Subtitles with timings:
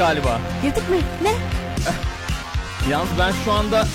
[0.00, 0.40] galiba.
[0.62, 0.96] Girdik mi?
[1.22, 1.32] Ne?
[2.90, 3.86] Yalnız ben şu anda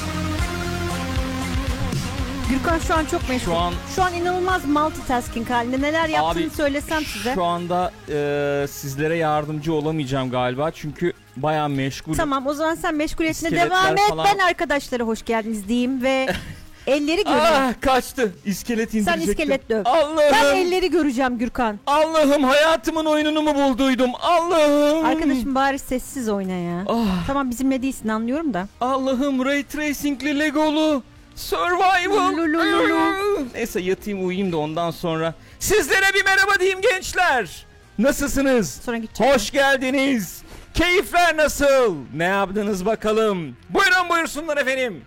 [2.49, 3.51] Gürkan şu an çok meşgul.
[3.51, 5.81] şu an Şu an inanılmaz multitasking halinde.
[5.81, 7.33] Neler yaptığını Abi, söylesem size.
[7.33, 12.13] şu anda e, sizlere yardımcı olamayacağım galiba çünkü bayağı meşgul.
[12.13, 14.09] Tamam o zaman sen meşguliyetine İskeletler devam et.
[14.09, 16.27] falan- Ben arkadaşlara hoş geldiniz diyeyim ve
[16.87, 17.39] elleri göreyim.
[17.43, 18.35] Ah kaçtı.
[18.45, 19.29] İskelet sen indirecektim.
[19.31, 19.85] iskelet döv.
[19.85, 20.57] Ben Allah'ım.
[20.57, 21.79] elleri göreceğim Gürkan.
[21.87, 24.11] Allah'ım hayatımın oyununu mu bulduydum?
[24.21, 25.05] Allah'ım.
[25.05, 26.83] Arkadaşım bari sessiz oyna ya.
[26.87, 28.67] Ah, Tamam bizimle değilsin anlıyorum da.
[28.81, 31.03] Allah'ım Ray Tracing'li Legolu.
[31.35, 32.33] Survival.
[32.37, 33.45] Lulululu.
[33.53, 35.33] Neyse yatayım uyuyayım da ondan sonra.
[35.59, 37.65] Sizlere bir merhaba diyeyim gençler.
[37.99, 38.81] Nasılsınız?
[38.85, 39.33] Sonra gideceğim.
[39.33, 40.41] Hoş geldiniz.
[40.73, 41.95] Keyifler nasıl?
[42.15, 43.57] Ne yaptınız bakalım?
[43.69, 45.01] Buyurun buyursunlar efendim.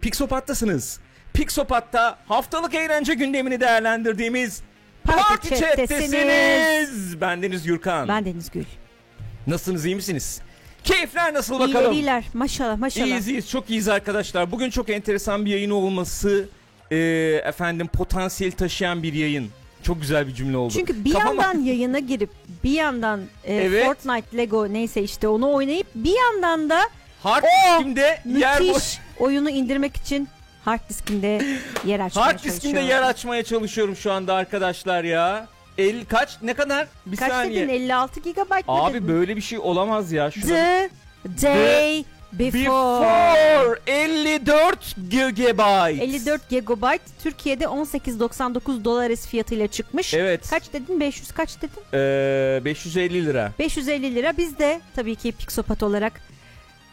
[0.00, 1.00] Pixopat'tasınız.
[1.34, 4.62] Pixopat'ta haftalık eğlence gündemini değerlendirdiğimiz
[5.04, 7.20] Parti Chat'tesiniz.
[7.20, 8.08] Ben Deniz Gürkan.
[8.08, 8.64] Ben Deniz Gül.
[9.46, 10.40] Nasılsınız iyi misiniz?
[10.84, 11.74] Keyifler nasıl bakalım?
[11.76, 12.24] İyiler iyiler.
[12.34, 13.06] Maşallah maşallah.
[13.06, 14.52] İyiyiz iyiyiz çok iyiyiz arkadaşlar.
[14.52, 16.48] Bugün çok enteresan bir yayın olması
[16.90, 16.96] e,
[17.44, 19.48] efendim potansiyel taşıyan bir yayın.
[19.82, 20.72] Çok güzel bir cümle oldu.
[20.76, 22.30] Çünkü bir Kafama- yandan yayına girip
[22.64, 23.86] bir yandan e, Evet.
[23.86, 26.80] Fortnite, Lego neyse işte onu oynayıp bir yandan da
[27.22, 27.46] Hard Oo,
[27.78, 28.66] diskimde yer boş.
[28.68, 30.28] müthiş oyunu indirmek için
[30.64, 31.42] hard diskinde
[31.86, 32.88] yer açmaya Hard çalışıyorum.
[32.88, 35.46] yer açmaya çalışıyorum şu anda arkadaşlar ya.
[35.78, 36.86] El kaç ne kadar?
[37.06, 37.62] Bir Kaç saniye.
[37.68, 39.08] dedin 56 GB mı Abi dedin?
[39.08, 40.30] böyle bir şey olamaz ya.
[40.30, 40.88] Şuna The
[41.42, 42.62] day before.
[42.64, 45.60] Before 54 GB.
[46.02, 46.84] 54 GB
[47.22, 50.14] Türkiye'de 18.99 dolar fiyatıyla çıkmış.
[50.14, 50.50] Evet.
[50.50, 51.00] Kaç dedin?
[51.00, 51.82] 500 kaç dedin?
[51.94, 53.52] Ee, 550 lira.
[53.58, 54.36] 550 lira.
[54.36, 56.20] Biz de tabii ki Pixopat olarak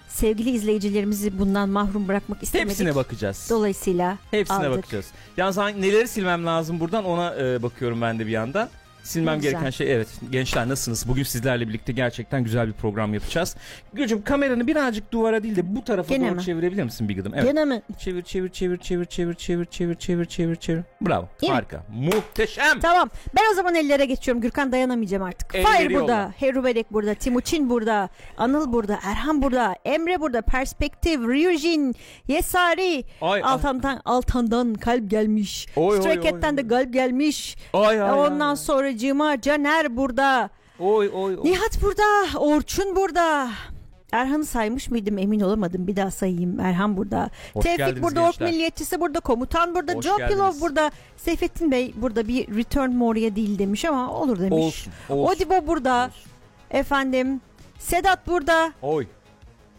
[0.10, 2.70] sevgili izleyicilerimizi bundan mahrum bırakmak istemedik.
[2.72, 3.48] Hepsine bakacağız.
[3.50, 4.78] Dolayısıyla Hepsine aldık.
[4.78, 5.06] bakacağız.
[5.38, 8.70] Yalnız hangi- neleri silmem lazım buradan ona e, bakıyorum ben de bir yandan.
[9.04, 9.52] Silmem güzel.
[9.52, 10.08] gereken şey evet.
[10.32, 11.08] Gençler nasılsınız?
[11.08, 13.56] Bugün sizlerle birlikte gerçekten güzel bir program yapacağız.
[13.94, 16.42] Gülcüm kameranı birazcık duvara değil de bu tarafa Gene doğru mi?
[16.44, 17.34] çevirebilir misin bir gıdım?
[17.36, 17.46] Evet.
[17.46, 17.82] Gene mi?
[18.00, 20.84] Çevir çevir çevir çevir çevir çevir çevir çevir çevir çevir.
[21.02, 21.28] Bravo.
[21.42, 21.54] Yine.
[21.54, 21.84] Harika.
[21.94, 22.80] Muhteşem.
[22.80, 23.10] Tamam.
[23.36, 24.42] Ben o zaman ellere geçiyorum.
[24.42, 25.56] Gürkan dayanamayacağım artık.
[25.56, 26.34] Elleri Fire burada.
[26.38, 27.14] Heru Belek burada.
[27.14, 28.10] Timuçin burada.
[28.38, 29.00] Anıl burada.
[29.04, 29.76] Erhan burada.
[29.86, 30.42] Emre burada.
[30.42, 31.20] Perspektif.
[31.20, 31.96] Ryujin.
[32.28, 33.04] Yesari.
[33.22, 33.42] Ay.
[33.44, 35.68] Altandan, Altan'dan kalp gelmiş.
[35.76, 36.58] Oy, oy, Stray oy, Cat'ten oy.
[36.58, 37.56] de kalp gelmiş.
[37.74, 38.12] Ay ay.
[38.12, 38.56] Ondan ay.
[38.56, 40.50] sonra Sonracığıma Caner burada.
[40.80, 41.44] Oy oy oy.
[41.44, 42.40] Nihat burada.
[42.40, 43.50] Orçun burada.
[44.12, 45.88] Erhan'ı saymış mıydım emin olamadım.
[45.88, 46.60] Bir daha sayayım.
[46.60, 47.30] Erhan burada.
[47.54, 48.22] Hoş Tevfik burada.
[48.22, 48.52] Ork gençler.
[48.52, 49.20] Milliyetçisi burada.
[49.20, 49.94] Komutan burada.
[49.94, 50.92] Hoş Joe Pilov burada.
[51.18, 54.66] Seyfettin Bey burada bir return Moria değil demiş ama olur demiş.
[54.66, 54.92] Olsun.
[55.10, 55.36] olsun.
[55.36, 56.06] Odibo burada.
[56.06, 56.32] Olsun.
[56.72, 57.42] Efendim.
[57.80, 58.74] Sedat burada.
[58.82, 59.08] Oy.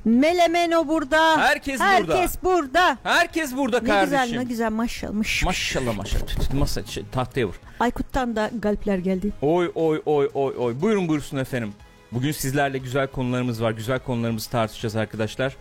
[0.04, 1.38] Melemeno burada.
[1.38, 1.86] Herkes, burada.
[2.16, 2.98] Herkes burada.
[3.02, 4.24] Herkes burada Ne kardeşim.
[4.26, 5.14] güzel ne güzel maşallah.
[5.44, 6.26] Maşallah maşallah.
[6.26, 7.54] Tut, Masa, şey, tahtaya vur.
[7.80, 9.32] Aykut'tan da galpler geldi.
[9.42, 10.80] Oy oy oy oy oy.
[10.80, 11.72] Buyurun buyursun efendim.
[12.12, 13.70] Bugün sizlerle güzel konularımız var.
[13.70, 15.56] Güzel konularımızı tartışacağız arkadaşlar.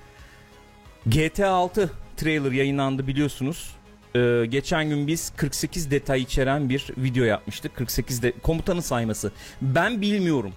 [1.06, 3.76] GTA 6 trailer yayınlandı biliyorsunuz.
[4.16, 7.76] Ee, geçen gün biz 48 detay içeren bir video yapmıştık.
[7.76, 9.32] 48 de komutanın sayması.
[9.62, 10.54] Ben bilmiyorum.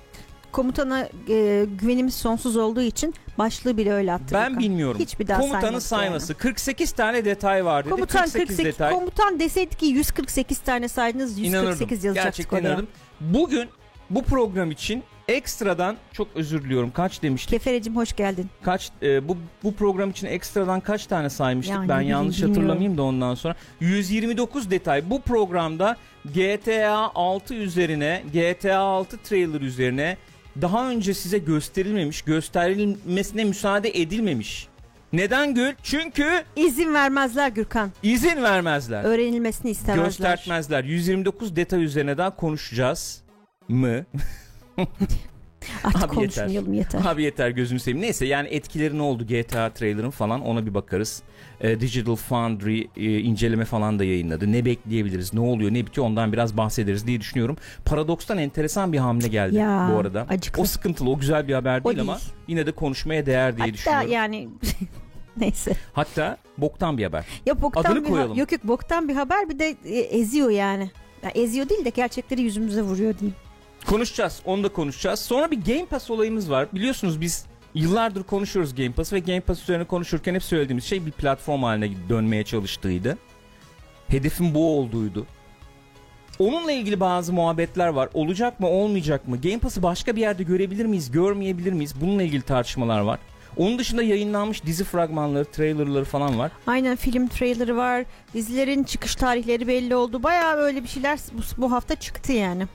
[0.52, 4.34] Komutana e, güvenimiz sonsuz olduğu için başlığı bile öyle attı.
[4.34, 5.00] Ben bilmiyorum.
[5.00, 7.90] Hiçbir daha Komutanın sayması 48 tane detay var dedi.
[7.90, 8.93] Komutan 48, 48, detay.
[8.94, 11.88] komutan deseydi ki 148 tane saydınız 148 İnanırdım.
[11.90, 12.69] yazacaktık Gerçekten oraya.
[12.69, 12.88] inanırdım.
[13.20, 13.69] Bugün
[14.10, 16.90] bu program için ekstradan çok özür diliyorum.
[16.90, 17.50] Kaç demiştik?
[17.50, 18.46] Keferecim hoş geldin.
[18.62, 21.75] Kaç e, bu bu program için ekstradan kaç tane saymıştık?
[21.76, 22.55] Yani ben yanlış bilmiyorum.
[22.55, 25.10] hatırlamayayım da ondan sonra 129 detay.
[25.10, 30.16] Bu programda GTA 6 üzerine, GTA 6 trailer üzerine
[30.60, 34.69] daha önce size gösterilmemiş, gösterilmesine müsaade edilmemiş.
[35.12, 35.72] Neden Gül?
[35.82, 37.90] Çünkü İzin vermezler Gürkan.
[38.02, 39.04] izin vermezler.
[39.04, 40.04] Öğrenilmesini istemezler.
[40.04, 40.84] Göstertmezler.
[40.84, 43.22] 129 detay üzerine daha konuşacağız
[43.69, 44.04] mı?
[45.84, 47.00] Artık Abi konuşmayalım yeter.
[47.04, 48.00] Abi yeter gözünü seveyim.
[48.06, 51.22] Neyse yani etkileri ne oldu GTA trailer'ın falan ona bir bakarız.
[51.60, 54.52] Ee, Digital Foundry e, inceleme falan da yayınladı.
[54.52, 57.56] Ne bekleyebiliriz, ne oluyor, ne bitiyor ondan biraz bahsederiz diye düşünüyorum.
[57.84, 60.26] Paradoks'tan enteresan bir hamle geldi Ya, bu arada.
[60.28, 60.62] acıklı.
[60.62, 62.08] O sıkıntılı, o güzel bir haber O değil, değil.
[62.08, 62.18] ama
[62.48, 64.10] yine de konuşmaya değer diye Hatta düşünüyorum.
[64.12, 64.48] yani
[65.36, 65.72] neyse.
[65.92, 67.24] Hatta boktan bir haber.
[67.46, 68.38] Ya boktan Adını bir koyalım.
[68.38, 70.90] yok yok boktan bir haber bir de e, eziyor yani.
[71.22, 73.36] Ya eziyor değil de gerçekleri yüzümüze vuruyor diyeyim.
[73.87, 75.20] Konuşacağız, onu da konuşacağız.
[75.20, 76.69] Sonra bir Game Pass olayımız var.
[76.73, 81.12] Biliyorsunuz biz yıllardır konuşuyoruz Game Pass ve Game Pass üzerine konuşurken hep söylediğimiz şey bir
[81.12, 83.19] platform haline dönmeye çalıştığıydı.
[84.08, 85.26] Hedefin bu olduğuydu.
[86.38, 88.08] Onunla ilgili bazı muhabbetler var.
[88.14, 89.40] Olacak mı, olmayacak mı?
[89.40, 91.94] Game Pass'ı başka bir yerde görebilir miyiz, görmeyebilir miyiz?
[92.00, 93.19] Bununla ilgili tartışmalar var.
[93.56, 96.52] Onun dışında yayınlanmış dizi fragmanları, trailerları falan var.
[96.67, 98.05] Aynen film trailerı var.
[98.34, 100.23] Dizilerin çıkış tarihleri belli oldu.
[100.23, 102.67] Bayağı öyle bir şeyler bu, bu hafta çıktı yani.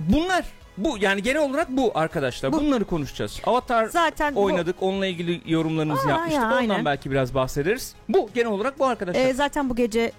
[0.00, 0.44] Bunlar
[0.78, 2.52] bu yani genel olarak bu arkadaşlar.
[2.52, 2.56] Bu.
[2.60, 3.40] Bunları konuşacağız.
[3.46, 4.76] Avatar Zaten bu- oynadık.
[4.80, 6.34] Onunla ilgili yorumlarımızı Aa, yapmıştık.
[6.42, 6.84] ya, Ondan aynen.
[6.84, 7.94] belki biraz bahsederiz.
[8.08, 9.24] Bu genel olarak bu arkadaşlar.
[9.24, 10.12] e, zaten bu gece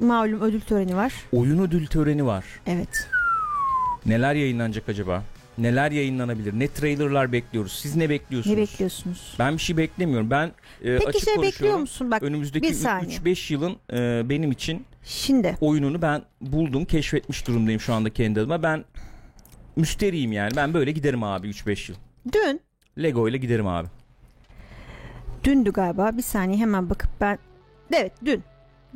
[0.00, 1.12] malum ödül töreni var.
[1.32, 2.44] Oyun ödül töreni var.
[2.66, 3.08] Evet.
[4.06, 5.22] Neler yayınlanacak acaba?
[5.58, 6.52] Neler yayınlanabilir?
[6.58, 7.72] Ne trailerlar bekliyoruz?
[7.72, 8.56] Siz ne bekliyorsunuz?
[8.56, 9.34] Ne bekliyorsunuz?
[9.38, 10.30] Ben bir şey beklemiyorum.
[10.30, 10.52] Ben e,
[10.98, 12.10] Peki açık şey bekliyor musun?
[12.10, 13.18] Bak Önümüzdeki bir saniye.
[13.18, 18.62] 3-5 yılın e, benim için şimdi oyununu ben buldum, keşfetmiş durumdayım şu anda kendi adıma.
[18.62, 18.84] Ben
[19.76, 20.50] müsteriyim yani.
[20.56, 21.98] Ben böyle giderim abi 3-5 yıl.
[22.32, 22.60] dün
[23.02, 23.88] Lego ile giderim abi.
[25.44, 27.38] dündü galiba bir saniye hemen bakıp ben
[27.92, 28.42] evet dün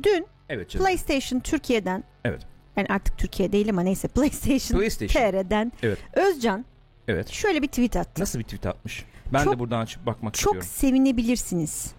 [0.03, 0.85] dün Evet canım.
[0.85, 2.41] PlayStation Türkiye'den Evet.
[2.81, 5.31] Yani artık Türkiye değil ama neyse PlayStation, PlayStation.
[5.31, 5.97] TR'den Evet.
[6.13, 6.65] Özcan
[7.07, 7.29] Evet.
[7.29, 8.21] şöyle bir tweet attı.
[8.21, 9.05] Nasıl bir tweet atmış?
[9.33, 10.69] Ben Çok- de buradan açıp bakmak Çok istiyorum.
[10.75, 11.91] sevinebilirsiniz.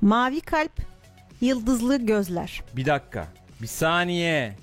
[0.00, 0.72] Mavi kalp,
[1.40, 2.62] yıldızlı gözler.
[2.76, 3.28] Bir dakika.
[3.62, 4.56] Bir saniye.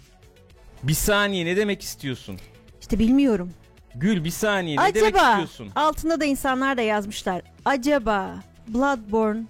[0.84, 2.38] Bir saniye ne demek istiyorsun?
[2.82, 3.52] İşte bilmiyorum.
[3.96, 5.70] Gül bir saniye ne demek Acaba istiyorsun?
[5.76, 7.42] altında da insanlar da yazmışlar.
[7.66, 8.36] Acaba
[8.68, 9.44] Bloodborne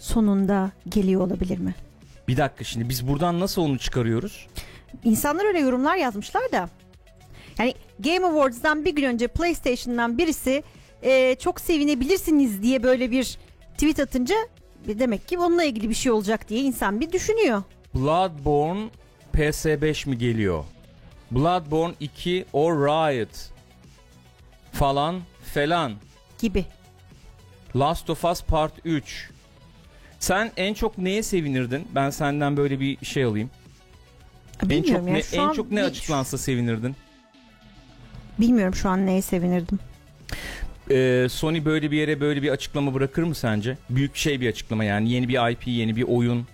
[0.00, 1.74] sonunda geliyor olabilir mi?
[2.28, 4.46] Bir dakika şimdi biz buradan nasıl onu çıkarıyoruz?
[5.04, 6.68] İnsanlar öyle yorumlar yazmışlar da.
[7.58, 10.62] Yani Game Awards'dan bir gün önce PlayStation'dan birisi
[11.02, 13.38] e, çok sevinebilirsiniz diye böyle bir
[13.72, 14.34] tweet atınca
[14.88, 17.62] e, demek ki onunla ilgili bir şey olacak diye insan bir düşünüyor
[17.94, 18.88] Bloodborne
[19.34, 20.64] PS5 mi geliyor?
[21.30, 23.28] Bloodborne 2 or Riot
[24.72, 25.20] falan
[25.54, 25.92] falan.
[26.38, 26.64] gibi.
[27.76, 29.30] Last of Us Part 3.
[30.18, 31.88] Sen en çok neye sevinirdin?
[31.94, 33.50] Ben senden böyle bir şey alayım.
[34.70, 36.96] En çok ya, ne şu en an çok ne bir- açıklansa sevinirdin?
[38.38, 39.78] Bilmiyorum şu an neye sevinirdim.
[40.90, 43.78] Ee, Sony böyle bir yere böyle bir açıklama bırakır mı sence?
[43.90, 46.46] Büyük şey bir açıklama yani yeni bir IP, yeni bir oyun.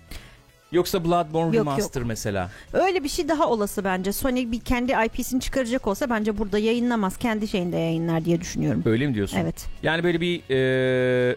[0.71, 2.51] Yoksa Bloodborne Yok, Remaster mesela.
[2.73, 4.13] Öyle bir şey daha olası bence.
[4.13, 7.17] Sony bir kendi IP'sini çıkaracak olsa bence burada yayınlamaz.
[7.17, 8.83] Kendi şeyinde yayınlar diye düşünüyorum.
[8.85, 9.37] Öyle mi diyorsun?
[9.37, 9.65] Evet.
[9.83, 11.35] Yani böyle bir e,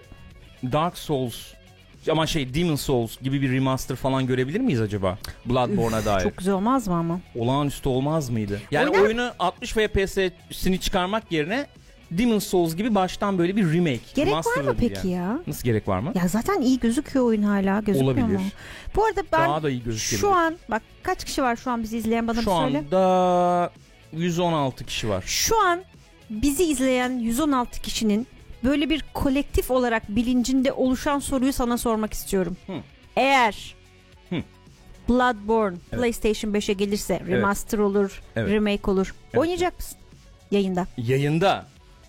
[0.73, 1.37] Dark Souls
[2.11, 5.19] ama şey Demon Souls gibi bir remaster falan görebilir miyiz acaba?
[5.47, 6.23] Bloodborne'a dair.
[6.25, 7.21] Çok güzel olmaz mı ama?
[7.35, 8.61] Olağanüstü olmaz mıydı?
[8.71, 11.67] Yani Oynar- oyunu 60 FPS'ini çıkarmak yerine
[12.11, 14.01] Demon Souls gibi baştan böyle bir remake.
[14.15, 15.11] Gerek var mı peki yani.
[15.11, 15.39] ya?
[15.47, 16.13] Nasıl gerek var mı?
[16.15, 17.81] Ya zaten iyi gözüküyor oyun hala.
[17.81, 18.39] Gözükmüyor Olabilir.
[18.39, 18.45] mu?
[18.97, 20.21] Bu arada ben Daha da iyi gözükebilir.
[20.21, 22.79] şu an bak kaç kişi var şu an bizi izleyen bana Şu söyle.
[22.79, 23.71] anda
[24.13, 25.23] 116 kişi var.
[25.27, 25.81] Şu an
[26.31, 28.27] bizi izleyen 116 kişinin
[28.65, 32.57] böyle bir kolektif olarak bilincinde oluşan soruyu sana sormak istiyorum.
[32.67, 32.73] Hı.
[33.17, 33.75] Eğer
[34.31, 34.37] Hı.
[35.09, 35.99] Bloodborne Evet.
[36.01, 38.51] PlayStation 5'e gelirse remaster olur, Evet.
[38.53, 39.15] remake olur.
[39.25, 39.39] Evet.
[39.41, 39.99] Oynayacak mısın
[40.51, 40.87] yayında?
[40.97, 41.67] Yayında.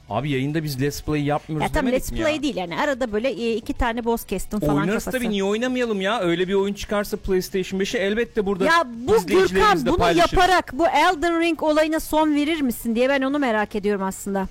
[0.09, 2.43] Abi yayında biz Let's Play yapmıyoruz Ya tam let's play ya?
[2.43, 5.17] değil yani arada böyle e, iki tane boss kestin falan Oynarız kafası.
[5.17, 6.19] tabii niye oynamayalım ya?
[6.19, 10.33] Öyle bir oyun çıkarsa PlayStation 5'e elbette burada Ya bu Gürkan bunu paylaşırız.
[10.33, 14.47] yaparak bu Elden Ring olayına son verir misin diye ben onu merak ediyorum aslında.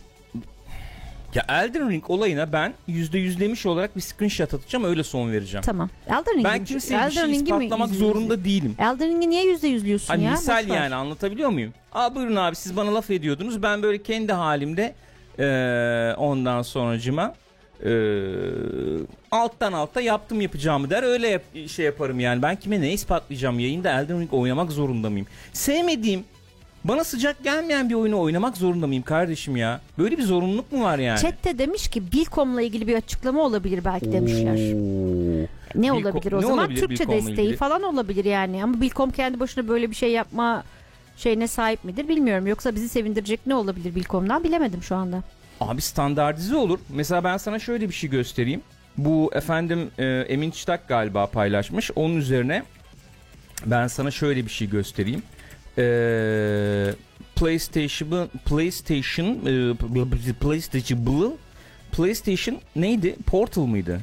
[1.35, 5.63] Ya Elden Ring olayına ben %100'lemiş olarak bir screenshot atacağım öyle son vereceğim.
[5.63, 5.91] Tamam.
[6.07, 8.75] Elden Ring'i Ben kimseye bir şey ispatlamak zorunda değilim.
[8.79, 10.31] Elden Ring'i niye yüzde yüzlüyorsun Hani ya?
[10.31, 10.77] misal Boş ver.
[10.77, 11.73] yani anlatabiliyor muyum?
[11.93, 13.63] Aa buyurun abi siz bana laf ediyordunuz.
[13.63, 14.95] Ben böyle kendi halimde
[15.39, 17.35] eee, ondan sonracıma
[17.85, 17.91] eee,
[19.31, 21.03] alttan alta yaptım yapacağımı der.
[21.03, 22.43] Öyle yap- şey yaparım yani.
[22.43, 25.27] Ben kime ne ispatlayacağım yayında Elden Ring oynamak zorunda mıyım?
[25.53, 26.25] Sevmediğim
[26.85, 29.81] bana sıcak gelmeyen bir oyunu oynamak zorunda mıyım kardeşim ya?
[29.99, 31.21] Böyle bir zorunluluk mu var yani?
[31.21, 34.55] Chat'te demiş ki Bilkom'la ilgili bir açıklama olabilir belki demişler.
[34.75, 35.47] Oo.
[35.75, 36.59] Ne Bilkom- olabilir o ne zaman?
[36.59, 37.57] olabilir Türkçe Bilkom'la desteği ilgili?
[37.57, 38.65] falan olabilir yani.
[38.65, 40.65] Ama Bilkom kendi başına böyle bir şey yapma
[41.17, 42.47] şeyine sahip midir bilmiyorum.
[42.47, 45.23] Yoksa bizi sevindirecek ne olabilir Bilkom'dan bilemedim şu anda.
[45.61, 46.79] Abi standartize olur.
[46.89, 48.61] Mesela ben sana şöyle bir şey göstereyim.
[48.99, 51.91] Bu efendim e, Emin Çıtak galiba paylaşmış.
[51.97, 52.63] Onun üzerine
[53.67, 55.23] ben sana şöyle bir şey göstereyim.
[55.79, 56.95] Ee,
[57.37, 59.75] PlayStation PlayStation e,
[60.41, 61.37] PlayStation
[61.93, 63.17] PlayStation neydi?
[63.27, 64.01] Portal mıydı?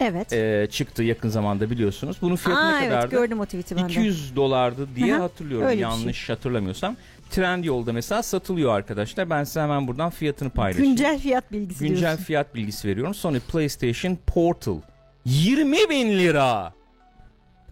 [0.00, 0.32] Evet.
[0.32, 2.16] Ee, çıktı yakın zamanda biliyorsunuz.
[2.22, 3.10] Bunun fiyatı Aa ne evet kadardı?
[3.16, 3.92] gördüm o tweet'i ben de.
[3.92, 5.20] 200 dolardı diye hı.
[5.20, 6.96] hatırlıyorum Öyle bir yanlış hatırlamıyorsam.
[7.30, 9.30] Trendyol'da mesela satılıyor arkadaşlar.
[9.30, 10.90] Ben size hemen buradan fiyatını paylaşayım.
[10.90, 12.24] Güncel fiyat bilgisi Güncel diyorsun.
[12.24, 13.14] fiyat bilgisi veriyorum.
[13.14, 14.76] Sony PlayStation Portal
[15.24, 16.72] 20 bin lira.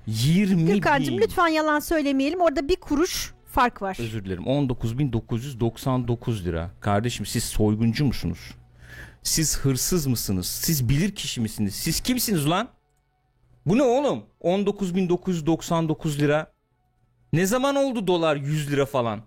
[0.06, 1.22] 20 Gürkan'cığım bin.
[1.22, 2.40] lütfen yalan söylemeyelim.
[2.40, 3.96] Orada bir kuruş fark var.
[4.00, 4.42] Özür dilerim.
[4.44, 6.70] 19.999 lira.
[6.80, 8.54] Kardeşim siz soyguncu musunuz?
[9.22, 10.46] Siz hırsız mısınız?
[10.46, 11.74] Siz bilir kişi misiniz?
[11.74, 12.68] Siz kimsiniz lan?
[13.66, 14.24] Bu ne oğlum?
[14.40, 16.52] 19.999 lira.
[17.32, 19.20] Ne zaman oldu dolar 100 lira falan?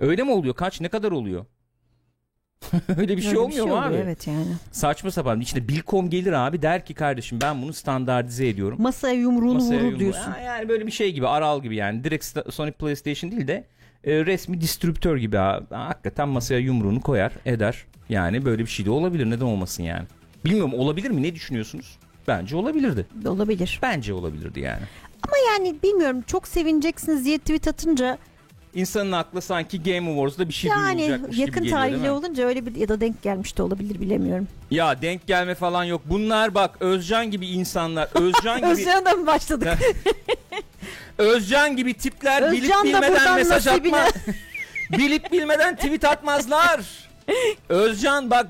[0.00, 0.54] Öyle mi oluyor?
[0.54, 0.80] Kaç?
[0.80, 1.46] Ne kadar oluyor?
[2.96, 3.94] Öyle bir şey Öyle olmuyor mu oluyor, abi?
[3.96, 4.46] Evet yani.
[4.72, 5.40] Saçma sapan.
[5.40, 8.82] İçinde Bilkom gelir abi der ki kardeşim ben bunu standartize ediyorum.
[8.82, 9.98] Masaya yumruğunu Masaya vurur yumruğu.
[9.98, 10.30] diyorsun.
[10.30, 12.04] Ha, yani böyle bir şey gibi Aral gibi yani.
[12.04, 13.64] Direkt Sony PlayStation değil de
[14.04, 15.60] e, resmi distribütör gibi ha.
[15.70, 17.84] Hakikaten masaya yumruğunu koyar eder.
[18.08, 19.30] Yani böyle bir şey de olabilir.
[19.30, 20.04] Neden olmasın yani?
[20.44, 21.22] Bilmiyorum olabilir mi?
[21.22, 21.98] Ne düşünüyorsunuz?
[22.28, 23.06] Bence olabilirdi.
[23.26, 23.78] Olabilir.
[23.82, 24.82] Bence olabilirdi yani.
[25.22, 28.18] Ama yani bilmiyorum çok sevineceksiniz diye tweet atınca
[28.78, 32.46] İnsanın aklı sanki Game Awards'da bir şey yani duyulacakmış gibi yakın geliyor değil tarihli olunca
[32.46, 34.48] öyle bir ya da denk gelmiş de olabilir bilemiyorum.
[34.70, 36.02] Ya denk gelme falan yok.
[36.04, 38.08] Bunlar bak Özcan gibi insanlar.
[38.14, 39.68] Özcan gibi Özcan'a mı başladık?
[41.18, 43.96] Özcan gibi tipler bilip Özcan da bilmeden mesaj nasibine.
[43.96, 44.22] atmaz.
[44.90, 46.80] bilip bilmeden tweet atmazlar.
[47.68, 48.46] Özcan bak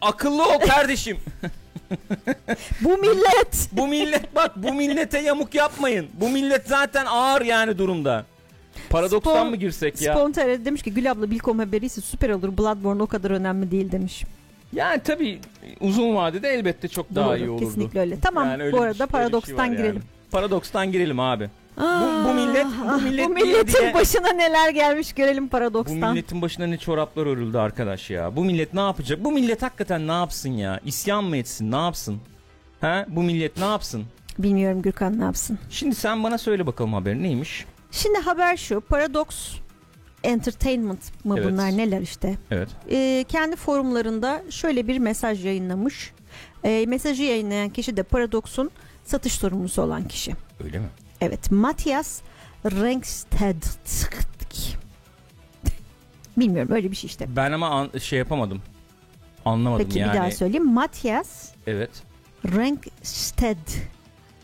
[0.00, 1.18] akıllı ol kardeşim.
[2.80, 3.68] Bu millet.
[3.72, 6.06] Bu millet bak bu millete yamuk yapmayın.
[6.14, 8.24] Bu millet zaten ağır yani durumda.
[8.90, 10.14] Paradokstan Spon- mı girsek ya?
[10.14, 12.58] Spontane demiş ki Gül abla Bilkom haberiyse süper olur.
[12.58, 14.24] Bloodborne o kadar önemli değil demiş.
[14.72, 15.38] Yani tabii
[15.80, 17.64] uzun vadede elbette çok daha Doğru, iyi olurdu.
[17.64, 18.20] Kesinlikle öyle.
[18.20, 19.76] Tamam Yani öyle bu arada şey paradokstan yani.
[19.76, 20.02] girelim.
[20.30, 21.50] Paradokstan girelim abi.
[21.76, 26.12] bu Ah, millet- bu ah, millet bu milletin diye- başına neler gelmiş görelim Bu paradokstan.
[26.12, 28.36] milletin başına ne çoraplar örüldü arkadaş ya.
[28.36, 29.24] Bu millet ne yapacak?
[29.24, 30.80] Bu millet hakikaten ne yapsın ya?
[30.84, 31.72] İsyan mı etsin?
[31.72, 32.18] Ne yapsın?
[32.80, 33.06] Ha?
[33.08, 34.04] Bu millet ne yapsın?
[34.38, 35.58] Bilmiyorum Gürkan ne yapsın.
[35.70, 37.64] Şimdi sen bana söyle bakalım haber neymiş?
[37.94, 39.26] Şimdi haber şu Paradox
[40.24, 41.52] Entertainment mı Evet.
[41.52, 42.36] bunlar neler işte.
[42.50, 42.68] Evet.
[42.90, 46.12] Ee, kendi forumlarında şöyle bir mesaj yayınlamış.
[46.64, 48.70] Ee, mesajı yayınlayan kişi de Paradox'un
[49.04, 50.32] satış sorumlusu olan kişi.
[50.64, 50.86] Öyle mi?
[51.20, 52.20] Evet Matthias
[52.64, 53.62] Rengsted.
[56.36, 57.36] Bilmiyorum öyle bir şey işte.
[57.36, 58.62] Ben ama an- şey yapamadım.
[59.44, 60.12] Anlamadım Peki yani.
[60.12, 60.72] bir daha söyleyeyim.
[60.72, 61.90] Matthias Evet.
[62.44, 63.56] Rengsted.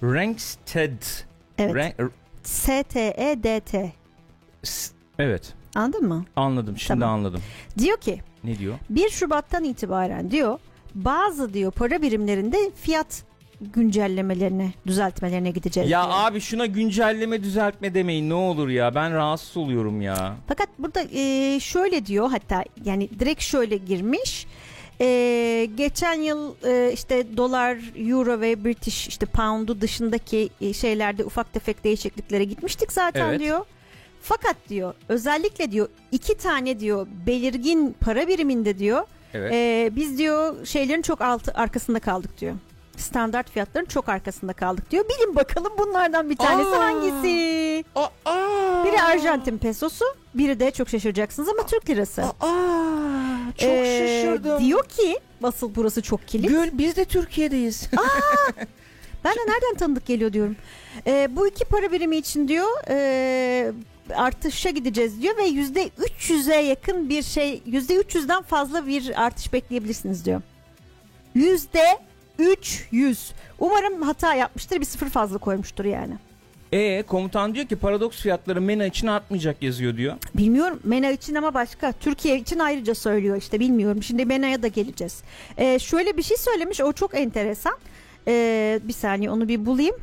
[0.02, 1.02] Ranksted.
[1.58, 1.74] Evet.
[1.74, 2.10] Rank- r-
[2.42, 3.92] S-T-E-D-T.
[4.62, 5.54] s- evet.
[5.74, 6.24] Anladın mı?
[6.36, 6.78] Anladım.
[6.78, 7.14] Şimdi Tamam.
[7.18, 7.40] anladım.
[7.78, 8.74] Diyor ki Ne diyor?
[8.90, 10.58] 1 Şubat'tan itibaren diyor
[10.94, 13.22] bazı diyor para birimlerinde fiyat
[13.60, 16.14] güncellemelerine, düzeltmelerine gideceğiz Ya diyor.
[16.16, 18.94] abi şuna güncelleme düzeltme demeyin ne olur ya.
[18.94, 20.36] Ben rahatsız oluyorum ya.
[20.48, 24.46] Fakat burada e, şöyle diyor hatta yani direkt şöyle girmiş.
[25.00, 31.52] E, geçen yıl e, işte dolar, euro ve British işte pound'u dışındaki e, şeylerde ufak
[31.52, 33.40] tefek değişikliklere gitmiştik zaten Evet.
[33.40, 33.60] diyor.
[34.22, 39.02] Fakat diyor özellikle diyor iki tane diyor belirgin para biriminde diyor
[39.34, 39.52] Evet.
[39.54, 42.54] e, biz diyor şeylerin çok altı arkasında kaldık diyor.
[42.96, 45.04] Standart fiyatların çok arkasında kaldık diyor.
[45.04, 46.84] Bilin bakalım bunlardan bir tanesi Aa.
[46.84, 47.84] hangisi?
[47.96, 48.84] Aa!
[48.84, 52.22] Biri Arjantin pesosu, biri de çok şaşıracaksınız ama Türk lirası.
[52.22, 54.64] Aa, çok Ee, şaşırdım.
[54.64, 56.48] Diyor ki basıl burası çok kilit.
[56.48, 57.90] Gül biz de Türkiye'deyiz.
[59.24, 60.56] Ben de nereden tanıdık geliyor diyorum.
[61.06, 63.72] Ee, bu iki para birimi için diyor e,
[64.14, 70.24] artışa gideceğiz diyor ve yüzde 300'e yakın bir şey yüzde 300'den fazla bir artış bekleyebilirsiniz
[70.24, 70.42] diyor.
[71.34, 71.98] Yüzde
[72.38, 73.32] 300.
[73.58, 76.14] Umarım hata yapmıştır bir sıfır fazla koymuştur yani.
[76.72, 80.14] E komutan diyor ki paradoks fiyatları MENA için artmayacak yazıyor diyor.
[80.34, 81.92] Bilmiyorum MENA için ama başka.
[81.92, 84.02] Türkiye için ayrıca söylüyor işte bilmiyorum.
[84.02, 85.22] Şimdi MENA'ya da geleceğiz.
[85.58, 87.78] Ee, şöyle bir şey söylemiş o çok enteresan.
[88.28, 89.96] Ee, bir saniye onu bir bulayım.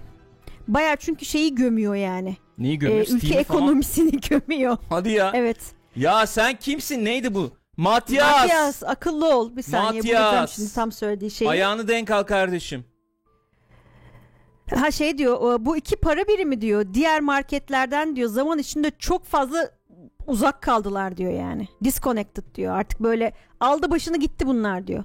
[0.67, 2.37] Baya çünkü şeyi gömüyor yani.
[2.57, 3.11] Neyi Ee, görüyoruz?
[3.11, 3.59] ülke Steam'i falan.
[3.61, 4.77] ekonomisini gömüyor.
[4.89, 5.31] Hadi ya.
[5.35, 5.57] Evet.
[5.95, 7.05] Ya sen kimsin?
[7.05, 7.51] Neydi bu?
[7.77, 8.41] Matyas.
[8.41, 9.55] Matias akıllı ol.
[9.57, 10.23] Bir saniye Matias.
[10.23, 11.49] bulacağım şimdi tam söylediği şeyi.
[11.49, 12.85] Ayağını denk al kardeşim.
[14.75, 16.85] Ha şey diyor bu iki para birimi diyor.
[16.93, 19.71] Diğer marketlerden diyor zaman içinde çok fazla
[20.27, 21.67] uzak kaldılar diyor yani.
[21.83, 22.75] Disconnected diyor.
[22.75, 25.03] Artık böyle aldı başını gitti bunlar diyor.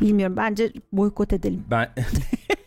[0.00, 1.64] Bilmiyorum bence boykot edelim.
[1.70, 1.90] Ben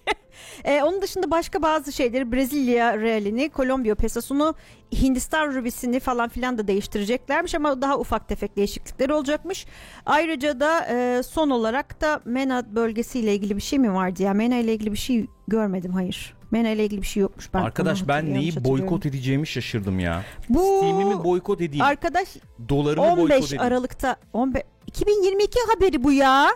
[0.66, 4.56] Ee, onun dışında başka bazı şeyleri Brezilya realini, Kolombiya pesosunu,
[5.02, 9.66] Hindistan rubisini falan filan da değiştireceklermiş ama daha ufak tefek değişiklikler olacakmış.
[10.06, 14.34] Ayrıca da e, son olarak da MENA bölgesiyle ilgili bir şey mi vardı ya?
[14.34, 16.34] MENA ile ilgili bir şey görmedim hayır.
[16.52, 17.54] MENA ile ilgili bir şey yokmuş.
[17.54, 20.24] Ben arkadaş ben neyi boykot edeceğimi şaşırdım ya.
[20.50, 21.86] Bu Steam'imi boykot edeyim.
[21.86, 22.28] arkadaş
[22.70, 23.62] Dolarımı boykot 15 edeyim.
[23.62, 26.48] Aralık'ta 15 2022 haberi bu ya.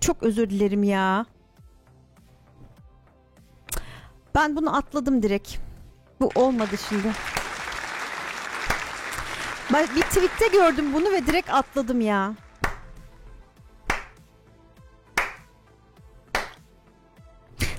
[0.00, 1.26] Çok özür dilerim ya.
[4.38, 5.56] Ben bunu atladım direkt.
[6.20, 7.12] Bu olmadı şimdi.
[9.72, 12.34] Ben bir tweette gördüm bunu ve direkt atladım ya.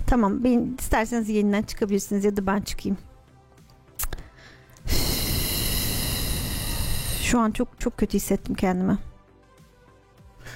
[0.08, 2.98] Tamam, ben isterseniz yeniden çıkabilirsiniz ya da ben çıkayım.
[7.22, 8.98] Şu an çok çok kötü hissettim kendimi.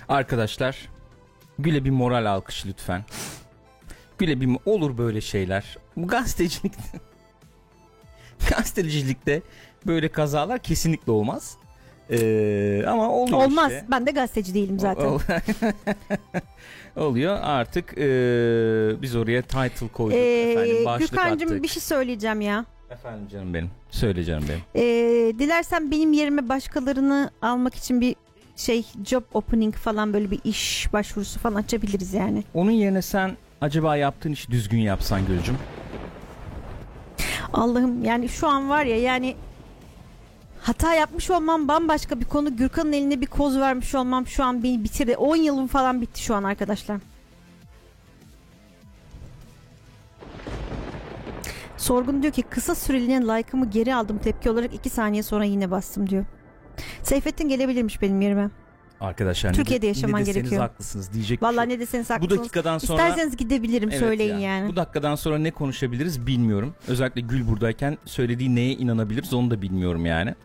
[0.09, 0.89] Arkadaşlar
[1.59, 3.03] Gül'e bir moral alkışı lütfen.
[4.25, 5.77] Gül'e bir olur böyle şeyler.
[5.97, 6.73] Bu gazetecilik
[8.49, 9.41] gazetecilikte
[9.87, 11.57] böyle kazalar kesinlikle olmaz.
[12.09, 13.71] Ee, ama oluyor Olmaz.
[13.71, 13.85] işte.
[13.91, 15.05] Ben de gazeteci değilim zaten.
[16.95, 18.01] Oluyor artık ee,
[19.01, 21.63] biz oraya title koyduk Ee, efendim başlık Gürkan'cığım attık.
[21.63, 22.65] bir şey söyleyeceğim ya.
[22.91, 23.69] Efendim canım benim.
[23.91, 24.61] Söyle canım benim.
[24.75, 28.15] Ee, dilersen benim yerime başkalarını almak için bir
[28.55, 32.43] şey job opening falan böyle bir iş başvurusu falan açabiliriz yani.
[32.53, 35.57] Onun yerine sen acaba yaptığın işi düzgün yapsan Gülcüm.
[37.53, 39.35] Allah'ım yani şu an var ya yani
[40.61, 42.57] hata yapmış olmam bambaşka bir konu.
[42.57, 45.17] Gürkan'ın eline bir koz vermiş olmam şu an beni bitirdi.
[45.17, 46.97] 10 yılım falan bitti şu an arkadaşlar.
[51.77, 56.09] Sorgun diyor ki kısa süreliğine like'ımı geri aldım tepki olarak 2 saniye sonra yine bastım
[56.09, 56.25] diyor.
[57.03, 58.49] Seyfettin gelebilirmiş benim yerime.
[59.07, 60.61] Arkadaşlar Türkiye'de de- yaşaman ne gerekiyor.
[60.61, 62.39] haklısınız diyecek bir Vallahi şey ne deseniz Bu haklısınız.
[62.39, 64.39] dakikadan sonra İsterseniz gidebilirim Evet söyleyin ya.
[64.55, 64.69] yani.
[64.71, 66.73] Bu dakikadan sonra ne konuşabiliriz bilmiyorum.
[66.87, 70.35] Özellikle Gül buradayken söylediği neye inanabiliriz onu da bilmiyorum yani.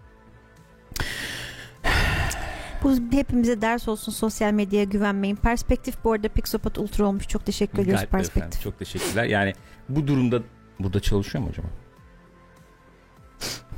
[2.83, 5.37] Bu hepimize ders olsun sosyal medyaya güvenmeyin.
[5.37, 7.29] Perspektif bu arada Pixopat Ultra olmuş.
[7.29, 8.62] Çok teşekkür ediyoruz de efendim, Perspektif.
[8.62, 9.25] çok teşekkürler.
[9.25, 9.53] Yani
[9.88, 10.42] bu durumda
[10.81, 11.66] burada çalışıyor mu acaba?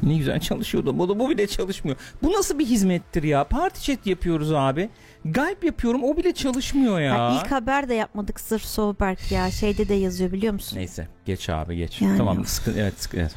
[0.03, 0.99] Ne güzel çalışıyordu.
[0.99, 1.97] Bu, da- bu bile çalışmıyor.
[2.23, 3.45] Bu nasıl bir hizmettir ya?
[3.45, 4.91] Party chat yapıyoruz abi.
[5.25, 7.19] Galp yapıyorum o bile çalışmıyor ya.
[7.19, 9.51] Ha, ilk haber de yapmadık sırf Soberg ya.
[9.51, 10.77] Şeyde de yazıyor biliyor musun?
[10.79, 12.03] Neyse geç abi geç.
[12.03, 12.19] Yani.
[12.19, 13.35] Tamam sıkı, evet, sıkı, evet.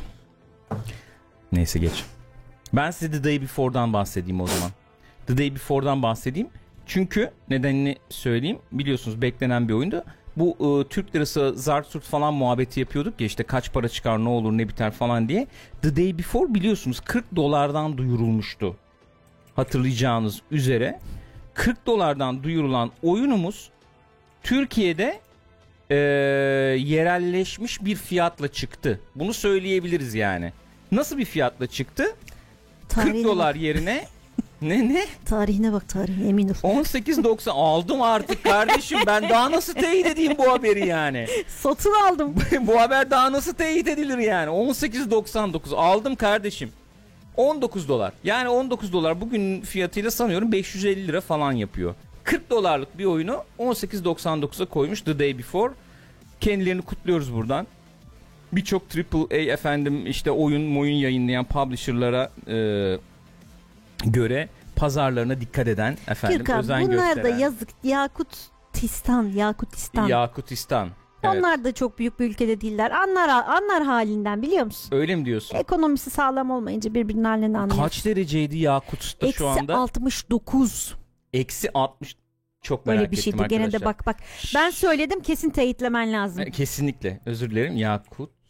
[1.51, 2.03] Neyse geç.
[2.73, 4.71] Ben size The Day Before'dan bahsedeyim o zaman.
[5.27, 6.47] The Day Before'dan bahsedeyim.
[6.86, 8.59] Çünkü nedenini söyleyeyim.
[8.71, 10.03] Biliyorsunuz beklenen bir oyundu.
[10.38, 14.30] Bu e, Türk lirası zart surt falan muhabbeti yapıyorduk ya işte kaç para çıkar ne
[14.30, 15.48] olur ne biter falan diye.
[15.82, 18.76] The Day Before biliyorsunuz 40 dolardan duyurulmuştu.
[19.56, 21.00] Hatırlayacağınız üzere
[21.54, 23.69] 40 dolardan duyurulan oyunumuz
[24.43, 25.19] Türkiye'de
[25.89, 25.96] e,
[26.80, 29.00] yerelleşmiş bir fiyatla çıktı.
[29.15, 30.54] Bunu söyleyebiliriz yani.
[30.91, 32.04] Nasıl bir fiyatla çıktı?
[32.04, 34.06] 40 Tarihine dolar Bak, yerine
[34.69, 35.06] ne ne?
[35.26, 36.54] tarihine bak tarihine emin ol.
[36.54, 38.99] 18.90 aldım artık kardeşim.
[39.08, 41.28] Ben daha nasıl teyit edeyim bu haberi yani?
[41.47, 42.36] Satın aldım.
[42.62, 44.49] bu haber daha nasıl teyit edilir yani?
[44.49, 46.71] 18.99 aldım kardeşim.
[47.38, 48.13] 19 dolar.
[48.23, 51.95] Yani 19 dolar bugün fiyatıyla sanıyorum 550 lira falan yapıyor.
[52.23, 55.73] 40 dolarlık bir oyunu 18.99'a koymuş The Day Before.
[56.41, 57.67] Kendilerini kutluyoruz buradan.
[58.52, 62.97] Birçok AAA efendim işte oyun oyun yayınlayan publisher'lara e,
[64.11, 67.37] göre pazarlarına dikkat eden efendim Gürkan özen bunlar da gösteren.
[67.37, 67.69] yazık.
[67.83, 70.07] Yakutistan, Yakutistan.
[70.07, 70.89] Yakutistan.
[71.23, 71.35] Evet.
[71.37, 72.91] Onlar da çok büyük bir ülkede değiller.
[72.91, 74.89] Anlar anlar halinden biliyor musun?
[74.95, 75.57] Öyle mi diyorsun?
[75.57, 77.83] Ekonomisi sağlam olmayınca birbirinin halinden anlıyor.
[77.83, 79.77] Kaç dereceydi Yakut'ta Eksi şu anda?
[79.77, 80.95] 69.
[81.33, 82.15] Eksi 60.
[82.61, 83.45] Çok merak Böyle bir şeydi.
[83.49, 84.17] Gene de bak bak.
[84.55, 86.45] Ben söyledim kesin teyitlemen lazım.
[86.51, 87.19] Kesinlikle.
[87.25, 87.77] Özür dilerim.
[87.77, 88.42] Yakutsk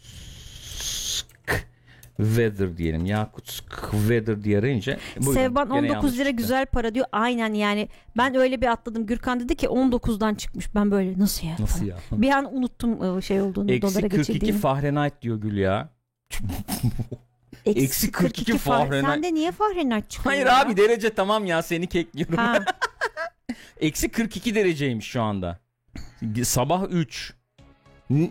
[2.18, 3.06] Weather diyelim.
[3.06, 4.98] Yakutsk Weather diye arayınca.
[5.18, 6.32] buyurun, Sevban gene 19 yanlış lira çıktı.
[6.38, 7.06] güzel para diyor.
[7.12, 9.06] Aynen yani ben öyle bir atladım.
[9.06, 10.76] Gürkan dedi ki 19'dan çıkmış.
[10.76, 11.56] Ben böyle nasıl ya?
[11.60, 11.98] Nasıl ya?
[12.12, 14.58] Bir an unuttum e, şey olduğunu Eksi dolara 42 geçirdiğini.
[14.58, 15.90] Fahrenheit diyor Gül ya.
[17.66, 19.14] eksi 42 Fah- Fahrenheit.
[19.14, 20.60] Sende niye Fahrenheit çıkıyor Hayır ya?
[20.62, 22.38] abi derece tamam ya seni kekliyorum.
[23.80, 25.60] Eksi 42 dereceymiş şu anda.
[26.44, 27.34] Sabah 3.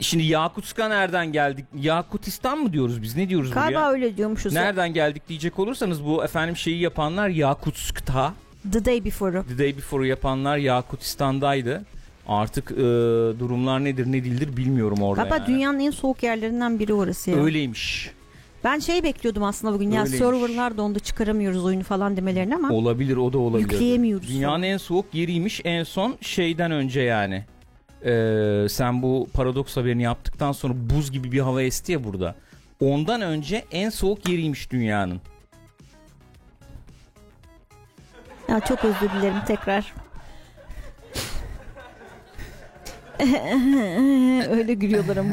[0.01, 1.65] Şimdi Yakutsk'a nereden geldik?
[1.81, 3.17] Yakutistan mı diyoruz biz?
[3.17, 3.61] Ne diyoruz buraya?
[3.61, 4.53] galiba öyle diyormuşuz.
[4.53, 8.35] Nereden geldik diyecek olursanız bu efendim şeyi yapanlar Yakutsk'ta.
[8.73, 9.45] The day before'u.
[9.49, 11.85] The Day Before'u yapanlar Yakutistan'daydı.
[12.29, 12.77] Artık e,
[13.39, 15.47] durumlar nedir ne değildir bilmiyorum orada Galiba yani.
[15.47, 17.37] dünyanın en soğuk yerlerinden biri orası ya.
[17.45, 18.11] Öyleymiş.
[18.65, 20.19] Ben şey bekliyordum aslında bugün ya Öyleymiş.
[20.27, 23.71] serverlar dondu çıkaramıyoruz oyunu falan demelerini ama Olabilir o da olabilir.
[23.73, 24.29] yükleyemiyoruz.
[24.29, 27.45] Dünyanın en soğuk yeriymiş en son şeyden önce yani.
[28.05, 32.35] Ee, sen bu paradoks haberini yaptıktan sonra buz gibi bir hava esti ya burada.
[32.81, 35.21] Ondan önce en soğuk yeriymiş dünyanın.
[38.49, 39.95] Ya çok özür dilerim tekrar.
[44.51, 45.33] Öyle gülüyorlar ama.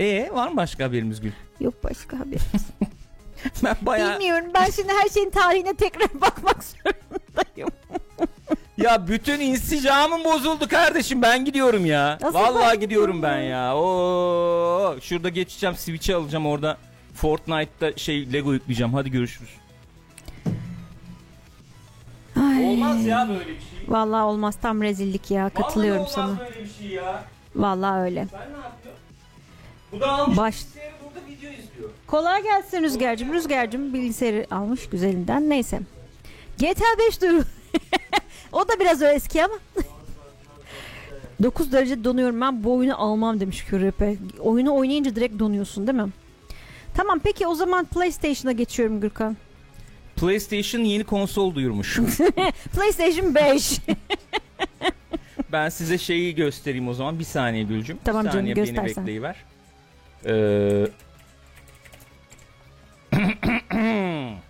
[0.00, 1.32] E var mı başka haberimiz Gül?
[1.60, 2.40] Yok başka haber.
[3.64, 7.68] Ben bayağı Bilmiyorum ben şimdi her şeyin tarihine tekrar bakmak zorundayım.
[8.78, 12.18] Ya bütün insicamım bozuldu kardeşim ben gidiyorum ya.
[12.20, 13.76] Nasıl Vallahi ben gidiyorum ben ya.
[13.76, 16.76] Oo şurada geçeceğim Switch'i alacağım orada
[17.14, 18.94] Fortnite'da şey Lego yükleyeceğim.
[18.94, 19.50] Hadi görüşürüz.
[22.36, 23.88] Olmaz ya böyle bir şey.
[23.88, 26.24] Vallahi olmaz tam rezillik ya katılıyorum Vallahi sana.
[26.26, 27.24] olmaz böyle bir şey ya.
[27.56, 28.26] Vallahi öyle.
[28.30, 29.02] Sen ne yapıyorsun?
[29.92, 31.90] Bu da almış Baş- bilgisayarı burada video izliyor.
[32.06, 33.32] Kolay gelsin Rüzgar'cığım.
[33.32, 35.50] Rüzgar'cığım bilgisayarı almış güzelinden.
[35.50, 35.80] Neyse.
[36.58, 37.42] GTA 5 duyuru.
[38.52, 39.54] o da biraz o eski ama.
[41.42, 44.16] 9 derece donuyorum ben bu oyunu almam demiş Kürepe.
[44.40, 46.10] Oyunu oynayınca direkt donuyorsun değil mi?
[46.94, 49.36] Tamam peki o zaman PlayStation'a geçiyorum Gürkan.
[50.16, 51.96] PlayStation yeni konsol duyurmuş.
[52.74, 53.80] PlayStation 5.
[55.52, 57.18] ben size şeyi göstereyim o zaman.
[57.18, 57.98] Bir saniye Gülcüm.
[58.04, 58.86] Tamam bir canım, saniye göstersen.
[58.86, 59.36] Beni bekleyiver.
[60.26, 60.86] Ee...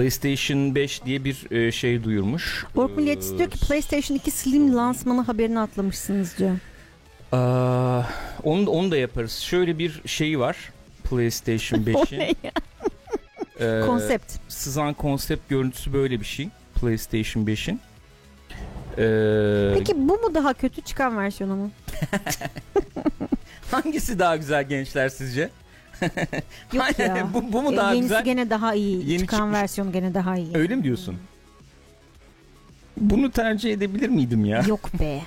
[0.00, 2.64] PlayStation 5 diye bir e, şey duyurmuş.
[2.74, 6.56] Borg Milliyetçisi diyor ki PlayStation 2 Slim lansmanı haberini atlamışsınız diyor.
[7.32, 8.02] Aa,
[8.42, 9.32] onu, da- onu da yaparız.
[9.32, 10.56] Şöyle bir şey var.
[11.04, 12.18] PlayStation o 5'in.
[12.18, 12.52] ne ya?
[13.60, 14.32] Ee, Konsept.
[14.48, 16.48] Sızan konsept görüntüsü böyle bir şey.
[16.74, 17.80] PlayStation 5'in.
[18.98, 21.70] Ee, Peki bu mu daha kötü çıkan versiyonu mu?
[23.70, 25.50] hangisi daha güzel gençler sizce?
[26.72, 27.28] Yok ya.
[27.34, 28.24] bu, bu mu E, daha Yenisi güzel?
[28.24, 29.10] gene daha iyi.
[29.10, 29.54] Yeni çıkan çıkmış.
[29.54, 30.48] versiyonu gene daha iyi.
[30.56, 31.16] Öyle mi diyorsun?
[32.96, 34.62] Bunu tercih edebilir miydim ya?
[34.68, 35.20] Yok be.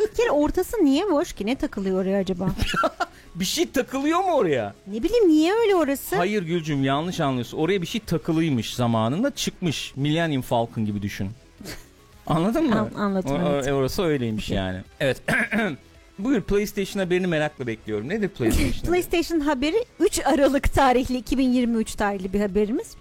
[0.00, 1.46] Bir kere ortası niye boş ki?
[1.46, 2.48] Ne takılıyor oraya acaba?
[3.34, 4.74] Bir şey takılıyor mu oraya?
[4.86, 6.16] ne bileyim niye öyle orası?
[6.16, 7.58] Hayır Gülcüm yanlış anlıyorsun.
[7.58, 9.92] Oraya bir şey takılıymış zamanında çıkmış.
[9.96, 11.30] Millennium Falcon gibi düşün.
[12.26, 12.80] Anladın mı?
[12.80, 13.68] An- anladım, evet.
[13.68, 14.80] o- orası öyleymiş yani.
[15.00, 15.22] Evet.
[16.18, 18.08] Buyur PlayStation haberini merakla bekliyorum.
[18.08, 18.92] Nedir PlayStation?
[18.92, 22.96] PlayStation haberi 3 Aralık tarihli 2023 tarihli bir haberimiz.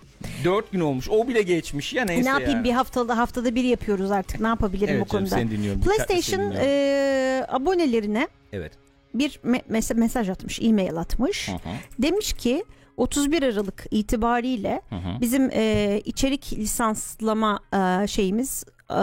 [0.45, 1.09] 4 gün olmuş.
[1.09, 1.93] O bile geçmiş.
[1.93, 2.63] Ya neyse ne yapayım ya.
[2.63, 4.39] bir haftada haftada bir yapıyoruz artık.
[4.41, 5.35] Ne yapabilirim evet bu canım, konuda?
[5.41, 5.81] seni dinliyorum.
[5.81, 6.67] PlayStation seni dinliyorum.
[6.69, 8.71] e, abonelerine Evet.
[9.13, 11.47] bir me- mes- mesaj atmış, e-mail atmış.
[11.49, 11.57] Hı hı,
[11.99, 12.65] Demiş ki
[12.97, 15.21] 31 Aralık itibariyle hı hı.
[15.21, 17.59] bizim e, içerik lisanslama
[18.03, 18.95] e, şeyimiz e,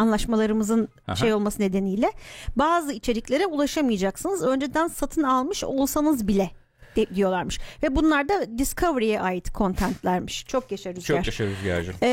[0.00, 1.16] anlaşmalarımızın Aha.
[1.16, 2.12] şey olması nedeniyle
[2.56, 4.42] bazı içeriklere ulaşamayacaksınız.
[4.42, 6.50] Önceden satın almış olsanız bile
[6.96, 7.60] de- diyorlarmış.
[7.82, 10.46] Ve bunlar da Discovery'e ait contentlermiş.
[10.46, 11.16] Çok yaşa Rüzgar.
[11.16, 11.94] Çok yaşa Rüzgar'cığım.
[12.02, 12.08] Ee,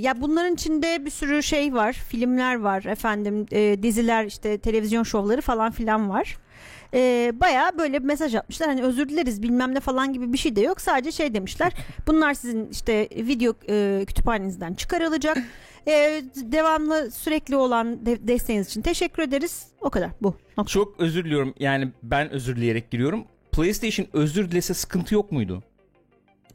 [0.00, 5.40] ya bunların içinde bir sürü şey var, filmler var, efendim e, diziler, işte televizyon şovları
[5.40, 6.36] falan filan var.
[6.94, 10.56] Ee, Baya böyle bir mesaj atmışlar hani özür dileriz bilmem ne falan gibi bir şey
[10.56, 11.72] de yok sadece şey demişler
[12.06, 15.38] bunlar sizin işte video e, kütüphanenizden çıkarılacak
[15.88, 20.72] Ee, devamlı sürekli olan de- desteğiniz için teşekkür ederiz o kadar bu Nokta.
[20.72, 21.54] Çok özür diliyorum.
[21.58, 23.24] Yani ben özür dileyerek giriyorum.
[23.52, 25.62] PlayStation özür dilese sıkıntı yok muydu?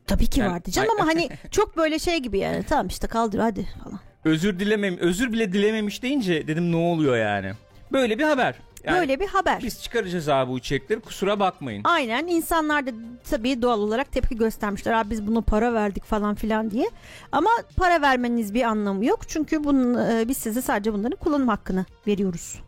[0.07, 3.39] tabii ki Yani- vardı canım ama hani çok böyle şey gibi yani tamam işte kaldır
[3.39, 7.51] hadi falan Özür dilemem, özür bile dilememiş deyince dedim ne oluyor yani?
[7.91, 8.55] Böyle bir haber.
[8.85, 9.61] Yani Böyle bir haber.
[9.63, 11.81] Biz çıkaracağız abi bu içerikleri kusura bakmayın.
[11.83, 12.91] Aynen insanlar da
[13.29, 14.93] tabii doğal olarak tepki göstermişler.
[14.93, 16.89] Abi biz bunu para verdik falan filan diye.
[17.31, 19.19] Ama para vermeniz bir anlamı yok.
[19.27, 22.59] Çünkü bunun, e, biz size sadece bunların kullanım hakkını veriyoruz.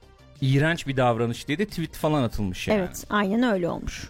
[0.41, 2.79] İğrenç bir davranış diye de tweet falan atılmış yani.
[2.79, 4.09] Evet aynen öyle olmuş.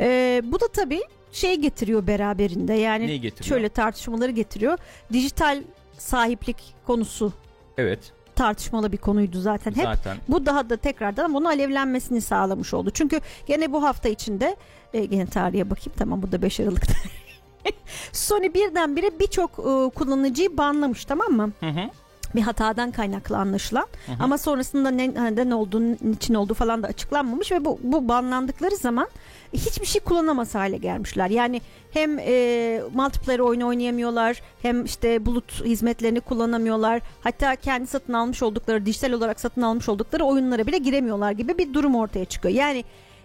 [0.00, 1.00] Ee, bu da tabii
[1.32, 2.74] şey getiriyor beraberinde.
[2.74, 3.48] Yani Neyi getiriyor?
[3.48, 4.78] şöyle tartışmaları getiriyor.
[5.12, 5.62] Dijital
[5.98, 7.32] sahiplik konusu
[7.78, 9.72] Evet tartışmalı bir konuydu zaten.
[9.72, 10.16] Hep zaten.
[10.28, 12.90] Bu daha da tekrardan bunu alevlenmesini sağlamış oldu.
[12.94, 14.56] Çünkü gene bu hafta içinde
[14.92, 16.94] e, gene tarihe bakayım tamam bu da 5 Aralık'ta.
[18.12, 21.52] Sony birdenbire birçok e, kullanıcıyı banlamış tamam mı?
[21.60, 21.90] Hı hı.
[22.34, 23.86] Bir hatadan kaynaklı anlaşılan.
[24.06, 24.16] Hı hı.
[24.20, 29.08] Ama sonrasında ne, neden olduğu, için olduğu falan da açıklanmamış ve bu, bu banlandıkları zaman
[29.52, 31.30] hiçbir şey kullanamaz hale gelmişler.
[31.30, 37.00] Yani hem e, multiplayer oyunu oynayamıyorlar hem işte bulut hizmetlerini kullanamıyorlar.
[37.20, 41.74] Hatta kendi satın almış oldukları dijital olarak satın almış oldukları oyunlara bile giremiyorlar gibi bir
[41.74, 42.54] durum ortaya çıkıyor.
[42.54, 42.84] Yani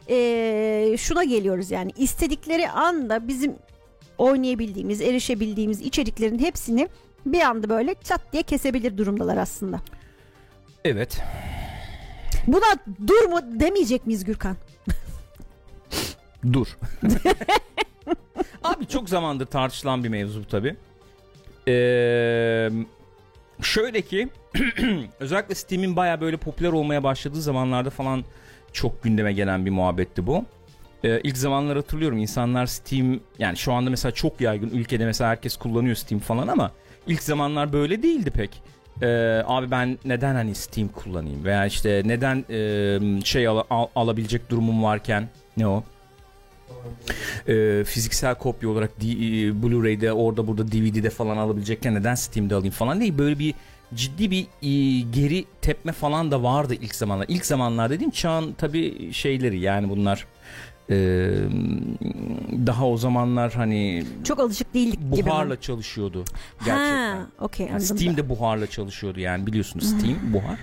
[0.09, 3.55] e, şuna geliyoruz yani istedikleri anda bizim
[4.17, 6.87] oynayabildiğimiz, erişebildiğimiz içeriklerin hepsini
[7.25, 9.81] bir anda böyle çat diye kesebilir durumdalar aslında.
[10.85, 11.21] Evet.
[12.47, 14.55] Buna dur mu demeyecek miyiz Gürkan?
[16.53, 16.67] Dur.
[18.63, 20.75] Abi çok zamandır tartışılan bir mevzu bu tabi.
[21.67, 22.69] Ee,
[23.61, 24.29] şöyle ki
[25.19, 28.23] özellikle Steam'in baya böyle popüler olmaya başladığı zamanlarda falan
[28.73, 30.45] çok gündeme gelen bir muhabbetti bu.
[31.03, 35.57] Ee, ilk zamanlar hatırlıyorum insanlar Steam yani şu anda mesela çok yaygın ülkede mesela herkes
[35.57, 36.71] kullanıyor Steam falan ama
[37.07, 38.61] ilk zamanlar böyle değildi pek.
[39.01, 44.49] Ee, abi ben neden hani Steam kullanayım veya işte neden e, şey al- al- alabilecek
[44.49, 45.83] durumum varken ne o?
[47.47, 49.05] Ee, fiziksel kopya olarak e,
[49.63, 53.17] Blu-ray'de orada burada DVD'de falan alabilecekken neden Steam'de alayım falan değil.
[53.17, 53.53] Böyle bir
[53.93, 57.25] ciddi bir e, geri tepme falan da vardı ilk zamanlar.
[57.29, 60.27] İlk zamanlar dediğim çağın tabii şeyleri yani bunlar
[60.89, 60.95] e,
[62.65, 65.23] daha o zamanlar hani Çok alışık değildik gibi.
[65.23, 65.25] mi?
[65.25, 66.23] buharla çalışıyordu
[66.65, 67.15] gerçekten.
[67.15, 67.81] Ha, okey Yani.
[67.81, 70.59] Steam de buharla çalışıyordu yani biliyorsunuz Steam buhar.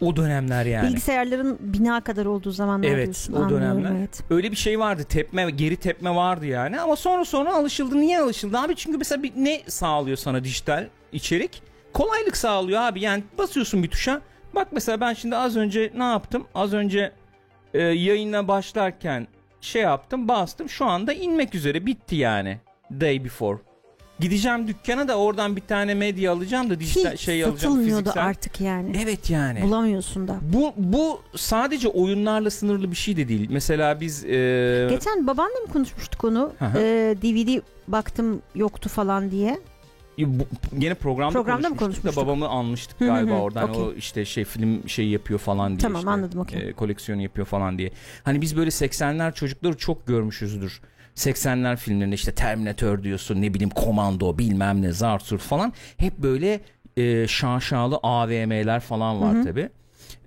[0.00, 0.88] O dönemler yani.
[0.88, 3.32] Bilgisayarların bina kadar olduğu zamanlar Evet, diyorsun.
[3.32, 3.98] o Anlıyorum, dönemler.
[4.00, 4.22] Evet.
[4.30, 6.80] Öyle bir şey vardı tepme geri tepme vardı yani.
[6.80, 8.00] Ama sonra sonra alışıldı.
[8.00, 8.58] Niye alışıldı?
[8.58, 11.62] Abi çünkü mesela bir ne sağlıyor sana dijital içerik?
[11.92, 13.00] Kolaylık sağlıyor abi.
[13.00, 14.20] Yani basıyorsun bir tuşa.
[14.54, 16.46] Bak mesela ben şimdi az önce ne yaptım?
[16.54, 17.12] Az önce
[17.74, 19.26] e, yayına başlarken
[19.60, 20.68] şey yaptım bastım.
[20.68, 21.86] Şu anda inmek üzere.
[21.86, 22.58] Bitti yani.
[22.90, 23.58] Day before
[24.20, 28.24] gideceğim dükkana da oradan bir tane medya alacağım da dijital Ki şey alacağım satılmıyordu fiziksel.
[28.26, 28.92] artık yani.
[29.04, 30.36] evet yani Bulamıyorsun da.
[30.42, 33.46] bu bu sadece oyunlarla sınırlı bir şey de değil.
[33.50, 36.52] Mesela biz e, Geçen babanla mı konuşmuştuk onu?
[36.76, 39.58] Ee, DVD baktım yoktu falan diye.
[40.18, 40.44] bu,
[40.78, 42.26] yine programda, Programda mı konuşmuştuk da konuşmuştuk?
[42.26, 43.82] babamı almıştık Hı hı galiba hı, oradan okey.
[43.84, 45.78] o işte şey film şey yapıyor falan diye.
[45.78, 46.68] Tamam, işte, anladım, okey.
[46.68, 47.90] e, koleksiyonu yapıyor falan diye.
[48.24, 50.80] Hani biz böyle 80'ler çocukları çok görmüşüzdür.
[51.18, 56.60] 80'ler filmlerinde işte Terminator diyorsun ne bileyim Komando bilmem ne Zartur falan hep böyle
[56.96, 59.68] e, şaşalı AVM'ler falan var tabi.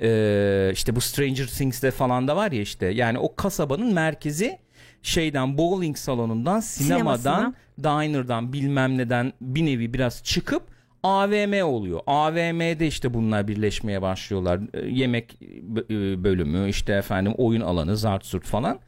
[0.02, 4.60] E, işte bu Stranger Things'te falan da var ya işte yani o kasabanın merkezi
[5.04, 10.64] şeyden bowling salonundan sinemadan diner'dan bilmem neden bir nevi biraz çıkıp
[11.04, 12.00] AVM oluyor.
[12.08, 14.60] AVM'de işte bunlar birleşmeye başlıyorlar.
[14.74, 15.38] E, Yemek
[15.90, 18.80] e, bölümü işte efendim oyun alanı zart zurt falan.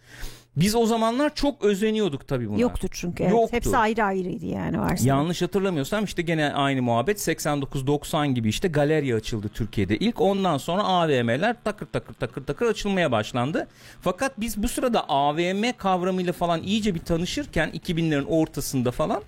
[0.57, 2.59] Biz o zamanlar çok özeniyorduk tabii buna.
[2.59, 3.23] Yoktu çünkü.
[3.23, 3.31] Evet.
[3.31, 3.55] Yoktu.
[3.55, 5.07] Hepsi ayrı ayrıydı yani varsa.
[5.07, 9.97] Yanlış hatırlamıyorsam işte gene aynı muhabbet 89-90 gibi işte galerya açıldı Türkiye'de.
[9.97, 13.67] İlk ondan sonra AVM'ler takır takır takır takır açılmaya başlandı.
[14.01, 19.21] Fakat biz bu sırada AVM kavramıyla falan iyice bir tanışırken 2000'lerin ortasında falan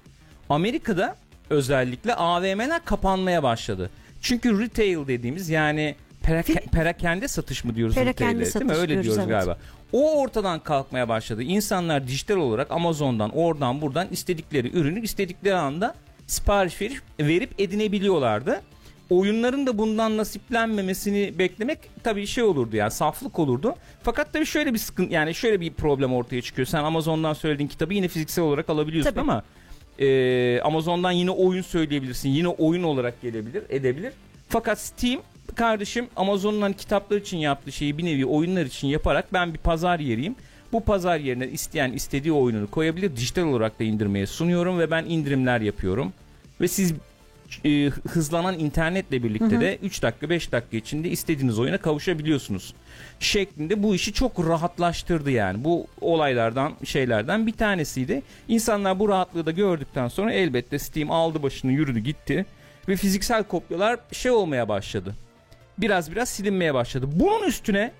[0.50, 1.16] Amerika'da
[1.50, 3.90] özellikle AVM'ler kapanmaya başladı.
[4.22, 8.78] Çünkü retail dediğimiz yani perake- perakende satış mı diyoruz Perakende retail'e, değil mi?
[8.78, 9.30] Öyle diyoruz, diyoruz evet.
[9.30, 9.58] galiba.
[9.94, 11.44] O ortadan kalkmaya başladı.
[11.44, 15.96] İnsanlar dijital olarak Amazon'dan oradan buradan istedikleri ürünü istedikleri anda
[16.28, 18.62] sipariş verip, verip edinebiliyorlardı.
[19.10, 23.76] Oyunların da bundan nasiplenmemesini beklemek tabii şey olurdu yani saflık olurdu.
[24.04, 26.66] Fakat tabii şöyle bir sıkıntı yani şöyle bir problem ortaya çıkıyor.
[26.66, 29.22] Sen Amazon'dan söylediğin kitabı yine fiziksel olarak alabiliyorsun Tabii.
[29.22, 29.44] ama
[30.00, 32.30] e, Amazon'dan yine oyun söyleyebilirsin.
[32.30, 34.14] Yine oyun olarak gelebilir, edebilir.
[34.50, 35.22] Fakat Steam
[35.56, 40.00] kardeşim Amazon'un hani kitaplar için yaptığı şeyi bir nevi oyunlar için yaparak ben bir pazar
[40.00, 40.36] yeriyim.
[40.72, 43.16] Bu pazar yerine isteyen istediği oyununu koyabilir.
[43.16, 46.14] Dijital olarak da indirmeye sunuyorum ve ben indirimler yapıyorum.
[46.62, 46.94] Ve siz
[47.66, 49.62] e, hızlanan internetle birlikte Hı hı.
[49.62, 52.74] de 3 dakika 5 dakika içinde istediğiniz oyuna kavuşabiliyorsunuz.
[53.20, 55.64] Şeklinde bu işi çok rahatlaştırdı yani.
[55.64, 58.22] Bu olaylardan şeylerden bir tanesiydi.
[58.48, 62.46] İnsanlar bu rahatlığı da gördükten sonra elbette Steam aldı başını yürüdü gitti.
[62.88, 65.16] Ve fiziksel kopyalar şey olmaya başladı.
[65.78, 67.08] Biraz biraz silinmeye başladı.
[67.12, 67.92] Bunun üstüne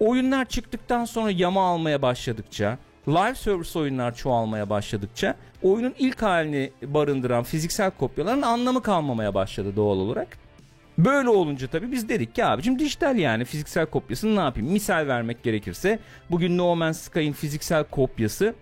[0.00, 7.44] oyunlar çıktıktan sonra yama almaya başladıkça, live service oyunlar çoğalmaya başladıkça oyunun ilk halini barındıran
[7.44, 10.38] fiziksel kopyaların anlamı kalmamaya başladı doğal olarak.
[10.98, 14.72] Böyle olunca tabii biz dedik ki abicim dijital yani fiziksel kopyasını ne yapayım?
[14.72, 15.98] Misal vermek gerekirse
[16.30, 18.54] bugün No Man's Sky'ın fiziksel kopyası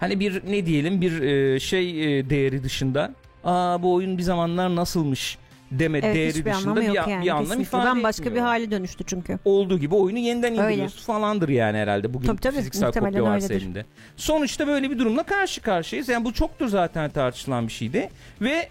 [0.00, 4.76] hani bir ne diyelim bir e, şey e, değeri dışında aa bu oyun bir zamanlar
[4.76, 5.38] nasılmış
[5.78, 7.24] deme Evet değeri dışında bir, yani.
[7.24, 7.62] bir anlam kesinlikle.
[7.62, 8.46] ifade Bambaşka bir etmiyor.
[8.46, 9.38] hale dönüştü çünkü.
[9.44, 10.62] Olduğu gibi oyunu yeniden Öyle.
[10.62, 13.66] indiriyorsun falandır yani herhalde bugün Tabii, tabii, fiziksel kopya varsa öyledir.
[13.66, 13.84] elinde.
[14.16, 16.08] Sonuçta böyle bir durumla karşı karşıyayız.
[16.08, 18.10] Yani bu çoktur zaten tartışılan bir şeydi.
[18.40, 18.68] Ve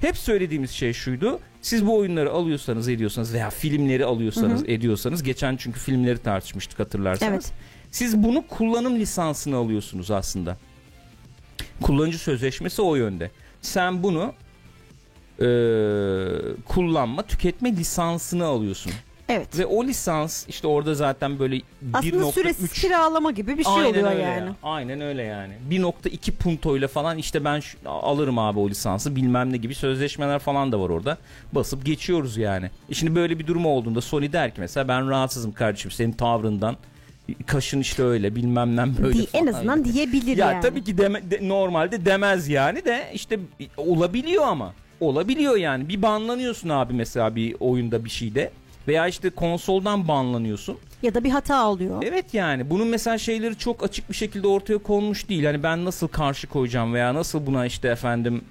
[0.00, 1.40] hep söylediğimiz şey şuydu.
[1.62, 7.32] Siz bu oyunları alıyorsanız ediyorsanız veya filmleri alıyorsanız ediyorsanız geçen çünkü filmleri tartışmıştık hatırlarsanız.
[7.32, 7.52] Evet.
[7.90, 10.56] Siz bunu kullanım lisansını alıyorsunuz aslında.
[11.82, 13.30] Kullanıcı sözleşmesi o yönde.
[13.62, 14.32] Sen bunu
[15.40, 15.46] e,
[16.66, 18.92] kullanma, tüketme lisansını alıyorsun.
[19.30, 19.58] Evet.
[19.58, 21.60] Ve o lisans işte orada zaten böyle
[21.92, 24.46] Aslında 1.3 süresiz kiralama gibi bir şey Aynen oluyor öyle yani.
[24.46, 24.54] ya.
[24.62, 25.52] Aynen öyle yani.
[25.70, 30.72] 1.2 puntoyla falan işte ben şu- alırım abi o lisansı bilmem ne gibi sözleşmeler falan
[30.72, 31.18] da var orada.
[31.52, 32.70] Basıp geçiyoruz yani.
[32.90, 36.76] E şimdi böyle bir durum olduğunda Sony der ki mesela ben rahatsızım kardeşim senin tavrından.
[37.46, 40.62] Kaşın işte öyle bilmem ne böyle Di- en azından diyebilir Ya yani.
[40.62, 43.38] tabii ki deme- de- normalde demez yani de işte
[43.76, 44.74] olabiliyor ama.
[45.00, 45.88] Olabiliyor yani.
[45.88, 48.50] Bir banlanıyorsun abi mesela bir oyunda bir şeyde.
[48.88, 50.78] Veya işte konsoldan banlanıyorsun.
[51.02, 52.02] Ya da bir hata oluyor.
[52.06, 55.44] Evet yani bunun mesela şeyleri çok açık bir şekilde ortaya konmuş değil.
[55.44, 58.42] Hani ben nasıl karşı koyacağım veya nasıl buna işte efendim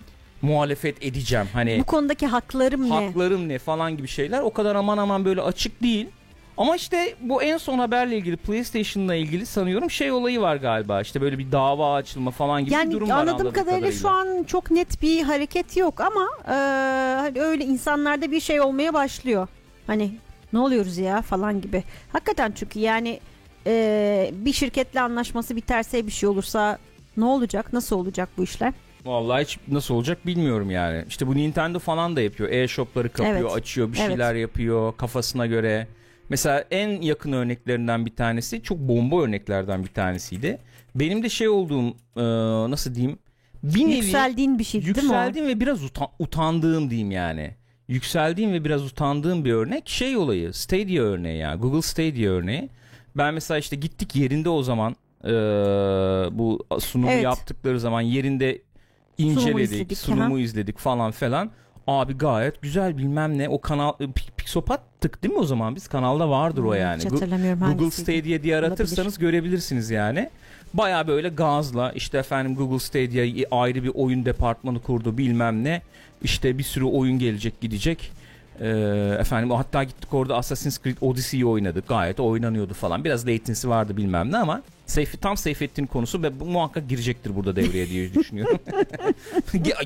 [0.42, 1.46] muhalefet edeceğim.
[1.54, 2.94] Hani Bu konudaki haklarım ne?
[2.94, 6.08] haklarım ne falan gibi şeyler o kadar aman aman böyle açık değil.
[6.58, 11.02] Ama işte bu en son haberle ilgili PlayStation'la ilgili sanıyorum şey olayı var galiba.
[11.02, 14.10] İşte böyle bir dava açılma falan gibi bir Yani durum var anladığım anladığım kadarıyla, şu
[14.10, 16.54] an çok net bir hareket yok ama e,
[17.20, 19.48] hani öyle insanlarda bir şey olmaya başlıyor.
[19.88, 20.12] Hani
[20.54, 21.84] ne oluyoruz ya falan gibi.
[22.14, 23.20] Hakikaten çünkü yani
[23.68, 26.78] e, bir şirketle anlaşması biterse bir şey olursa
[27.18, 27.74] ne olacak?
[27.74, 28.74] Nasıl olacak bu işler?
[29.06, 31.06] Vallahi hiç nasıl olacak bilmiyorum yani.
[31.10, 32.50] İşte bu Nintendo falan da yapıyor.
[32.50, 33.52] E-shop'ları kapıyor, Evet.
[33.56, 34.08] açıyor, bir Evet.
[34.08, 35.88] şeyler yapıyor kafasına göre.
[36.30, 40.58] Mesela en yakın örneklerinden bir tanesi, çok bomba örneklerden bir tanesiydi.
[40.96, 41.88] Benim de şey olduğum,
[42.18, 42.24] e,
[42.72, 43.20] nasıl diyeyim?
[43.64, 47.52] Bir nevi Yükseldiğin bir şey değil mi yükseldiğim ve biraz uta- utandığım diyeyim yani.
[47.88, 50.54] Yükseldiğim ve biraz utandığım bir örnek şey olayı.
[50.54, 51.56] Stadia örneği ya.
[51.56, 52.70] Google Stadia örneği.
[53.18, 55.30] Ben mesela işte gittik yerinde o zaman e,
[56.38, 57.24] bu sunumu Evet.
[57.24, 58.62] yaptıkları zaman yerinde
[59.18, 61.52] inceledik, izledik, sunumu izledik falan falan.
[61.88, 63.50] Abi gayet güzel bilmem ne.
[63.50, 65.88] O kanal e, Pi- Pixopat'tık değil mi o zaman biz?
[65.88, 67.04] Kanalda vardır o Hmm, yani.
[67.04, 68.12] Hiç hatırlamıyorum Google hangisiydi.
[68.22, 70.30] Stadia diye aratırsanız görebilirsiniz yani.
[70.74, 75.82] Baya böyle gazla işte efendim Google Stadia ayrı bir oyun departmanı kurdu bilmem ne.
[76.24, 78.12] İşte bir sürü oyun gelecek gidecek.
[78.62, 78.68] Ee,
[79.20, 81.88] efendim hatta gittik orada Assassin's Creed Odyssey'yi oynadık.
[81.88, 83.04] Gayet oynanıyordu falan.
[83.04, 87.56] Biraz latency vardı bilmem ne ama Seyfi, tam Seyfettin konusu ve bu muhakkak girecektir burada
[87.56, 88.60] devreye diye düşünüyorum.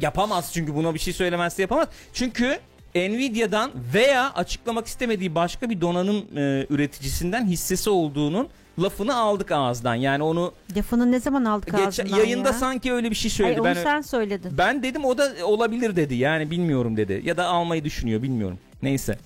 [0.02, 1.88] yapamaz çünkü buna bir şey söylemezse yapamaz.
[2.14, 2.60] Çünkü
[2.96, 8.48] Nvidia'dan veya açıklamak istemediği başka bir donanım e, üreticisinden hissesi olduğunun
[8.80, 9.96] lafını aldık ağızdan.
[9.96, 12.54] Yani onu Lafını ne zaman aldık geç, ağzından yayında ya?
[12.54, 13.60] sanki öyle bir şey Ay, söyledi.
[13.62, 14.58] onu ben sen söyledin.
[14.58, 16.16] ben dedim o da olabilir dedi.
[16.16, 17.22] Yani bilmiyorum dedi.
[17.26, 18.60] Ya da almayı düşünüyor bilmiyorum.
[18.84, 19.18] Neyse.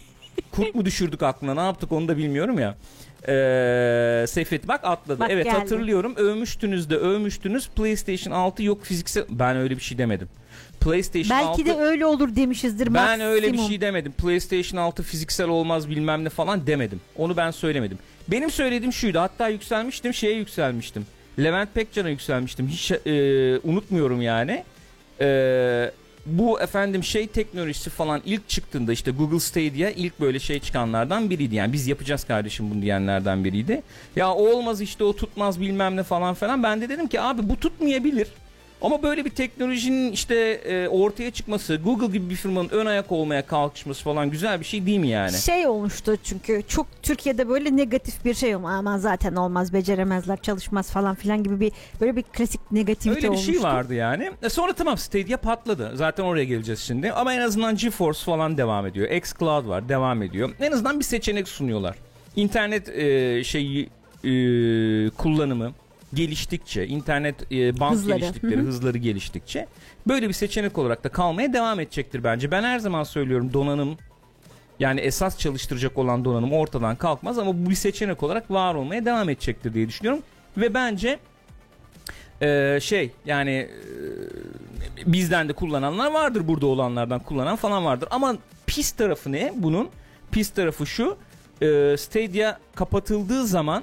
[0.52, 2.76] Kurt mu düşürdük aklına ne yaptık onu da bilmiyorum ya.
[3.28, 5.20] Ee, Seyfet bak atladı.
[5.20, 5.56] Bak evet geldi.
[5.58, 6.14] hatırlıyorum.
[6.16, 7.68] Övmüştünüz de övmüştünüz.
[7.68, 9.24] PlayStation 6 yok fiziksel.
[9.30, 10.28] Ben öyle bir şey demedim.
[10.80, 12.94] PlayStation Belki 6 de öyle olur demişizdir.
[12.94, 13.68] ben öyle bir maksimum.
[13.68, 14.12] şey demedim.
[14.12, 17.00] PlayStation 6 fiziksel olmaz bilmem ne falan demedim.
[17.16, 17.98] Onu ben söylemedim.
[18.28, 19.18] Benim söylediğim şuydu.
[19.18, 21.06] Hatta yükselmiştim şeye yükselmiştim.
[21.38, 22.68] Levent Pekcan'a yükselmiştim.
[22.68, 24.64] Hiç e, unutmuyorum yani.
[25.20, 25.90] E,
[26.26, 31.54] bu efendim şey teknolojisi falan ilk çıktığında işte Google Stadia ilk böyle şey çıkanlardan biriydi.
[31.54, 33.82] Yani biz yapacağız kardeşim bunu diyenlerden biriydi.
[34.16, 36.62] Ya olmaz işte o tutmaz bilmem ne falan falan.
[36.62, 38.28] Ben de dedim ki abi bu tutmayabilir.
[38.82, 43.46] Ama böyle bir teknolojinin işte e, ortaya çıkması, Google gibi bir firmanın ön ayak olmaya
[43.46, 45.32] kalkışması falan güzel bir şey değil mi yani?
[45.32, 50.90] Şey olmuştu çünkü çok Türkiye'de böyle negatif bir şey olma aman zaten olmaz beceremezler çalışmaz
[50.90, 53.52] falan filan gibi bir böyle bir klasik negativite Öyle bir olmuştu.
[53.52, 54.30] şey vardı yani.
[54.42, 55.92] E sonra tamam Stadia patladı.
[55.94, 57.12] Zaten oraya geleceğiz şimdi.
[57.12, 59.10] Ama en azından GeForce falan devam ediyor.
[59.10, 60.50] xCloud var devam ediyor.
[60.60, 61.96] En azından bir seçenek sunuyorlar.
[62.36, 63.88] İnternet e, şeyi
[64.24, 64.30] e,
[65.10, 65.72] kullanımı
[66.16, 68.18] geliştikçe, internet e, band Hızları.
[68.18, 68.66] geliştikleri, Hı hı.
[68.66, 69.66] hızları geliştikçe
[70.08, 72.50] böyle bir seçenek olarak da kalmaya devam edecektir bence.
[72.50, 73.96] Ben her zaman söylüyorum donanım
[74.80, 79.28] yani esas çalıştıracak olan donanım ortadan kalkmaz ama bu bir seçenek olarak var olmaya devam
[79.28, 80.22] edecektir diye düşünüyorum.
[80.56, 81.18] Ve bence
[82.42, 88.08] e, şey yani e, bizden de kullananlar vardır burada olanlardan kullanan falan vardır.
[88.10, 88.36] Ama
[88.66, 89.88] pis tarafı ne bunun?
[90.32, 91.16] pis tarafı şu.
[91.62, 93.82] E, Stadia kapatıldığı zaman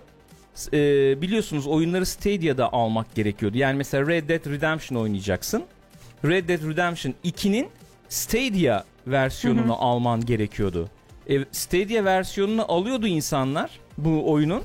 [0.73, 3.57] e, biliyorsunuz oyunları Stadia'da almak gerekiyordu.
[3.57, 5.63] Yani mesela Red Dead Redemption oynayacaksın.
[6.25, 7.67] Red Dead Redemption 2'nin
[8.09, 10.89] Stadia versiyonunu alman gerekiyordu.
[11.29, 14.63] E, Stadia versiyonunu alıyordu insanlar bu oyunun.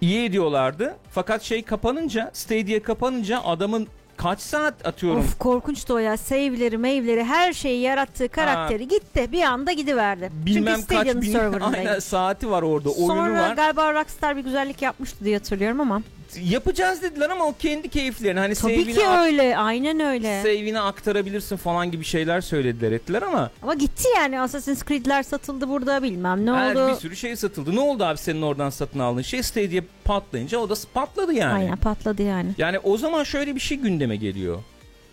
[0.00, 0.96] İyi ediyorlardı.
[1.10, 6.16] Fakat şey kapanınca, Stadia kapanınca adamın kaç saat atıyorum Of korkunçtu o ya.
[6.16, 9.28] Save'leri, meyveleri her şeyi yarattığı karakteri gitti.
[9.32, 10.30] Bir anda gidiverdi.
[10.32, 11.34] bilmem Çünkü kaç bin
[11.74, 12.88] aynen, saati var orada.
[12.90, 13.54] Oyunu Sonra var.
[13.54, 16.02] galiba Rockstar bir güzellik yapmıştı diye hatırlıyorum ama.
[16.44, 18.40] Yapacağız dediler ama o kendi keyiflerini.
[18.40, 19.56] Hani Tabii ki ak- öyle.
[19.58, 20.42] Aynen öyle.
[20.42, 26.02] save'ini aktarabilirsin falan gibi şeyler söylediler ettiler ama Ama gitti yani Assassin's Creed'ler satıldı burada
[26.02, 26.88] bilmem ne her oldu.
[26.90, 27.74] bir sürü şey satıldı.
[27.76, 31.54] Ne oldu abi senin oradan satın aldığın şey Stadia patlayınca o da patladı yani.
[31.54, 32.50] Aynen patladı yani.
[32.58, 34.58] Yani o zaman şöyle bir şey gündeme geliyor.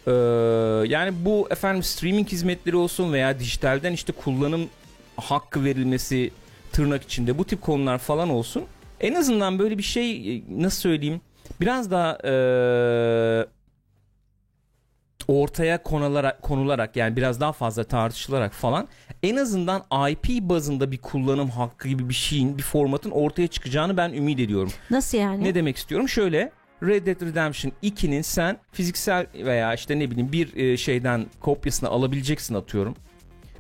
[0.08, 0.12] Ee,
[0.88, 4.70] yani bu efendim streaming hizmetleri olsun veya dijitalden işte kullanım
[5.18, 6.32] hakkı verilmesi
[6.72, 8.64] tırnak içinde bu tip konular falan olsun.
[9.02, 11.22] En azından böyle bir şey e, nasıl söyleyeyim
[11.62, 12.34] biraz daha e,
[15.28, 18.88] ortaya konularak, konularak yani biraz daha fazla tartışılarak falan
[19.24, 24.14] en azından IP bazında bir kullanım hakkı gibi bir şeyin bir formatın ortaya çıkacağını ben
[24.14, 24.72] ümit ediyorum.
[24.90, 25.44] Nasıl yani?
[25.44, 26.10] Ne demek istiyorum?
[26.10, 26.52] Şöyle
[26.84, 32.56] Red Dead Redemption 2'nin sen fiziksel veya işte ne bileyim bir e, şeyden kopyasını alabileceksin
[32.56, 32.96] atıyorum.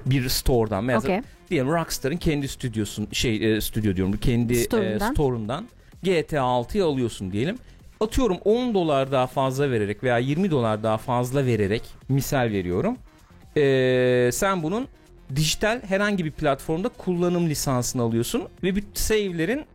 [0.05, 0.83] Bir store'dan.
[0.83, 1.29] Mesela Okey.
[1.49, 5.11] diyelim Rockstar'ın kendi stüdyosun şey e, stüdyo diyorum kendi Store'undan.
[5.11, 5.67] e, store'undan
[6.03, 7.57] GTA 6'yı alıyorsun diyelim.
[7.99, 12.97] Atıyorum 10 dolar daha fazla vererek veya 20 dolar daha fazla vererek misal veriyorum.
[13.57, 14.87] E, sen bunun
[15.35, 19.65] dijital herhangi bir platformda kullanım lisansını alıyorsun ve bir save'lerin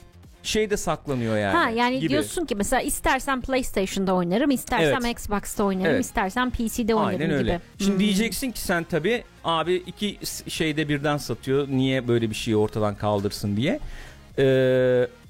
[0.43, 1.57] şeyde saklanıyor yani.
[1.57, 2.09] Ha yani gibi.
[2.09, 5.19] diyorsun ki mesela istersen PlayStation'da oynarım, istersem Evet.
[5.19, 6.05] Xbox'ta oynarım, Evet.
[6.05, 7.53] istersen PC'de oynarım Aynen öyle.
[7.53, 7.61] gibi.
[7.79, 7.99] Şimdi Hmm.
[7.99, 10.19] diyeceksin ki sen tabi abi iki
[10.49, 11.69] şeyde birden satıyor.
[11.69, 13.81] Niye böyle bir şeyi ortadan kaldırsın diye.
[14.39, 14.43] Ee,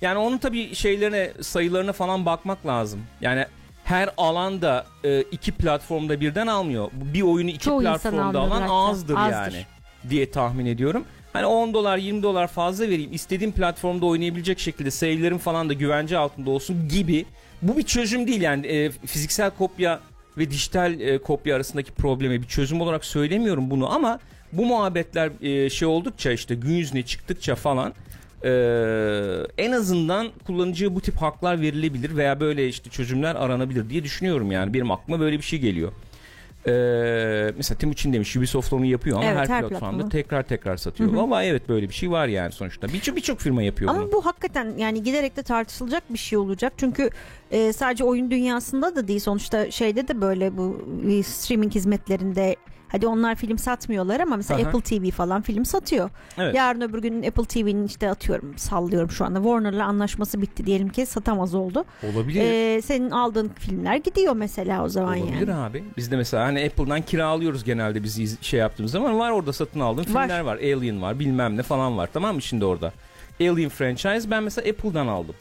[0.01, 3.01] yani onun tabi şeylerine sayılarına falan bakmak lazım.
[3.21, 3.47] Yani
[3.85, 6.91] her alanda e, iki platformda birden almıyor.
[6.93, 9.33] Bir oyunu iki Çoğu platformda alan azdır, Azdır.
[9.33, 9.65] yani
[10.11, 11.05] diye tahmin ediyorum.
[11.39, 16.19] Hani 10 dolar 20 dolar fazla vereyim istediğim platformda oynayabilecek şekilde save'lerim falan da güvence
[16.19, 17.27] altında olsun gibi.
[17.63, 20.01] Bu bir çözüm değil yani E, fiziksel kopya
[20.39, 24.19] ve dijital e, kopya arasındaki probleme bir çözüm olarak söylemiyorum bunu ama
[24.53, 27.95] bu muhabbetler e, şey oldukça işte gün yüzüne çıktıkça falan
[28.45, 28.51] e,
[29.59, 34.75] en azından kullanıcıya bu tip haklar verilebilir veya böyle işte çözümler aranabilir diye düşünüyorum yani
[34.75, 35.93] benim aklıma böyle bir şey geliyor.
[36.69, 40.09] E, mesela Timuçin demiş Ubisoft onu yapıyor ama Evet, her, her platformda platformda.
[40.09, 41.15] tekrar tekrar satıyor.
[41.15, 42.89] Ama evet böyle bir şey var yani sonuçta.
[42.89, 44.03] Birçok birçok firma yapıyor bunu.
[44.03, 46.73] Ama bu hakikaten yani giderek de tartışılacak bir şey olacak.
[46.77, 47.11] Çünkü
[47.51, 52.57] e, sadece oyun dünyasında da değil sonuçta şeyde de böyle bu e, streaming hizmetlerinde
[52.89, 54.69] hadi onlar film satmıyorlar ama mesela Aha.
[54.69, 56.11] Apple TV falan film satıyor.
[56.39, 56.55] Evet.
[56.55, 61.07] Yarın öbür gün Apple TV'nin işte atıyorum sallıyorum şu anda Warner'la anlaşması bitti diyelim ki
[61.07, 61.85] satamaz oldu.
[62.15, 62.41] Olabilir.
[62.77, 65.55] E, senin aldığın filmler gidiyor mesela o zaman Olabilir yani.
[65.61, 65.85] abi.
[65.97, 69.81] Biz de mesela hani Apple'dan kiralıyoruz genelde biz iz- şey yaptığımız zaman var orada satın
[69.81, 70.57] aldığım filmler var.
[70.57, 72.93] Alien var bilmem ne falan var tamam mı şimdi orada.
[73.41, 75.35] Alien franchise ben mesela Apple'dan aldım.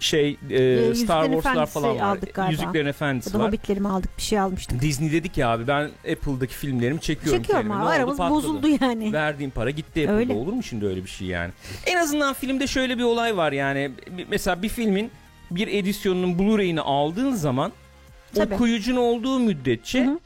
[0.00, 2.02] Şey e, Star Wars'lar falan var.
[2.02, 2.52] aldık galiba.
[2.52, 3.48] Yüzüklerin Ya Efendisi da var.
[3.48, 4.80] Hobbitlerimi aldık bir şey almıştık.
[4.80, 7.42] Disney dedi ki abi ben Apple'daki filmlerimi çekiyorum.
[7.42, 8.34] Çekiyorum abi aramız Patladı.
[8.36, 9.12] bozuldu yani.
[9.12, 10.12] Verdiğim para gitti Apple'da.
[10.16, 10.32] Öyle.
[10.32, 11.52] Olur mu şimdi öyle bir şey yani?
[11.86, 13.90] En azından filmde şöyle bir olay var yani.
[14.30, 15.10] Mesela bir filmin
[15.50, 17.72] bir edisyonunun Blu-ray'ini aldığın zaman
[18.34, 18.54] Tabii.
[18.54, 20.18] okuyucun olduğu müddetçe Hı hı.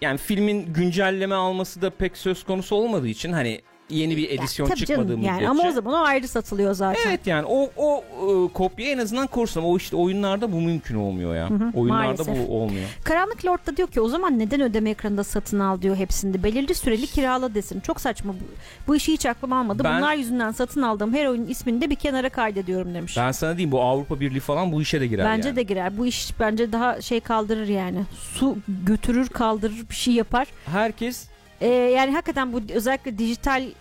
[0.00, 4.78] yani filmin güncelleme alması da pek söz konusu olmadığı için hani yeni bir edisyon Tabii
[4.78, 7.00] çıkmadığı canım yani ama o zaman o ayrı satılıyor zaten.
[7.08, 9.64] Evet yani o o e, kopya en azından korsan.
[9.64, 11.50] O işte oyunlarda bu mümkün olmuyor ya.
[11.50, 12.48] Hı hı, oyunlarda maalesef.
[12.48, 12.84] bu olmuyor.
[13.04, 16.42] Karanlık Lord da diyor ki o zaman neden ödeme ekranında satın al diyor hepsinde.
[16.42, 17.80] Belirli süreli kirala desin.
[17.80, 18.44] Çok saçma bu.
[18.86, 19.84] Bu işi hiç aklım almadı.
[19.84, 23.16] Ben- Bunlar yüzünden satın aldığım her oyunun ismini de bir kenara kaydediyorum demiş.
[23.16, 25.56] Ben sana diyeyim bu Avrupa Birliği falan bu işe de girer Bence yani.
[25.56, 25.98] de girer.
[25.98, 27.98] Bu iş bence daha şey kaldırır yani.
[28.34, 30.46] Su götürür kaldırır bir şey yapar.
[30.66, 31.26] Herkes
[31.60, 33.72] Ee, yani hakikaten bu özellikle dijital e,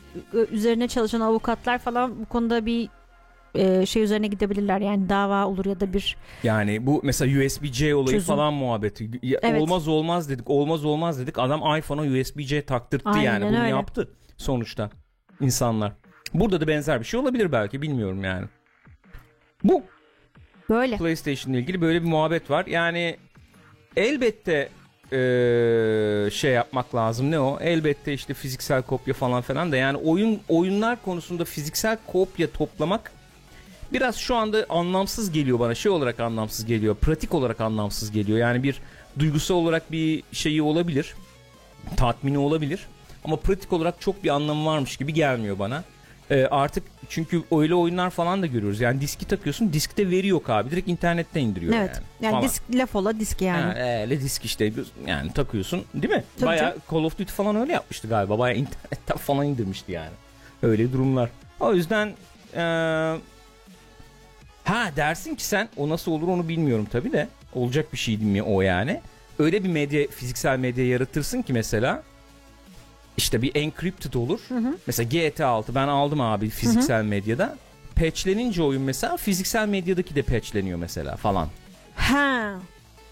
[0.52, 2.90] üzerine çalışan avukatlar falan bu konuda bir
[3.56, 4.82] e, şey üzerine gidebilirler.
[4.82, 8.36] Yani dava olur ya da bir Yani bu mesela USB-C olayı Çözüm.
[8.36, 9.10] falan muhabbeti.
[9.24, 9.62] Ya Evet.
[9.62, 10.50] Olmaz olmaz dedik.
[10.50, 11.40] Olmaz olmaz dedik.
[11.40, 13.46] Adam iPhone'a USB-C taktırttı Aynen yani.
[13.46, 13.70] Bunu öyle.
[13.70, 14.90] yaptı sonuçta
[15.42, 15.94] insanlar.
[16.34, 18.46] Burada da benzer bir şey olabilir belki bilmiyorum yani.
[19.64, 19.84] Bu
[20.70, 20.98] böyle.
[20.98, 22.66] PlayStation ile ilgili böyle bir muhabbet var.
[22.66, 23.18] Yani
[23.96, 24.70] elbette
[25.12, 27.32] eee, şey yapmak lazım.
[27.32, 27.60] Ne o?
[27.62, 33.12] Elbette işte fiziksel kopya falan falan da yani oyun oyunlar konusunda fiziksel kopya toplamak
[33.94, 35.76] biraz şu anda anlamsız geliyor bana.
[35.76, 36.96] Şey olarak anlamsız geliyor.
[36.96, 38.38] Pratik olarak anlamsız geliyor.
[38.38, 38.82] Yani bir
[39.20, 41.16] duygusal olarak bir şeyi olabilir.
[41.98, 42.88] Tatmini olabilir.
[43.26, 45.84] Ama pratik olarak çok bir anlamı varmış gibi gelmiyor bana.
[46.32, 48.82] Ee, artık çünkü öyle oyunlar falan da görüyoruz.
[48.82, 50.72] Yani diski takıyorsun diskte veri yok abi.
[50.72, 51.92] Direkt internetten indiriyor Evet.
[51.96, 52.06] yani.
[52.22, 52.44] Yani Falan.
[52.44, 53.62] disk laf ola disk yani.
[53.74, 54.74] Ha, öyle disk işte
[55.08, 56.24] yani takıyorsun değil mi?
[56.38, 56.74] Tabii Baya canım.
[56.92, 58.40] Call of Duty falan öyle yapmıştı galiba.
[58.40, 60.12] Baya internetten falan indirmişti yani.
[60.64, 61.30] Öyle durumlar.
[61.60, 62.08] O yüzden
[62.56, 63.16] eee,
[64.64, 67.28] ha dersin ki sen o nasıl olur onu bilmiyorum tabi de.
[67.56, 69.02] Olacak bir şey değil mi o yani?
[69.40, 72.04] Öyle bir medya fiziksel medya yaratırsın ki mesela
[73.20, 74.40] işte bir encrypted olur.
[74.50, 74.78] Hı hı.
[74.88, 77.58] Mesela GTA 6 ben aldım abi fiziksel medyada.
[77.96, 81.48] Patchlenince oyun mesela fiziksel medyadaki de patchleniyor mesela falan.
[81.96, 82.54] Ha.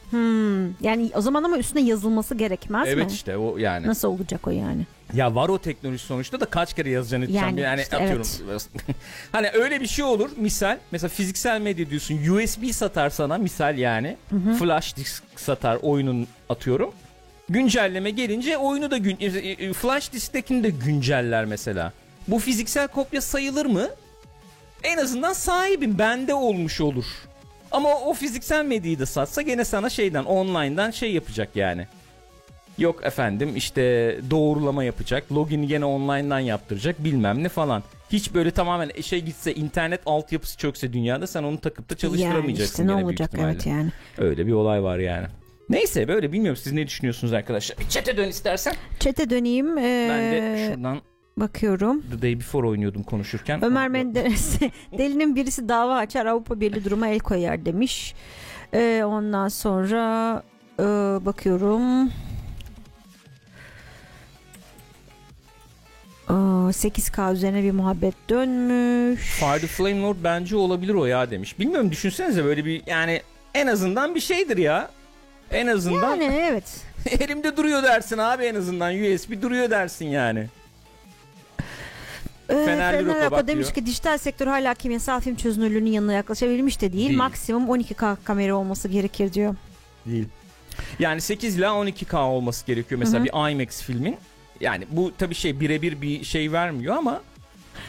[0.09, 0.83] Hmm.
[0.83, 3.11] Yani o zaman ama üstüne yazılması gerekmez evet mi?
[3.11, 3.87] işte o yani.
[3.87, 4.85] Nasıl olacak o yani?
[5.13, 7.33] Ya var o teknoloji sonuçta da kaç kere yazacaksın.
[7.33, 8.27] Yani Yani, işte atıyorum.
[9.31, 10.77] hani öyle bir şey olur misal.
[10.91, 14.17] Mesela fiziksel medya diyorsun USB satar sana misal yani.
[14.59, 16.91] Flash disk satar oyunun atıyorum.
[17.49, 21.93] Güncelleme gelince oyunu da gün, e, e, flash disktekini de günceller mesela.
[22.27, 23.87] Bu fiziksel kopya sayılır mı?
[24.83, 27.05] En azından sahibim bende olmuş olur.
[27.71, 31.87] Ama o fiziksel medyayı da satsa gene sana şeyden online'dan şey yapacak yani.
[32.77, 33.81] Yok efendim işte
[34.29, 35.31] doğrulama yapacak.
[35.31, 37.83] Login'i gene online'dan yaptıracak bilmem ne falan.
[38.11, 42.83] Hiç böyle tamamen şey gitse internet altyapısı çökse dünyada sen onu takıp da Yani çalıştıramayacaksın.
[42.83, 43.91] işte ne olacak evet yani.
[44.17, 45.27] Öyle bir olay var yani.
[45.69, 47.77] Neyse böyle bilmiyorum siz ne düşünüyorsunuz arkadaşlar.
[47.77, 48.73] Bir chat'e dön istersen.
[48.99, 49.77] Çete döneyim.
[49.77, 51.01] Ee, Ben de şuradan
[51.37, 52.01] bakıyorum.
[52.01, 53.63] The Day Before oynuyordum konuşurken.
[53.65, 54.59] Ömer Menderes
[54.97, 58.15] delinin birisi dava açar Avrupa Birliği duruma el koyar demiş.
[58.73, 60.43] Ee, ondan sonra
[60.79, 60.83] e,
[61.25, 62.11] bakıyorum.
[66.27, 69.21] Aa, 8K üzerine bir muhabbet dönmüş.
[69.39, 71.59] Fire the Flame Lord bence olabilir o ya demiş.
[71.59, 73.21] Bilmiyorum düşünsenize böyle bir yani
[73.53, 74.89] en azından bir şeydir ya.
[75.51, 76.81] En azından Yani evet.
[77.19, 80.47] elimde duruyor dersin abi en azından USB duruyor dersin yani.
[82.49, 86.93] Ee, Fenerli Fener Roko demiş ki dijital sektör hala kimyasal film çözünürlüğünün yanına yaklaşabilmiş de
[86.93, 87.07] değil.
[87.07, 87.17] Değil.
[87.17, 89.55] Maksimum 12K kamera olması gerekir diyor.
[90.05, 90.25] Değil.
[90.99, 93.25] Yani 8 ila 12K olması gerekiyor mesela Hı hı.
[93.25, 94.17] bir IMAX filmin.
[94.59, 97.21] Yani bu tabii şey birebir bir şey vermiyor ama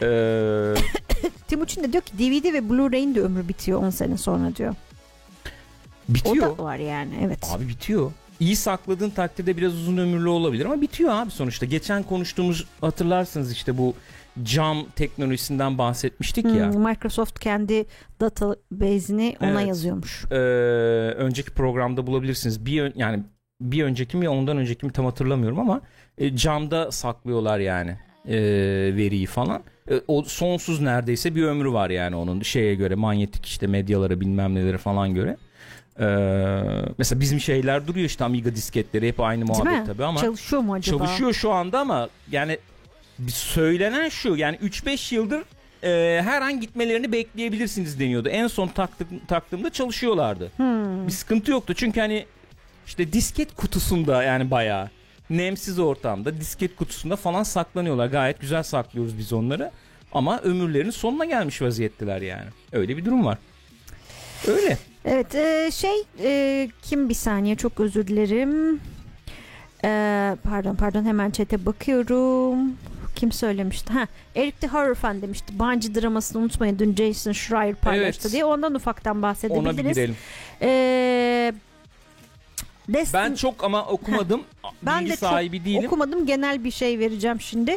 [0.02, 0.74] eee,
[1.48, 4.74] Timuçin de diyor ki DVD ve Blu-ray'in de ömrü bitiyor 10 sene sonra diyor.
[6.10, 6.58] O bitiyor.
[6.58, 7.38] da var yani evet.
[7.56, 8.12] Abi bitiyor.
[8.40, 11.66] İyi sakladığın takdirde biraz uzun ömürlü olabilir ama bitiyor abi sonuçta.
[11.66, 13.94] Geçen konuştuğumuz hatırlarsınız işte bu
[14.42, 16.72] cam teknolojisinden bahsetmiştik ya.
[16.72, 17.86] Hmm, Microsoft kendi
[18.20, 19.68] database'ini ona Evet.
[19.68, 20.24] yazıyormuş.
[20.30, 20.34] Ee,
[21.16, 22.66] önceki programda bulabilirsiniz.
[22.66, 23.22] Bir yani
[23.60, 25.80] bir önceki mi ondan önceki mi tam hatırlamıyorum ama
[26.18, 27.90] e, camda saklıyorlar yani
[28.28, 28.36] e,
[28.96, 29.62] veriyi falan.
[29.90, 34.54] E, o sonsuz neredeyse bir ömrü var yani onun şeye göre manyetik işte medyalara bilmem
[34.54, 35.36] nelere falan göre.
[36.00, 36.04] Ee,
[36.98, 40.98] mesela bizim şeyler duruyor işte Amiga disketleri hep aynı muhabbet tabii ama Çalışıyor mu acaba?
[40.98, 42.58] çalışıyor şu anda ama yani
[43.28, 45.42] söylenen şu yani 3-5 yıldır
[45.82, 48.28] e, her an gitmelerini bekleyebilirsiniz deniyordu.
[48.28, 50.50] En son taktım, taktığımda çalışıyorlardı.
[50.56, 51.06] Hmm.
[51.06, 52.26] Bir sıkıntı yoktu çünkü hani
[52.86, 54.90] işte disket kutusunda yani bayağı
[55.30, 58.06] nemsiz ortamda disket kutusunda falan saklanıyorlar.
[58.06, 59.70] Gayet güzel saklıyoruz biz onları.
[60.12, 62.48] Ama ömürlerinin sonuna gelmiş vaziyetteler yani.
[62.72, 63.38] Öyle bir durum var.
[64.46, 64.78] Öyle.
[65.04, 68.80] Evet e, şey e, kim bir saniye çok özür dilerim.
[69.84, 69.88] E,
[70.44, 72.72] pardon pardon hemen çete bakıyorum.
[73.16, 73.92] Kim söylemişti?
[73.92, 75.58] Ha, Eric the Horror Fan demişti.
[75.58, 76.78] Bungie dramasını unutmayın.
[76.78, 78.32] Dün Jason Schreier paylaştı Evet.
[78.32, 78.44] diye.
[78.44, 79.96] Ondan ufaktan Ona bir bahsedebiliriz.
[79.96, 80.16] girelim.
[80.62, 81.52] E,
[82.88, 84.42] Destiny- Ben çok ama okumadım.
[84.82, 85.86] Ben Bilgi de çok sahibi değilim.
[85.86, 87.76] Okumadım genel bir şey vereceğim şimdi.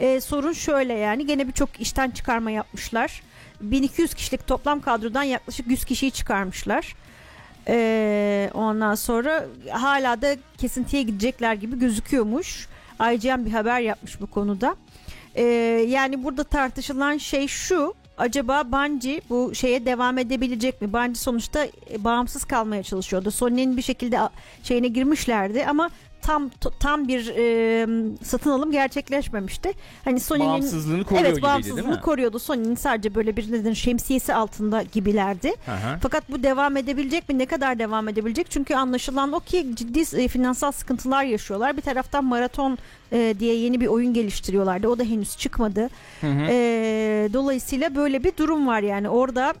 [0.00, 3.22] Ee, sorun şöyle yani gene birçok işten çıkarma yapmışlar.
[3.60, 6.94] 1200 kişilik toplam kadrodan yaklaşık 100 kişiyi çıkarmışlar.
[7.68, 12.68] Ee, ondan sonra hala da kesintiye gidecekler gibi gözüküyormuş.
[13.12, 14.76] IGN bir haber yapmış bu konuda.
[15.34, 15.42] Ee,
[15.88, 17.94] yani burada tartışılan şey şu.
[18.18, 20.92] Acaba Bungie bu şeye devam edebilecek mi?
[20.92, 23.30] Bungie sonuçta e, bağımsız kalmaya çalışıyordu.
[23.30, 24.18] Sony'nin bir şekilde
[24.62, 25.90] şeyine girmişlerdi ama
[26.28, 26.50] tam
[26.80, 27.86] tam bir e,
[28.24, 29.72] satın alım gerçekleşmemişti.
[30.04, 32.00] Hani Sony'nin Bağımsızlığını koruyor evet gibiydi değil bağımsızlığını mi?
[32.00, 32.38] koruyordu.
[32.38, 35.48] Sony'nin sadece böyle bir neden şemsiyesi altında gibilerdi.
[35.48, 35.98] Hı.
[36.02, 37.38] Fakat bu devam edebilecek mi?
[37.38, 38.50] Ne kadar devam edebilecek?
[38.50, 41.76] Çünkü anlaşılan o ki ciddi e, finansal sıkıntılar yaşıyorlar.
[41.76, 42.78] Bir taraftan maraton
[43.12, 44.88] e, diye yeni bir oyun geliştiriyorlardı.
[44.88, 45.90] O da henüz çıkmadı.
[46.20, 46.46] Hı hı.
[46.50, 49.54] E, dolayısıyla böyle bir durum var yani orada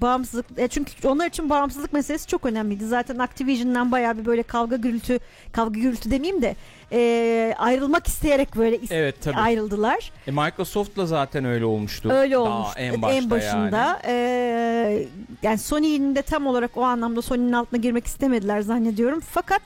[0.00, 2.86] bağımsızlık e, çünkü onlar için bağımsızlık meselesi çok önemliydi.
[2.86, 5.18] Zaten Activision'dan bayağı bir böyle kavga gürültü
[5.52, 6.56] kavga gürültü demeyeyim de
[6.92, 9.36] e, ayrılmak isteyerek böyle is- Evet tabii.
[9.36, 10.12] ayrıldılar.
[10.26, 12.10] E, Microsoft'la zaten öyle olmuştu.
[12.12, 13.78] Öyle Daha olmuş en, başta başında.
[13.78, 13.98] Yani.
[14.06, 15.06] Ee,
[15.42, 19.20] yani Sony'nin de tam olarak o anlamda Sony'nin altına girmek istemediler zannediyorum.
[19.20, 19.62] Fakat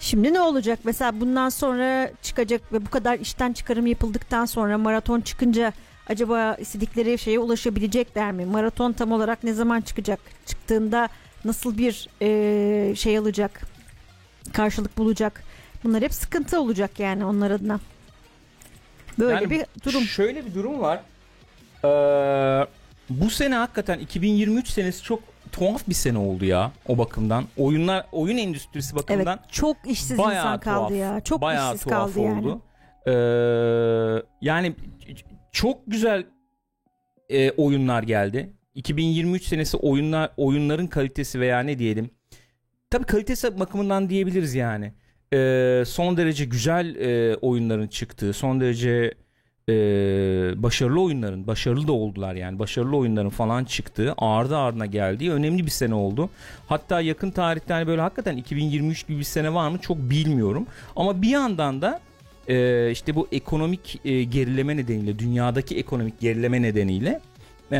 [0.00, 0.78] şimdi ne olacak?
[0.84, 5.72] Mesela bundan sonra çıkacak ve bu kadar işten çıkarım yapıldıktan sonra maraton çıkınca
[6.08, 8.44] acaba istedikleri şeye ulaşabilecekler mi?
[8.44, 10.20] Maraton tam olarak ne zaman çıkacak?
[10.46, 11.08] Çıktığında
[11.44, 13.60] nasıl bir e, şey alacak?
[14.52, 15.42] Karşılık bulacak?
[15.84, 17.80] Bunlar hep sıkıntı olacak yani onlar adına.
[19.18, 20.02] Böyle Yani bir durum.
[20.02, 21.00] Şöyle bir durum var.
[21.84, 22.66] Ee,
[23.10, 25.20] bu sene hakikaten 2023 senesi çok
[25.52, 27.44] tuhaf bir sene oldu ya o bakımdan.
[27.56, 31.20] Oyunlar oyun endüstrisi Evet bakımından çok işsiz insan kaldı tuhaf, ya.
[31.20, 32.46] Çok bayağı işsiz tuhaf kaldı yani.
[32.46, 32.62] oldu.
[33.06, 33.12] Ee,
[34.40, 34.74] yani
[35.52, 36.26] çok güzel
[37.28, 38.52] e, oyunlar geldi.
[38.74, 42.10] 2023 senesi oyunlar oyunların kalitesi veya ne diyelim.
[42.90, 44.92] Tabii kalitesi bakımından diyebiliriz yani.
[45.32, 49.14] Ee, son derece güzel e, oyunların çıktığı, son derece
[49.68, 49.72] e,
[50.56, 52.58] başarılı oyunların, başarılı da oldular yani.
[52.58, 56.30] Başarılı oyunların falan çıktığı, ardı ardına geldiği önemli bir sene oldu.
[56.68, 60.66] Hatta yakın tarihte hani böyle hakikaten 2023 gibi bir sene var mı çok bilmiyorum.
[60.96, 62.00] Ama bir yandan da
[62.48, 67.20] e, işte bu ekonomik e, gerileme nedeniyle, dünyadaki ekonomik gerileme nedeniyle
[67.72, 67.76] e,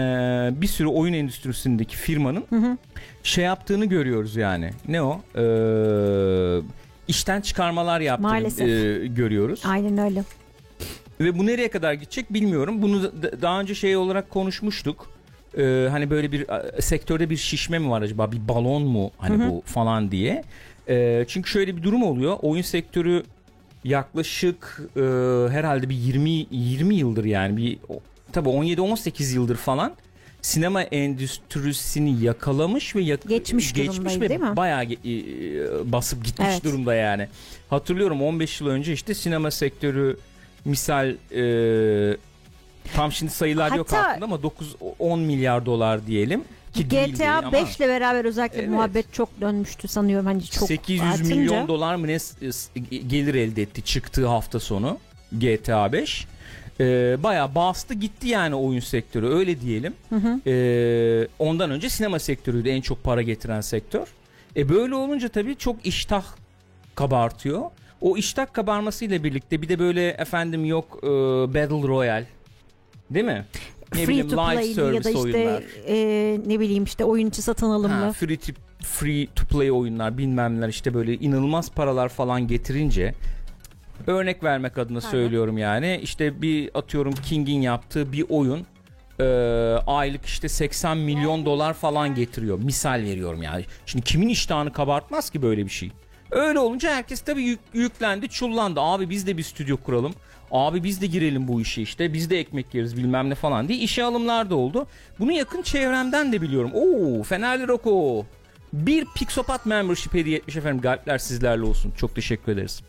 [0.61, 2.77] bir sürü oyun endüstrisindeki firmanın Hı hı.
[3.23, 4.71] şey yaptığını görüyoruz yani.
[4.89, 5.21] Ne o?
[5.37, 5.43] E,
[7.09, 8.69] işten çıkarmalar yaptığını Maalesef.
[8.69, 9.63] e, görüyoruz.
[9.65, 10.25] Aynen öyle.
[11.21, 12.83] Ve bu nereye kadar gidecek bilmiyorum.
[12.83, 15.11] Bunu da- daha önce şey olarak konuşmuştuk.
[15.59, 16.47] Ee, hani böyle bir
[16.81, 18.33] sektörde bir şişme mi var acaba?
[18.33, 19.51] Bir balon mu hani Hı hı.
[19.51, 20.45] bu falan diye.
[20.89, 22.37] Ee, çünkü şöyle bir durum oluyor.
[22.43, 23.23] Oyun sektörü
[23.85, 25.01] yaklaşık e,
[25.51, 27.79] herhalde bir 20 20 yıldır yani bir
[28.33, 29.93] tabii 17 18 yıldır falan
[30.43, 34.57] sinema endüstrisini yakalamış ve yak- Geçmiş geçmiş ve değil mi?
[34.57, 34.89] bayağı e,
[35.93, 36.65] basıp gitmiş Evet.
[36.65, 37.29] durumda yani.
[37.71, 40.17] Hatırlıyorum 15 yıl önce işte sinema sektörü
[40.65, 42.17] misal e,
[42.97, 47.53] tam şimdi sayılar yok Hatta- aklımda ama 9 10 milyar dolar diyelim ki GTA ama
[47.53, 48.69] 5 ile beraber özellikle Evet.
[48.71, 51.37] muhabbet çok dönmüştü sanıyorum hani çok 800 artınca.
[51.37, 52.19] milyon dolar mı ne
[53.09, 54.99] gelir elde etti çıktığı hafta sonu
[55.33, 56.27] GTA 5.
[56.81, 59.95] Ee, bayağı bastı gitti yani oyun sektörü öyle diyelim.
[60.09, 60.51] Hı hı.
[60.51, 64.07] Ee, ondan önce sinema sektörüydü en çok para getiren sektör.
[64.57, 66.25] E böyle olunca tabii çok iştah
[66.95, 67.63] kabartıyor.
[68.01, 71.07] O iştah kabarmasıyla birlikte bir de böyle efendim yok e,
[71.55, 72.27] Battle Royale
[73.11, 73.45] değil mi?
[73.95, 75.63] Ne Free bileyim to live play ya da işte oyunlar.
[75.87, 77.89] e, ne bileyim işte oyuncu satın alımlı.
[77.95, 83.15] Ha, free, to, free to play oyunlar bilmemler işte böyle inanılmaz paralar falan getirince
[84.07, 85.11] örnek vermek adına Pardon.
[85.11, 88.67] söylüyorum yani işte bir atıyorum King'in yaptığı bir oyun
[89.21, 89.25] e,
[89.87, 95.43] aylık işte 80 milyon dolar falan getiriyor misal veriyorum yani şimdi kimin iştahını kabartmaz ki
[95.43, 95.91] böyle bir şey
[96.31, 100.13] öyle olunca herkes tabii yük- yüklendi çullandı abi biz de bir stüdyo kuralım
[100.51, 103.79] abi biz de girelim bu işe işte biz de ekmek yeriz bilmem ne falan diye
[103.79, 104.87] işe alımlar da oldu
[105.19, 108.27] bunu yakın çevremden de biliyorum Oo Fenerli Roko
[108.73, 112.83] bir Pixopat membership hediye etmiş efendim galpler sizlerle olsun çok teşekkür ederiz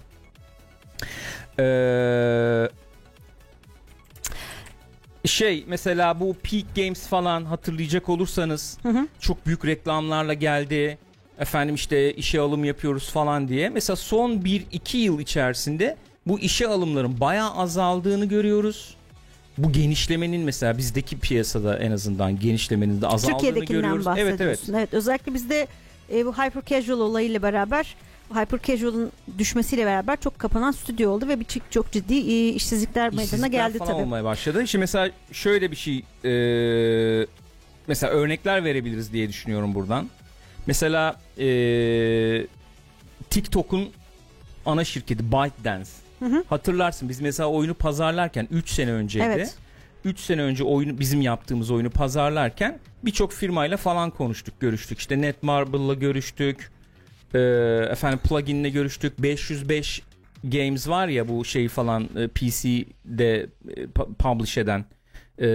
[1.60, 2.70] ee,
[5.26, 9.07] şey mesela bu Peak Games falan hatırlayacak olursanız Hı hı.
[9.20, 10.97] çok büyük reklamlarla geldi.
[11.39, 13.70] Efendim işte işe alım yapıyoruz falan diye.
[13.70, 15.97] Mesela son 1-2 yıl içerisinde
[16.30, 18.95] bu işe alımların bayağı azaldığını görüyoruz.
[19.57, 24.05] Bu genişlemenin mesela bizdeki piyasada en azından genişlemenin de azaldığını görüyoruz.
[24.17, 24.59] Evet evet.
[24.69, 25.67] Evet, özellikle bizde
[26.13, 27.95] e, bu hyper casual olayıyla beraber
[28.34, 33.09] hyper casual'ın düşmesiyle beraber çok kapanan stüdyo oldu ve bir çok, çok ciddi e, işsizlikler
[33.09, 34.01] meydana İşsizlikler geldi falan tabii.
[34.01, 34.67] olmaya başladı.
[34.67, 36.32] Şimdi mesela şöyle bir şey e,
[37.88, 40.09] mesela örnekler verebiliriz diye düşünüyorum buradan.
[40.67, 41.47] Mesela e,
[43.30, 43.89] TikTok'un
[44.65, 45.89] ana şirketi ByteDance.
[46.20, 46.43] Hı hı.
[46.49, 49.26] Hatırlarsın biz mesela oyunu pazarlarken 3 sene önceydi.
[49.26, 49.55] Evet.
[50.05, 54.99] 3 sene önce oyunu bizim yaptığımız oyunu pazarlarken birçok firmayla falan konuştuk, görüştük.
[54.99, 56.72] İşte Netmarble'la görüştük.
[57.34, 57.39] E,
[57.91, 59.20] efendim plugin'le görüştük.
[59.22, 60.01] 505
[60.43, 64.86] Games var ya bu şey falan e, PC'de e, pu- publish eden
[65.38, 65.47] e,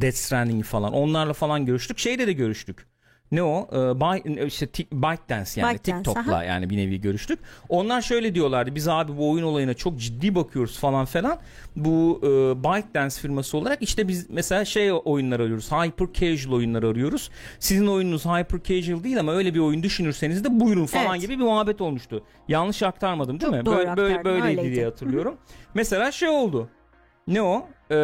[0.00, 1.98] Death Stranding falan onlarla falan görüştük.
[1.98, 2.86] Şeyde de görüştük.
[3.32, 3.68] Ne o?
[3.72, 6.44] E, By, işte Tik- ByteDance yani ByteDance, TikTok'la aha.
[6.44, 7.38] yani bir nevi görüştük.
[7.68, 8.74] Onlar şöyle diyorlardı.
[8.74, 11.38] Biz abi bu oyun olayına çok ciddi bakıyoruz falan falan.
[11.76, 12.26] Bu e,
[12.64, 15.72] ByteDance firması olarak işte biz mesela şey oyunlar arıyoruz.
[15.72, 17.30] Hyper casual oyunlar arıyoruz.
[17.58, 21.20] Sizin oyununuz hyper casual değil ama öyle bir oyun düşünürseniz de buyurun falan Evet.
[21.20, 22.22] gibi bir muhabbet olmuştu.
[22.48, 23.66] Yanlış aktarmadım değil Çok mi?
[23.66, 24.74] doğru böyle, böyle böyleydi öyleydi.
[24.74, 25.36] diye hatırlıyorum.
[25.74, 26.68] Mesela şey oldu.
[27.28, 27.68] Ne o?
[27.90, 27.94] Ee,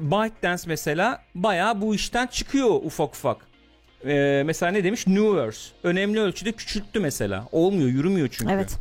[0.00, 3.45] ByteDance mesela bayağı bu işten çıkıyor ufak ufak.
[4.06, 5.06] Ee, mesela ne demiş?
[5.06, 5.70] Newverse.
[5.82, 7.44] Önemli ölçüde küçülttü mesela.
[7.52, 8.52] Olmuyor, yürümüyor çünkü.
[8.52, 8.76] Evet.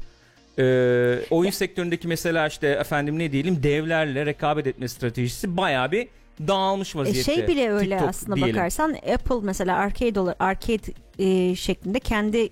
[0.59, 6.07] Ee, oyun sektöründeki mesela işte efendim ne diyelim devlerle rekabet etme stratejisi bayağı bir
[6.47, 7.35] dağılmış E, vaziyette.
[7.35, 8.55] şey bile öyle TikTok aslında diyelim.
[8.55, 12.49] bakarsan Apple mesela arcade olarak arcade e, şeklinde kendi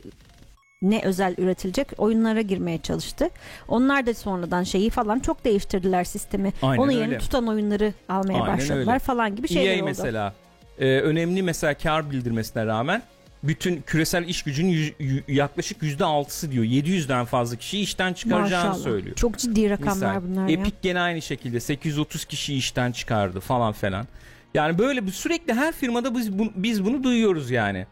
[0.82, 3.30] ne özel üretilecek oyunlara girmeye çalıştı.
[3.67, 6.53] Onlar da sonradan şeyi falan çok değiştirdiler sistemi.
[6.61, 6.99] Aynen Onun öyle.
[6.99, 8.99] yerine tutan oyunları almaya Aynen başladılar öyle.
[8.99, 9.84] falan gibi şeyler EA oldu.
[9.86, 10.34] mesela
[10.80, 13.01] e, önemli mesela kar bildirmesine rağmen
[13.43, 16.63] bütün küresel iş gücünün yüz- yaklaşık %6'sı diyor.
[16.63, 18.84] 700'den fazla kişiyi işten çıkaracağını Maşallah.
[18.84, 19.15] söylüyor.
[19.15, 20.30] Çok ciddi rakamlar Misal.
[20.30, 20.53] bunlar ya.
[20.53, 24.07] Epic gene aynı şekilde 830 kişi işten çıkardı falan falan.
[24.53, 27.86] Yani böyle sürekli her firmada biz, bu- biz bunu duyuyoruz yani.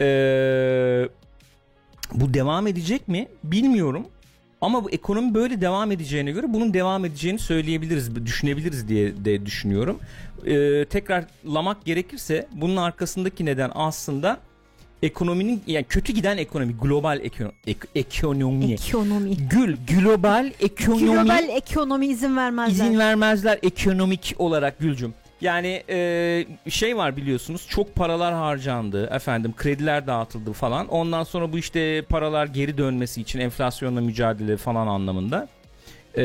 [0.00, 1.08] Ee,
[2.12, 4.06] bu devam edecek mi bilmiyorum.
[4.60, 9.98] Ama bu ekonomi böyle devam edeceğine göre bunun devam edeceğini söyleyebiliriz, düşünebiliriz diye de düşünüyorum.
[10.46, 14.38] Ee, tekrarlamak gerekirse bunun arkasındaki neden aslında
[15.02, 17.54] ekonominin yani kötü giden ekonomi, global ekonomi,
[17.94, 18.72] ekonomi.
[18.72, 19.36] Ekonomi.
[19.50, 22.84] Gül, global ekonomi Global ekonomi izin vermezler.
[22.86, 25.14] izin vermezler ekonomik olarak Gülcüm.
[25.40, 30.88] Yani e, şey var biliyorsunuz çok paralar harcandı efendim krediler dağıtıldı falan.
[30.88, 35.48] Ondan sonra bu işte paralar geri dönmesi için enflasyonla mücadele falan anlamında
[36.16, 36.22] e,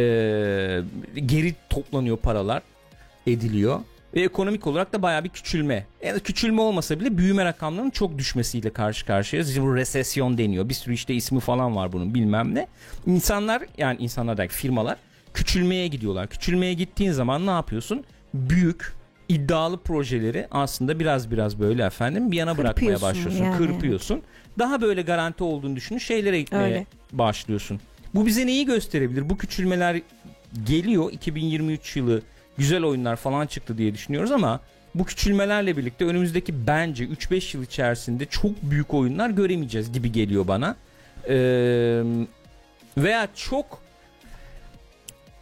[1.26, 2.62] geri toplanıyor paralar
[3.28, 3.80] ediliyor.
[4.16, 5.86] Ve ekonomik olarak da baya bir küçülme.
[6.06, 9.50] Yani küçülme olmasa bile büyüme rakamlarının çok düşmesiyle karşı karşıyayız.
[9.50, 10.70] İşte bu resesyon deniyor.
[10.70, 12.68] Bir sürü işte ismi falan var bunun bilmem ne.
[13.06, 14.98] İnsanlar yani insanlar derken firmalar
[15.34, 16.28] küçülmeye gidiyorlar.
[16.28, 18.04] Küçülmeye gittiğin zaman ne yapıyorsun?
[18.34, 18.94] Büyük
[19.30, 23.44] iddialı projeleri aslında biraz biraz böyle efendim bir yana bırakmaya Kırpıyorsun başlıyorsun.
[23.44, 23.58] yani.
[23.58, 24.22] Kırpıyorsun.
[24.60, 26.86] Daha böyle garanti olduğunu düşünün şeylere gitmeye Öyle.
[27.12, 27.80] başlıyorsun.
[28.16, 29.30] Bu bize neyi gösterebilir?
[29.30, 30.02] Bu küçülmeler
[30.66, 31.12] geliyor.
[31.12, 32.22] 2023 yılı
[32.58, 34.60] güzel oyunlar falan çıktı diye düşünüyoruz ama
[34.96, 40.76] bu küçülmelerle birlikte önümüzdeki bence 3-5 yıl içerisinde çok büyük oyunlar göremeyeceğiz gibi geliyor bana.
[41.30, 42.04] Ee,
[42.98, 43.83] veya çok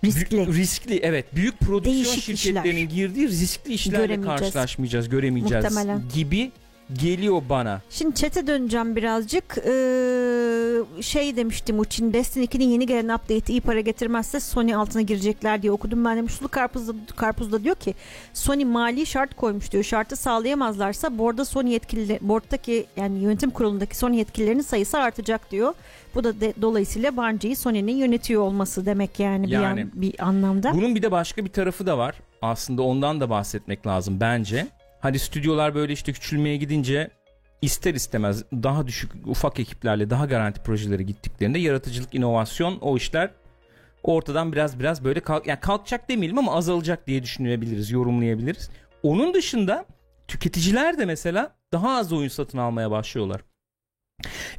[0.03, 0.37] Riskli.
[0.37, 1.35] Bü- riskli evet.
[1.35, 2.95] Büyük prodüksiyon Değişik şirketlerinin işler.
[2.95, 6.03] girdiği riskli işlerle karşılaşmayacağız, göremeyeceğiz Muhtemelen.
[6.15, 6.51] gibi
[6.93, 7.81] geliyor bana.
[7.89, 9.57] Şimdi chat'e döneceğim birazcık.
[9.57, 15.61] Ee, şey demiştim Uçin Destiny 2'nin yeni gelen update'i iyi para getirmezse Sony altına girecekler
[15.61, 16.05] diye okudum.
[16.05, 17.95] Ben de Muşlu Karpuz'da, Karpuz'da diyor ki
[18.33, 19.83] Sony mali şart koymuş diyor.
[19.83, 25.73] Şartı sağlayamazlarsa board'da Sony yetkili board'daki yani yönetim kurulundaki Sony yetkililerinin sayısı artacak diyor.
[26.15, 29.81] Bu da de, dolayısıyla Bungie'yi Sony'nin yönetiyor olması demek yani, bir, Yani.
[29.81, 30.73] an- bir anlamda.
[30.73, 32.15] Bunun bir de başka bir tarafı da var.
[32.41, 34.67] Aslında ondan da bahsetmek lazım bence.
[34.99, 37.09] Hadi stüdyolar böyle işte küçülmeye gidince
[37.61, 43.31] ister istemez daha düşük ufak ekiplerle daha garanti projelere gittiklerinde yaratıcılık, inovasyon o işler
[44.03, 48.69] ortadan biraz biraz böyle kalk yani kalkacak demeyelim ama azalacak diye düşünebiliriz, yorumlayabiliriz.
[49.03, 49.85] Onun dışında
[50.27, 53.41] tüketiciler de mesela daha az oyun satın almaya başlıyorlar.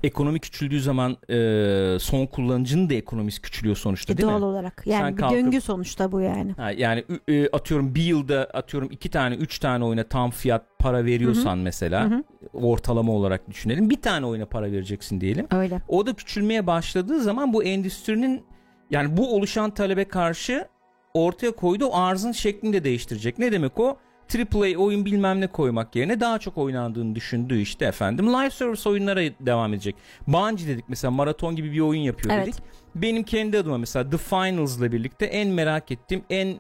[0.03, 4.45] Ekonomi küçüldüğü zaman e, son kullanıcının da ekonomisi küçülüyor sonuçta E, değil doğal mi?
[4.45, 4.83] olarak.
[4.87, 6.53] Yani Sen bir kalkıp- döngü sonuçta bu yani.
[6.53, 11.05] Ha, yani e, atıyorum bir yılda atıyorum iki tane üç tane oyuna tam fiyat para
[11.05, 12.23] veriyorsan mesela Hı hı.
[12.53, 15.47] ortalama olarak düşünelim bir tane oyuna para vereceksin diyelim.
[15.51, 15.81] Öyle.
[15.89, 18.45] O da küçülmeye başladığı zaman bu endüstrinin
[18.91, 20.69] yani bu oluşan talebe karşı
[21.15, 23.39] ortaya koyduğu arzın şeklini de değiştirecek.
[23.39, 23.97] Ne demek o?
[24.39, 29.21] AAA oyun bilmem ne koymak yerine daha çok oynandığını düşündüğü işte efendim live service oyunlara
[29.41, 29.97] devam edecek.
[30.27, 32.47] Bungie dedik mesela maraton gibi bir oyun yapıyor Evet.
[32.47, 32.61] dedik.
[32.95, 36.55] Benim kendi adıma mesela The Finals'la birlikte en merak ettiğim en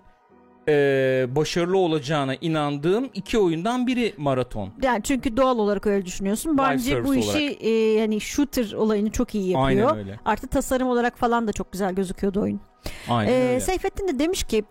[0.68, 4.68] e, başarılı olacağına inandığım iki oyundan biri maraton.
[4.82, 6.58] Yani çünkü doğal olarak öyle düşünüyorsun.
[6.58, 9.88] Bence bu işi e, yani shooter olayını çok iyi yapıyor.
[9.90, 10.20] Aynen öyle.
[10.24, 12.60] Artı tasarım olarak falan da çok güzel gözüküyordu oyun.
[13.08, 13.60] Aynen Ee, öyle.
[13.60, 14.64] Seyfettin de demiş ki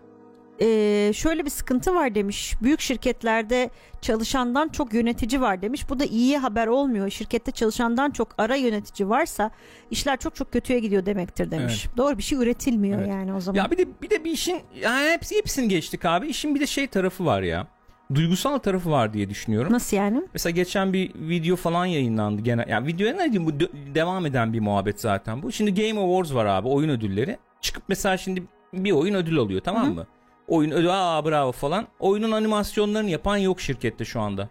[0.60, 2.54] e, şöyle bir sıkıntı var demiş.
[2.62, 5.88] Büyük şirketlerde çalışandan çok yönetici var demiş.
[5.90, 7.10] Bu da iyi haber olmuyor.
[7.10, 9.50] Şirkette çalışandan çok ara yönetici varsa
[9.90, 11.86] işler çok çok kötüye gidiyor demektir demiş.
[11.96, 13.08] Doğru bir şey üretilmiyor Evet.
[13.08, 13.58] yani o zaman.
[13.58, 16.26] Ya bir de bir de bir işin yani hepsi hepsini geçtik abi.
[16.26, 17.66] İşin bir de şey tarafı var ya.
[18.14, 19.72] Duygusal tarafı var diye düşünüyorum.
[19.72, 20.22] Nasıl yani?
[20.32, 22.64] Mesela geçen bir video falan yayınlandı gene.
[22.68, 23.52] Yani videoya ne diyeyim bu
[23.94, 25.52] devam eden bir muhabbet zaten bu.
[25.52, 27.36] Şimdi Game Awards var abi oyun ödülleri.
[27.60, 28.42] Çıkıp mesela şimdi
[28.72, 30.06] bir oyun ödül alıyor tamam Hı hı.
[30.48, 31.86] Oyun ödül aa bravo falan.
[32.00, 34.48] Oyunun animasyonlarını yapan yok şirkette şu anda.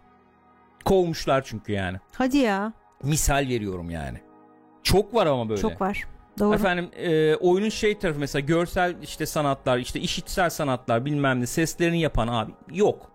[0.85, 1.97] Kovmuşlar çünkü yani.
[2.13, 2.73] Hadi ya.
[3.03, 4.17] Misal veriyorum yani.
[4.83, 5.61] Çok var ama böyle.
[5.61, 6.07] Çok var.
[6.39, 6.55] Doğru.
[6.55, 12.01] Efendim e, oyunun şey tarafı mesela görsel işte sanatlar işte işitsel sanatlar bilmem ne seslerini
[12.01, 13.11] yapan abi yok.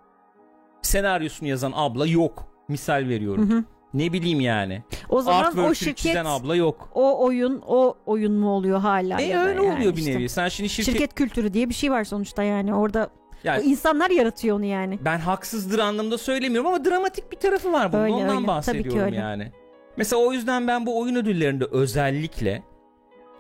[0.83, 2.47] Senaryosunu yazan abla yok.
[2.69, 3.51] Misal veriyorum.
[3.51, 3.65] Hı hı.
[3.97, 4.83] Ne bileyim yani.
[5.09, 6.89] O zaman o Artwork'ü şirket çizen abla yok.
[6.95, 9.21] o oyun o oyun mu oluyor hala?
[9.21, 10.11] E öyle yani oluyor bir işte.
[10.15, 10.29] nevi.
[10.29, 13.11] Sen şimdi şirket, Şirket kültürü diye bir şey var sonuçta yani orada
[13.45, 14.99] Yani- o insanlar yaratıyor onu yani.
[15.05, 18.03] ben haksızdır anlamda söylemiyorum ama dramatik bir tarafı var bunun.
[18.03, 18.35] Öyle, Ondan öyle.
[18.37, 19.17] Tabii ki bahsediyorum öyle.
[19.17, 19.53] yani.
[19.97, 22.63] Mesela o yüzden ben bu oyun ödüllerinde özellikle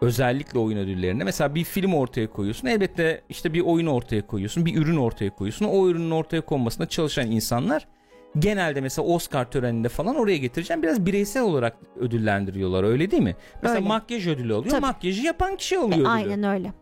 [0.01, 2.69] özellikle oyun ödüllerinde mesela bir film ortaya koyuyorsun.
[2.69, 5.65] Elbette işte bir oyun ortaya koyuyorsun, bir ürün ortaya koyuyorsun.
[5.67, 7.89] O ürünün ortaya konmasında çalışan insanlar
[8.39, 10.83] genelde mesela Oscar töreninde falan oraya getireceğim.
[10.83, 13.37] Biraz bireysel olarak ödüllendiriyorlar öyle değil mi?
[13.63, 13.89] Mesela Öyle.
[13.89, 14.71] makyaj ödülü oluyor.
[14.71, 14.81] Tabii.
[14.81, 16.09] Makyajı yapan kişi alıyor E, ödülü.
[16.09, 16.73] aynen öyle.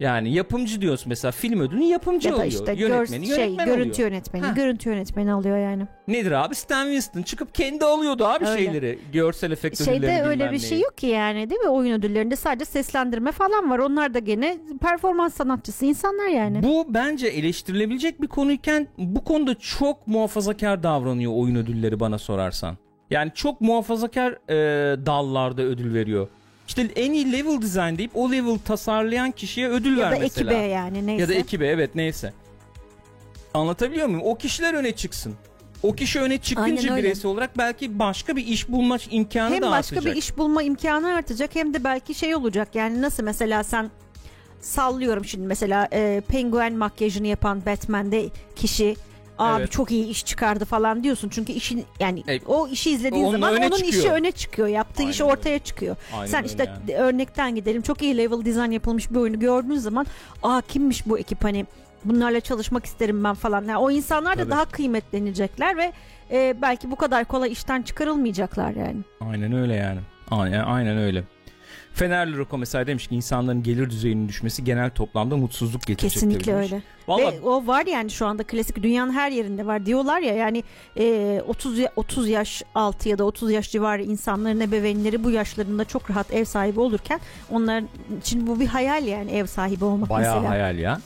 [0.00, 2.52] Yani yapımcı diyorsun mesela film ödülünü yapımcı Ya da alıyor.
[2.52, 4.10] işte yönetmeni gör, şey, yönetmen görüntü alıyor.
[4.10, 4.52] yönetmeni, Ha.
[4.52, 5.86] görüntü yönetmeni alıyor yani.
[6.08, 6.54] Nedir abi?
[6.54, 8.58] Stan Winston çıkıp kendi alıyordu abi Öyle.
[8.64, 8.98] şeyleri.
[9.12, 10.60] Görsel efekt ödüllerini Şeyde öyle bir neyi.
[10.60, 11.68] şey yok ki yani değil mi?
[11.68, 13.78] Oyun ödüllerinde sadece seslendirme falan var.
[13.78, 16.62] Onlar da gene performans sanatçısı insanlar yani.
[16.62, 22.76] Bu bence eleştirilebilecek bir konuyken bu konuda çok muhafazakar davranıyor oyun ödülleri bana sorarsan.
[23.10, 26.28] Yani çok muhafazakar e, dallarda ödül veriyor.
[26.68, 30.52] İşte en iyi level design deyip o level tasarlayan kişiye ödül ya ver da mesela.
[30.52, 31.22] ekibe yani neyse.
[31.22, 32.32] Ya da ekibe evet neyse.
[33.54, 34.22] Anlatabiliyor muyum?
[34.24, 35.34] O kişiler öne çıksın.
[35.82, 37.02] O kişi öne çıkınca öyle.
[37.02, 40.14] bireysel olarak belki başka bir iş bulma imkanı hem da başka artacak.
[40.14, 43.90] bir iş bulma imkanı artacak hem de belki şey olacak yani nasıl mesela sen
[44.60, 48.96] sallıyorum şimdi mesela e, penguen makyajını yapan Batman'de kişi
[49.38, 49.72] abi Evet.
[49.72, 53.66] çok iyi iş çıkardı falan diyorsun çünkü işin yani E, o işi izlediğin zaman öne
[53.66, 54.14] onun işi çıkıyor.
[54.14, 56.94] öne çıkıyor yaptığı iş Aynen ortaya çıkıyor Aynen sen öyle işte yani.
[57.00, 60.06] örnekten gidelim çok iyi level design yapılmış bir oyunu gördüğün zaman
[60.42, 61.66] aa kimmiş bu ekip hani
[62.04, 64.50] bunlarla çalışmak isterim ben falan yani o insanlar da Tabii.
[64.50, 65.92] daha kıymetlenecekler ve
[66.30, 68.96] e, belki bu kadar kolay işten çıkarılmayacaklar yani.
[69.30, 70.00] Aynen öyle yani.
[70.30, 71.24] Aynen, aynen öyle.
[71.98, 76.72] Fenerli Roko mesela demiş ki insanların gelir düzeyinin düşmesi genel toplamda mutsuzluk getirecek Kesinlikle demiş.
[76.72, 76.82] öyle.
[77.08, 80.62] Vallahi Ve o var yani şu anda klasik dünyanın her yerinde var diyorlar ya yani
[80.96, 85.84] e, 30 ya- 30 yaş altı ya da 30 yaş civarı insanların ebeveynleri bu yaşlarında
[85.84, 87.20] çok rahat ev sahibi olurken
[87.50, 87.82] onlar
[88.20, 90.50] için bu bir hayal yani ev sahibi olmak bayağı mesela.
[90.50, 91.00] hayal ya.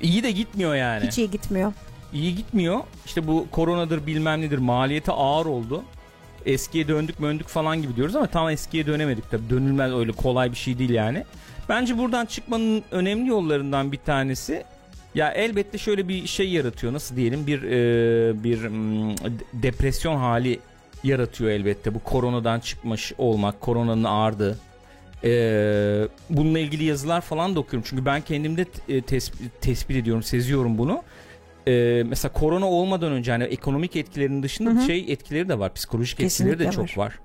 [0.00, 1.06] İyi de gitmiyor yani.
[1.06, 1.72] Hiç iyi gitmiyor.
[2.12, 2.80] İyi gitmiyor.
[3.06, 5.82] İşte bu koronadır bilmem nedir maliyeti ağır oldu.
[6.46, 9.50] Eskiye döndük möndük falan gibi diyoruz ama tam eskiye dönemedik tabii.
[9.50, 11.24] Dönülmez öyle kolay bir şey değil yani.
[11.68, 14.64] Bence buradan çıkmanın önemli yollarından bir tanesi
[15.14, 16.92] ya elbette şöyle bir şey yaratıyor.
[16.92, 20.60] Nasıl diyelim bir e, bir de- depresyon hali
[21.04, 24.58] yaratıyor elbette bu koronadan çıkmış olmak, koronanın ağırdığı.
[25.24, 27.86] Ee, bununla ilgili yazılar falan da okuyorum.
[27.90, 31.02] Çünkü ben kendimde e, tespit, tespit ediyorum, seziyorum bunu.
[31.68, 34.86] Ee, mesela korona olmadan önce hani ekonomik etkilerinin dışında Hı hı.
[34.86, 35.74] şey etkileri de var.
[35.74, 36.86] Psikolojik Kesinlikle etkileri de var.
[36.86, 37.18] çok var.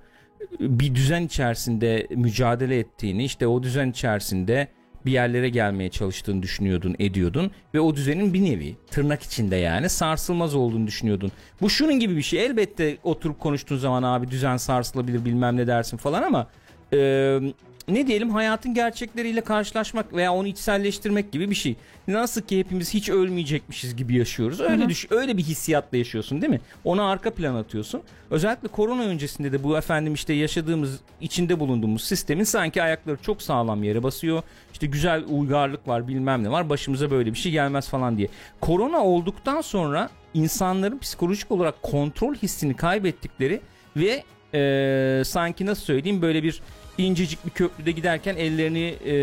[0.60, 4.68] Bir düzen içerisinde mücadele ettiğini, işte o düzen içerisinde
[5.06, 10.56] bir yerlere gelmeye çalıştığını düşünüyordun, ediyordun ve o düzenin bir nevi tırnak içinde yani sarsılmaz
[10.56, 11.32] olduğunu düşünüyordun.
[11.62, 12.46] Bu şunun gibi bir şey.
[12.46, 16.48] Elbette oturup konuştuğun zaman abi düzen sarsılabilir bilmem ne dersin falan ama
[16.94, 17.40] e,
[17.88, 21.76] ne diyelim hayatın gerçekleriyle karşılaşmak veya onu içselleştirmek gibi bir şey.
[22.08, 24.62] Nasıl ki hepimiz hiç ölmeyecekmişiz gibi yaşıyoruz.
[24.62, 24.90] Öyle Hı hı.
[24.90, 26.62] düş öyle bir hissiyatla yaşıyorsun değil mi?
[26.84, 28.02] Ona arka plan atıyorsun.
[28.30, 33.84] Özellikle korona öncesinde de bu efendim işte yaşadığımız, içinde bulunduğumuz sistemin sanki ayakları çok sağlam
[33.84, 34.44] yere basıyor.
[34.74, 36.70] İşte güzel uygarlık var, bilmem ne var.
[36.70, 38.28] Başımıza böyle bir şey gelmez falan diye.
[38.62, 43.62] Korona olduktan sonra insanların psikolojik olarak kontrol hissini kaybettikleri
[43.98, 44.24] ve
[44.54, 46.62] e, sanki nasıl söyleyeyim böyle bir
[47.04, 49.14] incecik bir köprüde giderken ellerini e,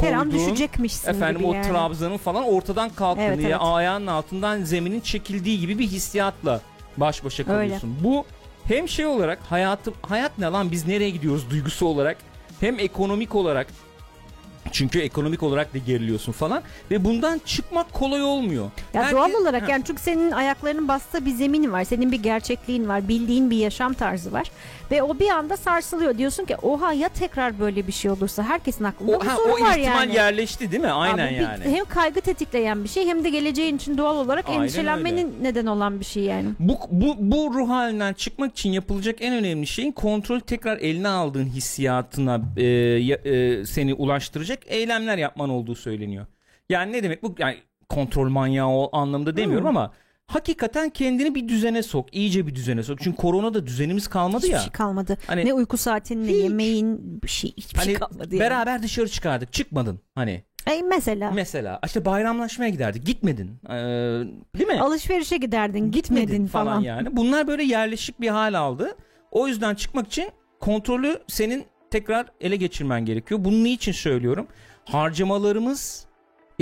[0.00, 1.66] Her an koyduğun, düşecekmişsin efendim gibi o yani.
[1.68, 3.58] trabzanın falan ortadan kalktığını Evet, ya evet.
[3.60, 6.60] ayağının altından zeminin çekildiği gibi bir hissiyatla
[6.96, 7.96] baş başa kalıyorsun.
[8.04, 8.24] Bu
[8.64, 12.16] hem şey olarak hayatım hayat ne lan biz nereye gidiyoruz duygusu olarak
[12.60, 13.66] hem ekonomik olarak
[14.72, 18.64] çünkü ekonomik olarak da geriliyorsun falan ve bundan çıkmak kolay olmuyor.
[18.94, 19.66] Ya Herkes- doğal olarak Ha.
[19.70, 21.84] yani çünkü senin ayaklarının bastığı bir zemin var.
[21.84, 23.08] Senin bir gerçekliğin var.
[23.08, 24.50] Bildiğin bir yaşam tarzı var.
[24.90, 26.18] Ve o bir anda sarsılıyor.
[26.18, 29.52] Diyorsun ki oha ya tekrar böyle bir şey olursa herkesin aklında o, bu ha, soru
[29.52, 30.14] o var ihtimal yani.
[30.14, 30.90] yerleşti değil mi?
[30.90, 31.64] Aynen Abi bir- yani.
[31.64, 36.00] Hem kaygı tetikleyen bir şey hem de geleceğin için doğal olarak Aynen endişelenmenin neden olan
[36.00, 36.48] bir şey yani.
[36.58, 41.46] Bu, bu, bu ruh halinden çıkmak için yapılacak en önemli şeyin kontrolü tekrar eline aldığın
[41.46, 46.26] hissiyatına e, e, seni ulaştıracak eylemler yapman olduğu söyleniyor.
[46.68, 47.34] Yani ne demek bu?
[47.38, 47.56] Yani
[47.88, 49.76] kontrol manyağı o anlamda demiyorum Hmm.
[49.76, 49.92] ama
[50.34, 52.14] hakikaten kendini bir düzene sok.
[52.14, 52.98] iyice bir düzene sok.
[53.00, 54.60] Çünkü koronada düzenimiz kalmadı Hiçbir ya.
[54.60, 55.18] şey kalmadı.
[55.26, 56.42] Hani- ne uyku saatin ne Hiç.
[56.42, 58.40] yemeğin bir şey hiçbir Hani şey kalmadı yani.
[58.40, 59.52] beraber dışarı çıkardık.
[59.52, 60.00] Çıkmadın.
[60.14, 63.06] Hani Ay mesela mesela işte bayramlaşmaya giderdik.
[63.06, 63.50] Gitmedin.
[63.68, 63.72] Ee,
[64.58, 64.80] değil mi?
[64.80, 66.80] alışverişe giderdin gitmedin falan.
[66.80, 67.16] yani.
[67.16, 68.96] Bunlar böyle yerleşik bir hal aldı.
[69.30, 70.28] O yüzden çıkmak için
[70.60, 73.44] kontrolü senin tekrar ele geçirmen gerekiyor.
[73.44, 74.46] Bunun için söylüyorum?
[74.84, 76.06] Harcamalarımız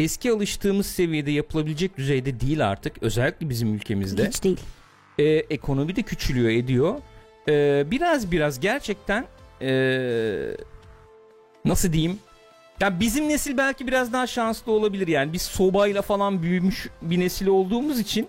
[0.02, 3.02] eski alıştığımız seviyede yapılabilecek düzeyde değil artık.
[3.02, 4.26] Özellikle bizim ülkemizde.
[4.28, 4.60] Hiç değil.
[5.18, 6.94] Ee, ekonomi de küçülüyor ediyor.
[7.48, 9.26] Ee, biraz biraz gerçekten
[9.62, 10.56] ee,
[11.64, 12.18] nasıl diyeyim?
[12.80, 15.32] Ya bizim nesil belki biraz daha şanslı olabilir yani.
[15.32, 18.28] Biz sobayla falan büyümüş bir nesil olduğumuz için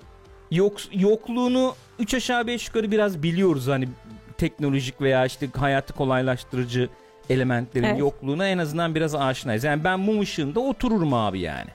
[0.51, 3.87] yok, yokluğunu 3 aşağı 5 yukarı biraz biliyoruz hani
[4.37, 6.89] teknolojik veya işte hayatı kolaylaştırıcı
[7.31, 7.99] elementlerin Evet.
[7.99, 9.63] yokluğuna en azından biraz aşinayız.
[9.63, 11.69] Yani ben mum ışığında otururum abi yani.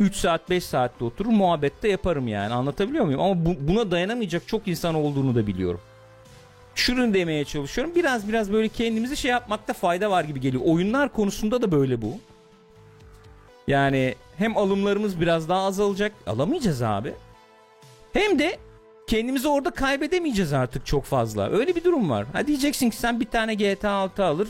[0.00, 3.20] 3 saat 5 saatte oturur muhabbette yaparım yani anlatabiliyor muyum?
[3.20, 5.80] Ama bu, buna dayanamayacak çok insan olduğunu da biliyorum.
[6.74, 7.94] Şunu demeye çalışıyorum.
[7.94, 10.62] Biraz biraz böyle kendimizi şey yapmakta fayda var gibi geliyor.
[10.66, 12.18] Oyunlar konusunda da böyle bu.
[13.68, 16.12] Yani hem alımlarımız biraz daha azalacak.
[16.26, 17.12] Alamayacağız abi.
[18.12, 18.58] Hem de
[19.06, 21.50] kendimizi orada kaybedemeyeceğiz artık çok fazla.
[21.50, 22.26] Öyle bir durum var.
[22.32, 24.48] Ha diyeceksin ki sen bir tane GTA 6 alır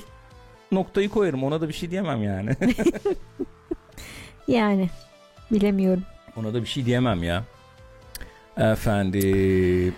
[0.73, 1.45] noktayı koyarım.
[1.45, 2.51] Ona da bir şey diyemem yani.
[4.49, 4.91] Yani
[5.53, 6.03] bilemiyorum.
[6.37, 7.45] Ona da bir şey diyemem ya.
[8.57, 9.95] Efendim.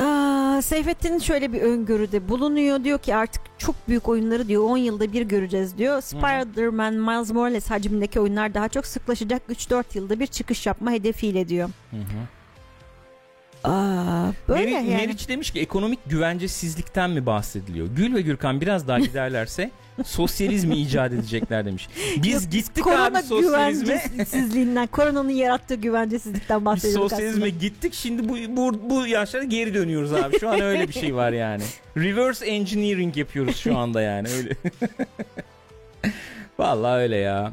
[0.00, 2.84] Aa, Seyfettin şöyle bir öngörüde bulunuyor.
[2.84, 6.00] Diyor ki artık çok büyük oyunları diyor 10 yılda bir göreceğiz diyor.
[6.00, 9.42] Spider-Man, Miles Morales hacmindeki oyunlar daha çok sıklaşacak.
[9.50, 11.68] 3-4 yılda bir çıkış yapma hedefiyle diyor.
[11.90, 13.70] Hı hı.
[13.70, 14.88] Aa, böyle Meri- yani.
[14.96, 17.86] Meriç demiş ki ekonomik güvencesizlikten mi bahsediliyor?
[17.96, 19.70] Gül ve Gürkan biraz daha giderlerse
[20.04, 21.88] sosyalizmi icat edecekler demiş.
[22.22, 23.84] Biz gittik Korona abi sosyalizme.
[23.84, 27.58] güvencesizliğinden, koronanın yarattığı güvencesizlikten Biz bahsediyoruz sosyalizme aslında.
[27.58, 30.38] gittik şimdi bu, bu, bu yaşlara geri dönüyoruz abi.
[30.40, 31.62] Şu an öyle bir şey var yani.
[31.96, 34.50] Reverse engineering yapıyoruz şu anda yani öyle.
[36.58, 37.52] Vallahi öyle ya.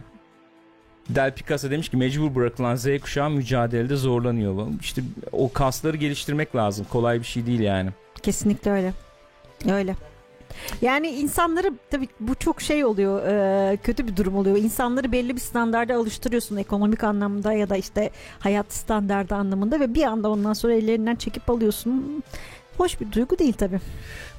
[1.10, 4.68] Del Picasso demiş ki mecbur bırakılan Z kuşağı mücadelede zorlanıyor.
[4.82, 6.86] İşte o kasları geliştirmek lazım.
[6.90, 7.90] Kolay bir şey değil yani.
[8.24, 8.94] Kesinlikle öyle.
[9.72, 9.96] Öyle.
[10.82, 14.58] Yani insanları tabii bu çok şey oluyor e, kötü bir durum oluyor.
[14.58, 20.04] İnsanları belli bir standarda alıştırıyorsun ekonomik anlamda ya da işte hayat standardı anlamında ve bir
[20.04, 22.24] anda ondan sonra ellerinden çekip alıyorsun.
[22.78, 23.80] Hoş bir duygu değil tabii.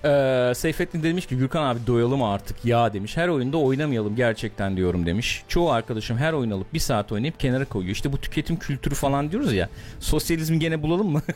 [0.05, 3.17] Ee, Seyfettin demiş ki Gürkan abi doyalım artık ya demiş.
[3.17, 5.43] Her oyunda oynamayalım gerçekten diyorum demiş.
[5.49, 7.93] Çoğu arkadaşım her oyun alıp bir saat oynayıp kenara koyuyor.
[7.93, 9.69] İşte bu tüketim kültürü falan diyoruz ya.
[10.01, 11.23] Sosyalizmi gene bulalım mı?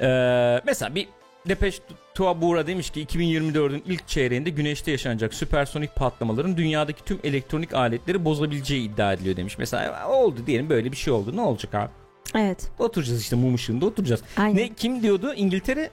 [0.00, 1.08] Ee, mesela bir
[1.48, 1.78] Depeche
[2.14, 8.88] Tuabura demiş ki 2024'ün ilk çeyreğinde güneşte yaşanacak süpersonik patlamaların dünyadaki tüm elektronik aletleri bozabileceği
[8.90, 9.58] iddia ediliyor demiş.
[9.58, 11.36] Mesela oldu diyelim böyle bir şey oldu.
[11.36, 11.90] Ne olacak abi?
[12.34, 12.70] Evet.
[12.78, 14.22] Oturacağız işte mum ışığında oturacağız.
[14.36, 14.56] Aynen.
[14.56, 15.34] Ne kim diyordu?
[15.34, 15.90] İngiltere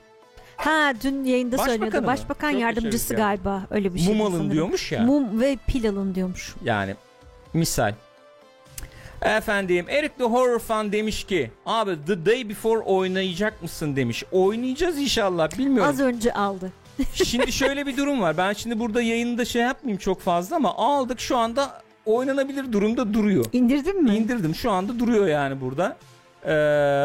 [0.58, 2.02] Ha dün yayında Başbakanı söylüyordu.
[2.02, 2.08] mı?
[2.08, 3.28] Başbakan Çok yardımcısı başarılı ya.
[3.36, 4.14] galiba öyle bir şey.
[4.14, 4.52] mum alın sanırım.
[4.52, 5.02] diyormuş ya.
[5.04, 6.56] Mum ve pil alın diyormuş.
[6.64, 6.96] Yani
[7.54, 7.94] misal.
[9.22, 14.24] Efendim Eric the Horror Fan demiş ki abi The Day Before oynayacak mısın demiş.
[14.32, 15.90] Oynayacağız inşallah bilmiyorum.
[15.90, 16.72] Az önce aldı.
[17.14, 18.38] şimdi şöyle bir durum var.
[18.38, 23.46] Ben şimdi burada yayında şey yapmayayım çok fazla ama aldık şu anda oynanabilir durumda duruyor.
[23.54, 24.16] İndirdin mi?
[24.16, 25.98] İndirdim şu anda duruyor yani burada.
[26.46, 26.50] Ee,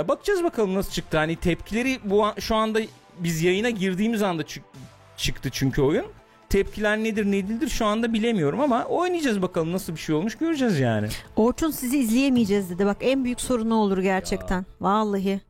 [0.09, 1.17] bakacağız bakalım nasıl çıktı.
[1.17, 2.81] Hani tepkileri bu an- şu anda
[3.19, 4.65] biz yayına girdiğimiz anda çık-
[5.17, 6.07] çıktı çünkü oyun.
[6.49, 10.79] Tepkiler nedir ne değildir şu anda bilemiyorum ama oynayacağız bakalım nasıl bir şey olmuş göreceğiz
[10.81, 11.09] yani.
[11.37, 12.87] Orçun sizi izleyemeyeceğiz dedi.
[12.87, 14.67] Bak en büyük sorun o olur gerçekten.
[14.81, 15.41] Vallahi.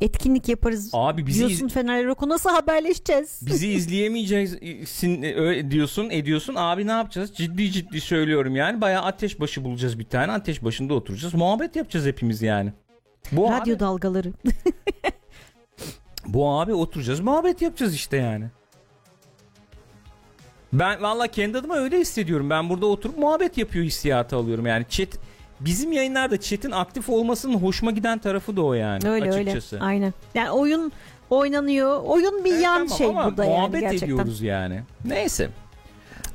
[0.00, 0.90] Etkinlik yaparız.
[0.92, 3.40] Abi bizi diyorsun iz- Fener Roku nasıl haberleşeceğiz?
[3.46, 9.64] bizi izleyemeyeceksin e, diyorsun ediyorsun abi ne yapacağız ciddi ciddi söylüyorum yani bayağı ateş başı
[9.64, 12.72] bulacağız bir tane ateş başında oturacağız muhabbet yapacağız hepimiz yani.
[13.32, 14.32] Bu Radyo abi, dalgaları.
[16.26, 18.44] bu abi oturacağız muhabbet yapacağız işte yani.
[20.78, 22.50] Ben valla kendi adıma öyle hissediyorum.
[22.50, 24.66] Ben burada oturup muhabbet yapıyor hissiyatı alıyorum.
[24.66, 25.08] Yani chat
[25.60, 29.76] bizim yayınlarda chat'in aktif olmasının hoşuma giden tarafı da o yani öyle açıkçası.
[29.76, 29.84] öyle.
[29.84, 30.14] Aynen.
[30.34, 30.92] Yani oyun
[31.30, 32.02] oynanıyor.
[32.04, 34.06] Oyun bir Evet, yan tamam şey ama burada yani muhabbet gerçekten.
[34.06, 34.80] ediyoruz yani.
[35.04, 35.48] Neyse.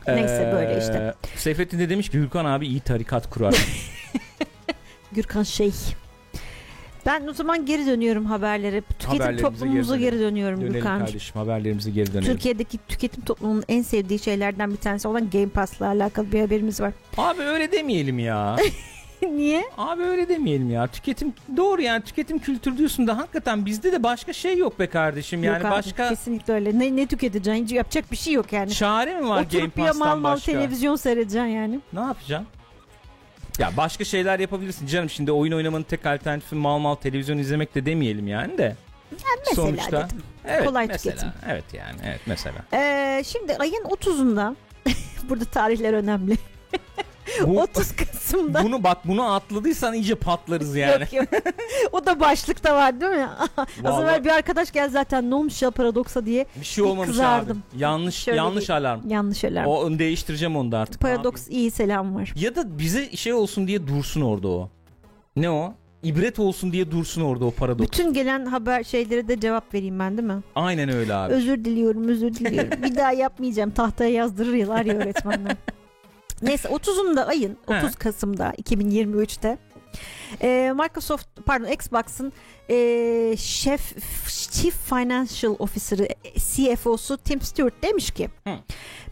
[0.08, 1.14] Neyse, böyle işte.
[1.36, 3.56] Seyfettin de demiş ki Gürkan abi iyi tarikat kurar.
[5.12, 5.72] Gürkan şey.
[7.06, 8.82] Ben o zaman geri dönüyorum haberlere.
[9.00, 11.00] Tüketim toplumumuza geri geri dönüyorum Dönelim Gürkan.
[11.00, 12.34] kardeşim haberlerimize geri dönelim.
[12.34, 16.94] Türkiye'deki tüketim toplumunun en sevdiği şeylerden bir tanesi olan Game Pass'la alakalı bir haberimiz var.
[17.18, 18.56] Abi öyle demeyelim ya.
[19.32, 19.64] Niye?
[19.78, 20.88] abi öyle demeyelim ya.
[20.88, 25.44] Tüketim doğru yani tüketim kültürü diyorsun da hakikaten bizde de başka şey yok be kardeşim.
[25.44, 26.80] Yani yok abi, başka kesinlikle öyle.
[26.80, 27.64] Ne, ne tüketeceksin?
[27.66, 28.72] Hiç yapacak bir şey yok yani.
[28.72, 30.52] çare mi var Game Oturup mal Pass'tan mal başka?
[30.52, 31.80] televizyon seyredeceksin yani.
[31.94, 32.48] Ne yapacaksın?
[33.60, 35.10] Ya başka şeyler yapabilirsin canım.
[35.10, 38.76] Şimdi oyun oynamanın tek alternatifi mal mal televizyon izlemek de demeyelim yani de.
[39.12, 40.06] Mesela Sonuçta.
[40.06, 40.24] dedim.
[40.46, 41.16] Evet Kolay mesela.
[41.16, 41.34] tüketim.
[41.50, 42.56] Evet yani evet mesela.
[42.74, 44.56] Ee, şimdi ayın 30'unda
[45.30, 46.38] burada tarihler önemli.
[47.48, 51.02] Bu, 30 Kasım'da bunu bak bunu atladıysan iyice patlarız yani.
[51.02, 51.44] Yok yok.
[51.92, 53.28] o da başlıkta var değil mi?
[53.86, 56.46] Az evvel bir arkadaş gel zaten ne olmuş ya paradoksa diye.
[56.60, 57.64] Bir şey olmamış kızardım.
[57.74, 57.82] abi.
[57.82, 59.10] Yanlış Şöyle yanlış bir- alarm.
[59.10, 59.68] Yanlış alarm.
[59.68, 61.02] O onu değiştireceğim onu da artık.
[61.02, 62.34] Paradoks iyi selam var.
[62.36, 64.70] Ya da bize şey olsun diye dursun orada o.
[65.36, 65.74] Ne o?
[66.04, 67.92] İbret olsun diye dursun orada o paradoks.
[67.92, 70.42] Bütün gelen haber şeylere de cevap vereyim ben değil mi?
[70.56, 71.34] Aynen öyle abi.
[71.34, 72.84] Özür diliyorum, özür diliyorum.
[72.84, 73.72] bir daha yapmayacağım.
[73.72, 75.56] Tahtaya yazdırırlar ya öğretmenler.
[76.42, 77.92] Neyse 30'unda ayın 30 He.
[77.92, 79.58] Kasım'da 2023'te
[80.42, 82.34] e, Microsoft pardon Xbox'ın
[82.70, 83.96] e, şef
[84.52, 88.54] Chief Financial Officer'ı CFO'su Tim Stewart demiş ki Hı.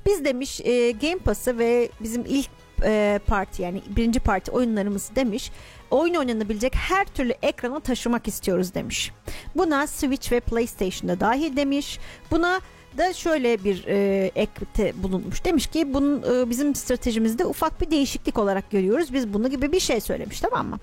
[0.05, 2.49] biz demiş e, Game Pass'ı ve bizim ilk
[2.83, 5.51] e, parti yani birinci parti oyunlarımız demiş.
[5.91, 9.11] Oyun oynanabilecek her türlü ekrana taşımak istiyoruz demiş.
[9.55, 11.99] Buna Switch ve PlayStation'da dahil demiş.
[12.31, 12.61] Buna
[12.97, 15.45] da şöyle bir e, ekte bulunmuş.
[15.45, 19.13] Demiş ki bunun e, bizim stratejimizde ufak bir değişiklik olarak görüyoruz.
[19.13, 20.79] Biz bunu gibi bir şey söylemiş tamam mı?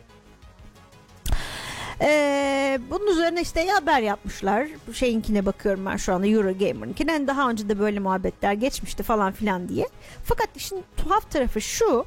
[2.00, 4.68] Ee, bunun üzerine işte haber yapmışlar.
[4.88, 7.12] Bu şeyinkine bakıyorum ben şu anda Eurogamer'ınkine.
[7.12, 9.88] Yani daha önce de böyle muhabbetler geçmişti falan filan diye.
[10.24, 12.06] Fakat işin tuhaf tarafı şu.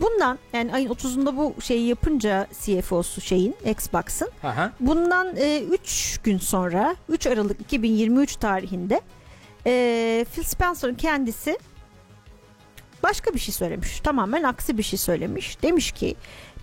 [0.00, 4.72] Bundan yani ayın 30'unda bu şeyi yapınca CFO'su şeyin Xbox'ın Aha.
[4.80, 5.36] bundan
[5.70, 9.00] 3 gün sonra 3 Aralık 2023 tarihinde
[9.66, 11.58] e, Phil Spencer'ın kendisi
[13.02, 14.00] başka bir şey söylemiş.
[14.00, 15.62] Tamamen aksi bir şey söylemiş.
[15.62, 16.16] Demiş ki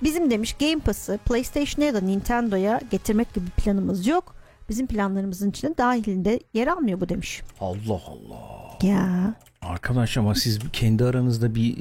[0.04, 4.36] bizim demiş Game Pass'ı PlayStation'a ya da Nintendo'ya getirmek gibi planımız yok.
[4.70, 7.42] Bizim planlarımızın içinde dahilinde yer almıyor bu demiş.
[7.62, 8.67] Allah Allah.
[8.84, 11.76] Ya Arkadaş ama siz kendi aranızda bir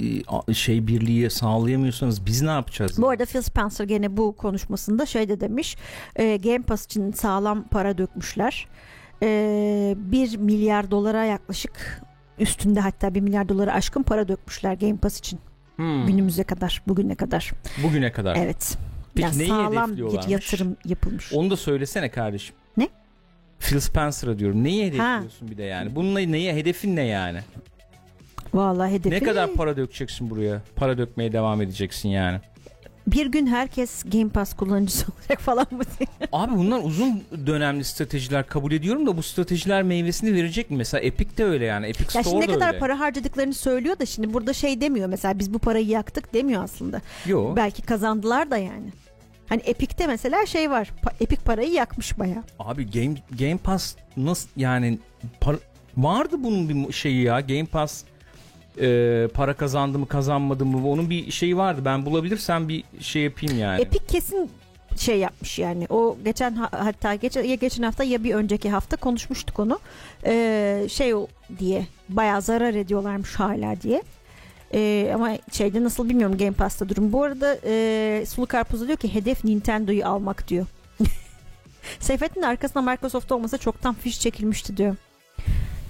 [0.49, 3.03] e, şey birliği sağlayamıyorsanız biz ne yapacağız?
[3.03, 5.77] Bu arada Phil Spencer gene bu konuşmasında şey de demiş.
[6.17, 8.67] E, Game Pass için sağlam para dökmüşler.
[9.23, 12.03] E, 1 milyar dolara yaklaşık
[12.39, 15.39] üstünde hatta 1 milyar dolara aşkın para dökmüşler Game Pass için.
[15.77, 16.07] Hmm.
[16.07, 17.53] Günümüze kadar, bugüne kadar.
[17.83, 18.37] Bugüne kadar.
[18.37, 18.79] Evet.
[19.15, 21.33] Peki yani neyi sağlam bir yatırım yapılmış.
[21.33, 22.57] Onu da söylesene kardeşim.
[22.77, 22.89] Ne?
[23.61, 24.65] Phil Spencer'a diyorum.
[24.65, 25.95] Neyi hedefliyorsun bir de yani?
[25.97, 27.39] Bununla neye hedefin ne yani?
[28.55, 30.63] Vallahi hedefi Ne kadar para dökeceksin buraya?
[30.77, 32.41] Para dökmeye devam edeceksin yani.
[33.07, 36.29] bir gün herkes Game Pass kullanıcısı olacak falan mı diye.
[36.33, 40.77] Abi bunlar uzun dönemli stratejiler kabul ediyorum da bu stratejiler meyvesini verecek mi?
[40.77, 41.87] Mesela Epic de öyle yani.
[41.87, 42.79] Epic Ya Store şimdi ne da kadar öyle.
[42.79, 47.01] para harcadıklarını söylüyor da şimdi burada şey demiyor mesela biz bu parayı yaktık demiyor aslında.
[47.27, 47.57] Yo.
[47.57, 48.87] Belki kazandılar da yani.
[49.49, 50.91] Hani Epic'te mesela şey var.
[51.21, 52.43] Epic parayı yakmış baya.
[52.59, 54.99] Abi Game Game Pass nasıl yani
[55.41, 55.59] par-
[55.97, 57.41] vardı bunun bir şeyi ya.
[57.41, 58.05] Game Pass
[58.81, 61.81] e, para kazandı mı kazanmadı mı onun bir şeyi vardı.
[61.85, 63.81] Ben bulabilirsem bir şey yapayım yani.
[63.83, 64.51] Epic kesin
[64.97, 65.87] şey yapmış yani.
[65.91, 69.79] O geçen ha- hatta geçen ya geçen hafta ya bir önceki hafta konuşmuştuk onu.
[70.27, 71.27] Ee, şey o
[71.59, 74.03] diye bayağı zarar ediyorlarmış hala diye.
[74.75, 77.13] Ee, ama şeyde nasıl bilmiyorum Game Pass'ta durum.
[77.13, 80.67] Bu arada e, Sulu Karpuz diyor ki hedef Nintendo'yu almak diyor.
[82.01, 84.97] Seyfettin arkasında Microsoft olmasa çoktan fiş çekilmişti diyor.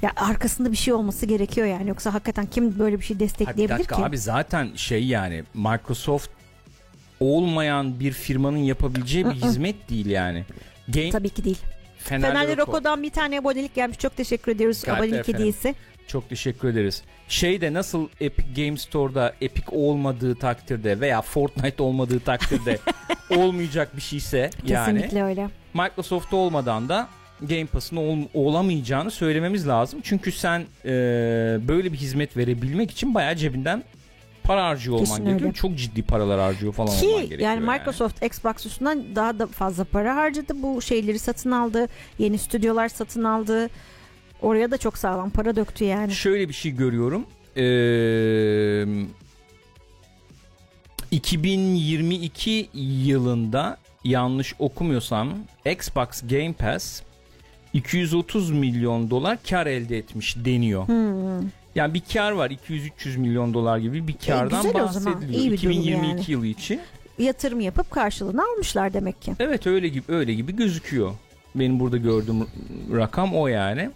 [0.02, 1.88] Ya arkasında bir şey olması gerekiyor yani.
[1.88, 4.04] Yoksa hakikaten kim böyle bir şey Ha, bir destekleyebilir dakika ki?
[4.04, 6.30] abi zaten şey yani Microsoft
[7.20, 10.44] olmayan bir firmanın yapabileceği bir hizmet değil yani.
[10.88, 11.58] Game Tabii ki değil.
[11.98, 12.72] Fenerli Fenerli Roko.
[12.72, 13.98] Roko'dan bir tane abonelik gelmiş.
[13.98, 15.74] Çok teşekkür ediyoruz Kalpler abonelik hediyesi.
[16.06, 17.02] Çok teşekkür ederiz.
[17.28, 22.78] Şeyde nasıl Epic Game Store'da Epic olmadığı takdirde veya Fortnite olmadığı takdirde
[23.36, 25.48] olmayacak bir şeyse yani Kesinlikle öyle.
[25.74, 27.08] Microsoft olmadan da
[27.40, 30.00] Game Pass'ın ol- olamayacağını söylememiz lazım.
[30.02, 30.88] Çünkü sen e,
[31.68, 33.82] böyle bir hizmet verebilmek için bayağı cebinden
[34.42, 35.48] para harcıyor olman Kesin gerekiyor.
[35.48, 35.54] öyle.
[35.58, 37.40] Çok ciddi paralar harcıyor falan olman Ki gerekiyor.
[37.40, 40.52] yani Microsoft Xbox üstünden daha da fazla para harcadı.
[40.62, 41.86] Bu şeyleri satın aldı.
[42.18, 43.68] Yeni stüdyolar satın aldı.
[44.42, 46.12] Oraya da çok sağlam para döktü yani.
[46.12, 47.26] Şöyle bir şey görüyorum.
[47.56, 48.86] Ee,
[51.10, 55.34] 2022 yılında yanlış okumuyorsam
[55.64, 57.02] Xbox Game Pass
[57.72, 60.88] 230 milyon dolar kar elde etmiş deniyor.
[60.88, 61.48] Hmm.
[61.74, 65.14] Yani bir kar var 200-300 milyon dolar gibi bir kardan güzel o zaman.
[65.14, 65.40] bahsediliyor.
[65.40, 66.24] İyi bir durum 2022 yani.
[66.28, 66.80] yılı için.
[67.18, 69.34] Yatırım yapıp karşılığını almışlar demek ki.
[69.38, 71.12] Evet öyle gibi öyle gibi gözüküyor.
[71.54, 72.46] Benim burada gördüğüm
[72.92, 73.90] rakam o yani.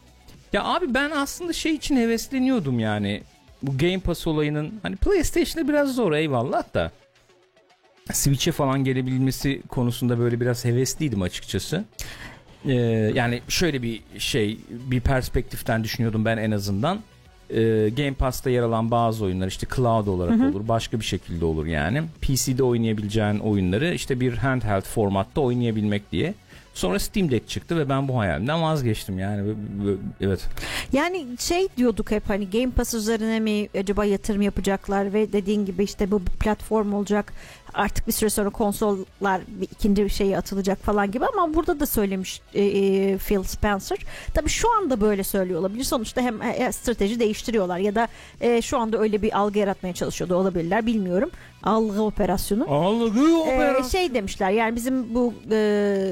[0.52, 3.22] Ya abi ben aslında şey için hevesleniyordum yani.
[3.62, 6.90] Bu Game Pass olayının hani PlayStation'da biraz zor eyvallah da.
[8.12, 11.84] Switch'e falan gelebilmesi konusunda böyle biraz hevesliydim açıkçası.
[12.66, 12.72] Ee,
[13.14, 17.00] yani şöyle bir şey bir perspektiften düşünüyordum ben en azından.
[17.50, 20.48] Ee, Game Pass'ta yer alan bazı oyunlar işte cloud olarak Hı hı.
[20.48, 22.02] olur başka bir şekilde olur yani.
[22.20, 26.34] PC'de oynayabileceğin oyunları işte bir handheld formatta oynayabilmek diye.
[26.74, 29.44] Sonra Steam Deck çıktı ve ben bu hayalimden vazgeçtim yani.
[29.46, 29.50] Ve-
[29.90, 30.40] ve- Evet.
[30.92, 35.84] Yani şey diyorduk hep hani Game Pass üzerine mi acaba yatırım yapacaklar ve dediğin gibi
[35.84, 37.32] işte bu platform olacak.
[37.74, 41.86] Artık bir süre sonra konsollar bir ikinci bir şeye atılacak falan gibi ama burada da
[41.86, 43.98] söylemiş e, e, Phil Spencer.
[44.34, 45.84] Tabii şu anda böyle söylüyor olabilir.
[45.84, 48.08] Sonuçta hem e, strateji değiştiriyorlar ya da
[48.40, 51.30] e, şu anda öyle bir algı yaratmaya çalışıyor da olabilirler bilmiyorum.
[51.62, 52.66] Algı operasyonu.
[52.74, 53.20] Algı
[53.50, 56.06] Ee, şey demişler yani bizim bu e,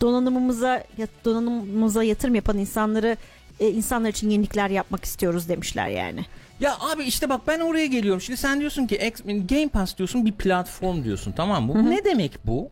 [0.00, 0.84] donanımımıza
[1.24, 3.16] donanımımıza yatırım yapan insanları
[3.60, 6.24] e, insanlar için yenilikler yapmak istiyoruz demişler yani.
[6.60, 8.20] Ya abi işte bak ben oraya geliyorum.
[8.20, 11.74] Şimdi sen diyorsun ki Game Pass diyorsun bir platform diyorsun tamam mı?
[11.74, 11.90] Bu Hı hı.
[11.90, 12.70] ne demek bu?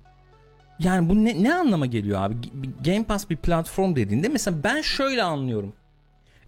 [0.78, 2.34] Yani bu ne, ne anlama geliyor abi?
[2.84, 5.72] Game Pass bir platform dediğinde mesela ben şöyle anlıyorum.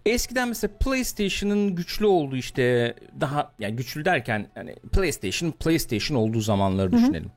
[0.05, 6.91] Eskiden mesela PlayStation'ın güçlü olduğu işte daha yani güçlü derken hani PlayStation PlayStation olduğu zamanları
[6.91, 7.31] düşünelim.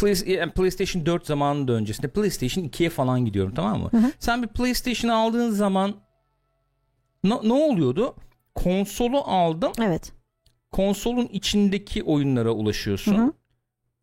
[0.00, 3.90] Play- yani PlayStation 4 zamanında öncesinde PlayStation 2'ye falan gidiyorum tamam mı?
[4.18, 5.94] Sen bir PlayStation aldığın zaman
[7.24, 8.14] ne, ne oluyordu?
[8.54, 9.72] Konsolu aldım.
[9.80, 10.12] Evet.
[10.72, 13.14] Konsolun içindeki oyunlara ulaşıyorsun.
[13.14, 13.32] Hı hı.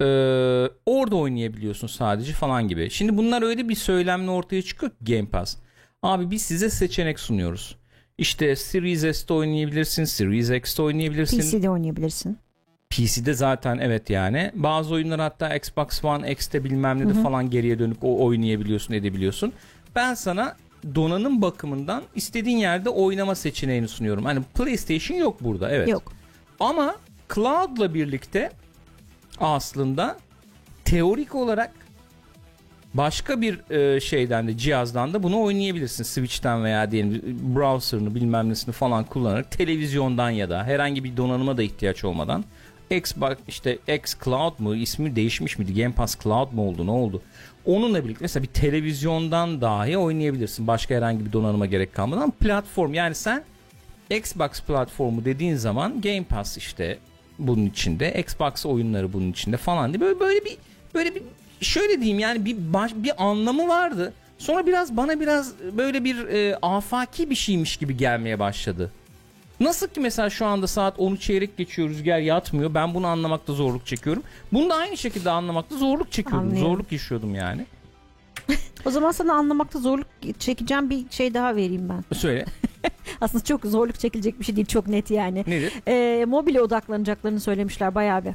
[0.01, 2.89] Ee, orada oynayabiliyorsun sadece falan gibi.
[2.89, 5.57] Şimdi bunlar öyle bir söylemle ortaya çıkıyor ki Game Pass.
[6.03, 7.77] Abi biz size seçenek sunuyoruz.
[8.17, 11.39] İşte Series S'te oynayabilirsin, Series X'te oynayabilirsin.
[11.39, 12.37] PC'de oynayabilirsin.
[12.89, 14.51] PC'de zaten evet yani.
[14.55, 19.53] Bazı oyunlar hatta Xbox One X'te bilmem ne de falan geriye dönüp o oynayabiliyorsun, edebiliyorsun.
[19.95, 20.55] Ben sana
[20.95, 24.25] donanım bakımından istediğin yerde oynama seçeneğini sunuyorum.
[24.25, 25.87] Hani PlayStation yok burada evet.
[25.87, 26.13] Yok.
[26.59, 26.95] Ama
[27.35, 28.51] cloud'la birlikte
[29.39, 30.17] aslında
[30.85, 31.71] teorik olarak
[32.93, 36.03] başka bir e, şeyden de cihazdan da bunu oynayabilirsin.
[36.03, 41.63] Switch'ten veya diyelim browser'ını bilmem nesini falan kullanarak televizyondan ya da herhangi bir donanıma da
[41.63, 42.43] ihtiyaç olmadan
[42.91, 45.81] Xbox işte X Cloud mu ismi değişmiş miydi?
[45.81, 46.85] Game Pass Cloud mu oldu?
[46.85, 47.21] Ne oldu?
[47.65, 50.67] Onunla birlikte mesela bir televizyondan dahi oynayabilirsin.
[50.67, 53.43] Başka herhangi bir donanıma gerek kalmadan platform yani sen
[54.09, 56.97] Xbox platformu dediğin zaman Game Pass işte
[57.39, 60.57] bunun içinde, Xbox oyunları bunun içinde falan diye böyle böyle bir
[60.93, 61.23] böyle bir
[61.61, 64.13] şöyle diyeyim yani bir baş, bir anlamı vardı.
[64.37, 68.91] Sonra biraz bana biraz böyle bir e, afaki bir şeymiş gibi gelmeye başladı.
[69.59, 72.73] Nasıl ki mesela şu anda saat 10'u çeyrek geçiyor rüzgar yatmıyor.
[72.73, 74.23] Ben bunu anlamakta zorluk çekiyorum.
[74.53, 76.47] Bunu da aynı şekilde anlamakta zorluk çekiyordum.
[76.47, 76.71] Anlıyorum.
[76.71, 77.65] Zorluk yaşıyordum yani.
[78.85, 80.07] O zaman sana anlamakta zorluk
[80.39, 82.15] çekeceğim bir şey daha vereyim ben.
[82.15, 82.45] Söyle.
[83.21, 84.67] Aslında çok zorluk çekilecek bir şey değil.
[84.67, 85.43] Çok net yani.
[85.47, 85.73] Nedir?
[85.87, 88.33] Ee, mobile odaklanacaklarını söylemişler bayağı bir.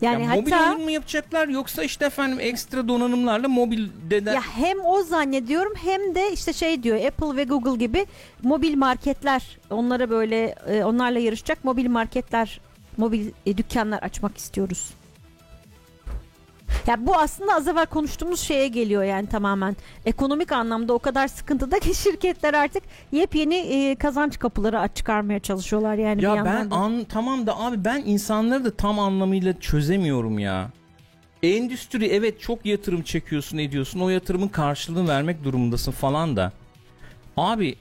[0.00, 4.42] Yani ya mobil hatta oyun mu yapacaklar yoksa işte efendim ekstra donanımlarla mobilde de ya
[4.42, 8.06] hem o zannediyorum hem de işte şey diyor Apple ve Google gibi
[8.42, 12.60] mobil marketler onlara böyle e, onlarla yarışacak mobil marketler
[12.96, 14.90] mobil e, dükkanlar açmak istiyoruz.
[16.86, 19.76] Ya bu aslında az evvel konuştuğumuz şeye geliyor yani tamamen.
[20.06, 22.82] Ekonomik anlamda o kadar sıkıntıda ki şirketler artık
[23.12, 26.74] yepyeni e, kazanç kapıları aç çıkarmaya çalışıyorlar yani bir Ya yandan ben da.
[26.74, 30.70] an tamam da abi ben insanları da tam anlamıyla çözemiyorum ya.
[31.42, 36.52] Endüstri evet çok yatırım çekiyorsun ediyorsun o yatırımın karşılığını vermek durumundasın falan da.
[37.36, 37.76] Abi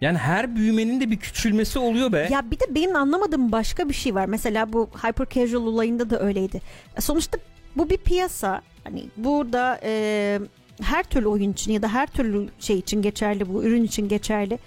[0.00, 2.28] yani her büyümenin de bir küçülmesi oluyor be.
[2.32, 4.26] Ya bir de benim anlamadığım başka bir şey var.
[4.26, 6.60] Mesela bu hyper casual olayında da öyleydi.
[6.98, 7.38] Sonuçta
[7.76, 8.62] bu bir piyasa.
[8.84, 10.40] Hani burada e,
[10.82, 14.58] her türlü oyun için ya da her türlü şey için geçerli bu ürün için geçerli.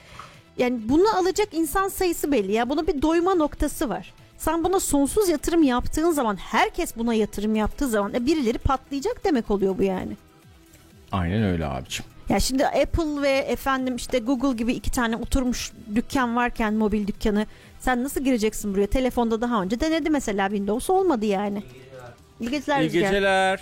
[0.58, 2.52] Yani bunu alacak insan sayısı belli.
[2.52, 4.14] Ya bunun bir doyma noktası var.
[4.38, 9.52] Sen buna sonsuz yatırım yaptığın zaman herkes buna yatırım yaptığı zaman e, birileri patlayacak demek
[9.52, 10.18] oluyor bu yani.
[11.12, 12.06] Aynen öyle abicim.
[12.30, 17.46] Ya şimdi Apple ve efendim işte Google gibi iki tane oturmuş dükkan varken mobil dükkanı
[17.80, 18.88] sen nasıl gireceksin buraya?
[18.88, 21.64] Telefonda daha önce denedi mesela Windows olmadı yani.
[22.40, 23.02] İyi geceler İyi Rüzgar.
[23.02, 23.62] geceler.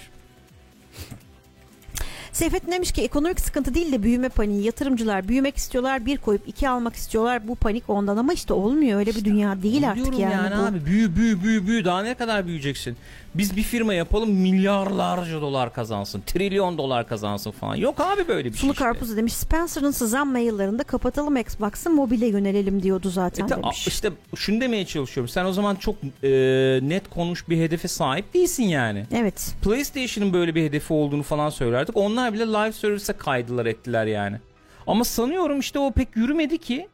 [2.31, 4.65] Seyfettin demiş ki ekonomik sıkıntı değil de büyüme paniği.
[4.65, 7.47] Yatırımcılar büyümek istiyorlar bir koyup iki almak istiyorlar.
[7.47, 10.55] Bu panik ondan ama işte olmuyor öyle bir dünya değil artık diyorum yani.
[10.57, 10.63] bu.
[10.63, 12.97] abi büyü büyü büyü büyü daha ne kadar büyüyeceksin?
[13.37, 17.75] Biz bir firma yapalım milyarlarca dolar kazansın, trilyon dolar kazansın falan.
[17.75, 18.83] Yok abi böyle bir şey Sulu işte.
[18.83, 23.87] Karpuz demiş Spencer'ın sızan maillerinde kapatalım Xbox'ı mobile yönelelim diyordu zaten E ta- demiş.
[23.87, 25.29] işte şunu demeye çalışıyorum.
[25.29, 26.29] Sen o zaman çok e,
[26.83, 29.05] net konmuş bir hedefe sahip değilsin yani.
[29.15, 29.55] Evet.
[29.63, 31.97] PlayStation'ın böyle bir hedefi olduğunu falan söylerdik.
[31.97, 34.37] Onlar bile live service'e kaydılar ettiler yani.
[34.87, 36.87] Ama sanıyorum işte o pek yürümedi ki.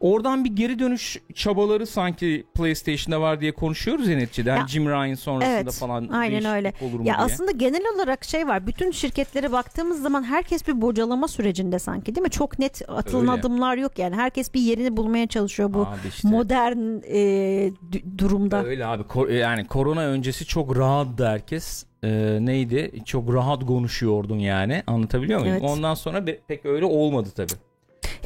[0.00, 4.50] Oradan bir geri dönüş çabaları sanki PlayStation'da var diye konuşuyoruz ya neticede.
[4.50, 6.72] Hani Ya, Jim Ryan sonrasında evet, falan aynen öyle.
[6.80, 7.14] olur mu Ya diye.
[7.16, 8.66] aslında genel olarak şey var.
[8.66, 12.30] Bütün şirketlere baktığımız zaman herkes bir bocalama sürecinde sanki değil mi?
[12.30, 13.30] Çok net atılan Öyle.
[13.40, 14.16] adımlar yok yani.
[14.16, 16.28] Herkes bir yerini bulmaya çalışıyor bu Abi işte.
[16.28, 17.70] modern e,
[18.18, 18.64] durumda.
[18.64, 21.84] Öyle abi Ko- yani korona öncesi çok rahattı herkes.
[22.04, 22.92] Ee, neydi?
[23.04, 24.82] Çok rahat konuşuyordun yani.
[24.86, 25.52] Anlatabiliyor muyum?
[25.60, 25.70] Evet.
[25.70, 27.52] Ondan sonra be- pek öyle olmadı tabii.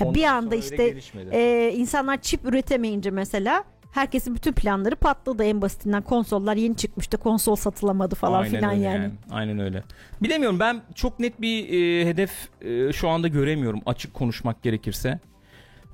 [0.01, 0.97] Ya Ondan bir anda işte
[1.33, 6.03] e, insanlar çip üretemeyince mesela herkesin bütün planları patladı en basitinden.
[6.03, 7.17] Konsollar yeni çıkmıştı.
[7.19, 9.11] Konsol satılamadı falan Aynen filan öyle yani.
[9.31, 9.83] Aynen öyle.
[10.23, 12.31] Bilemiyorum ben çok net bir e, hedef
[12.63, 15.21] e, şu anda göremiyorum açık konuşmak gerekirse.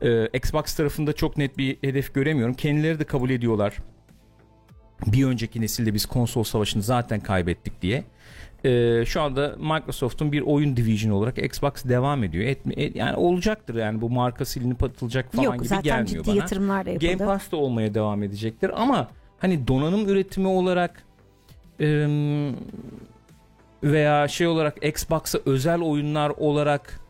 [0.02, 2.54] E, Xbox tarafında çok net bir hedef göremiyorum.
[2.54, 3.76] Kendileri de kabul ediyorlar.
[5.06, 8.04] Bir önceki nesilde biz konsol savaşını zaten kaybettik diye.
[8.64, 12.44] E, şu anda Microsoft'un bir oyun division olarak Xbox devam ediyor.
[12.44, 16.26] Etme, et- yani olacaktır yani bu marka silinip atılacak falan Yok gibi zaten gelmiyor ciddi
[16.28, 16.36] bana.
[16.36, 17.12] yatırımlar da yapıldı.
[17.12, 19.08] Game Pass da olmaya devam edecektir ama
[19.38, 21.02] hani donanım üretimi olarak
[21.80, 22.56] ım,
[23.82, 27.00] veya şey olarak Xbox'a özel oyunlar olarak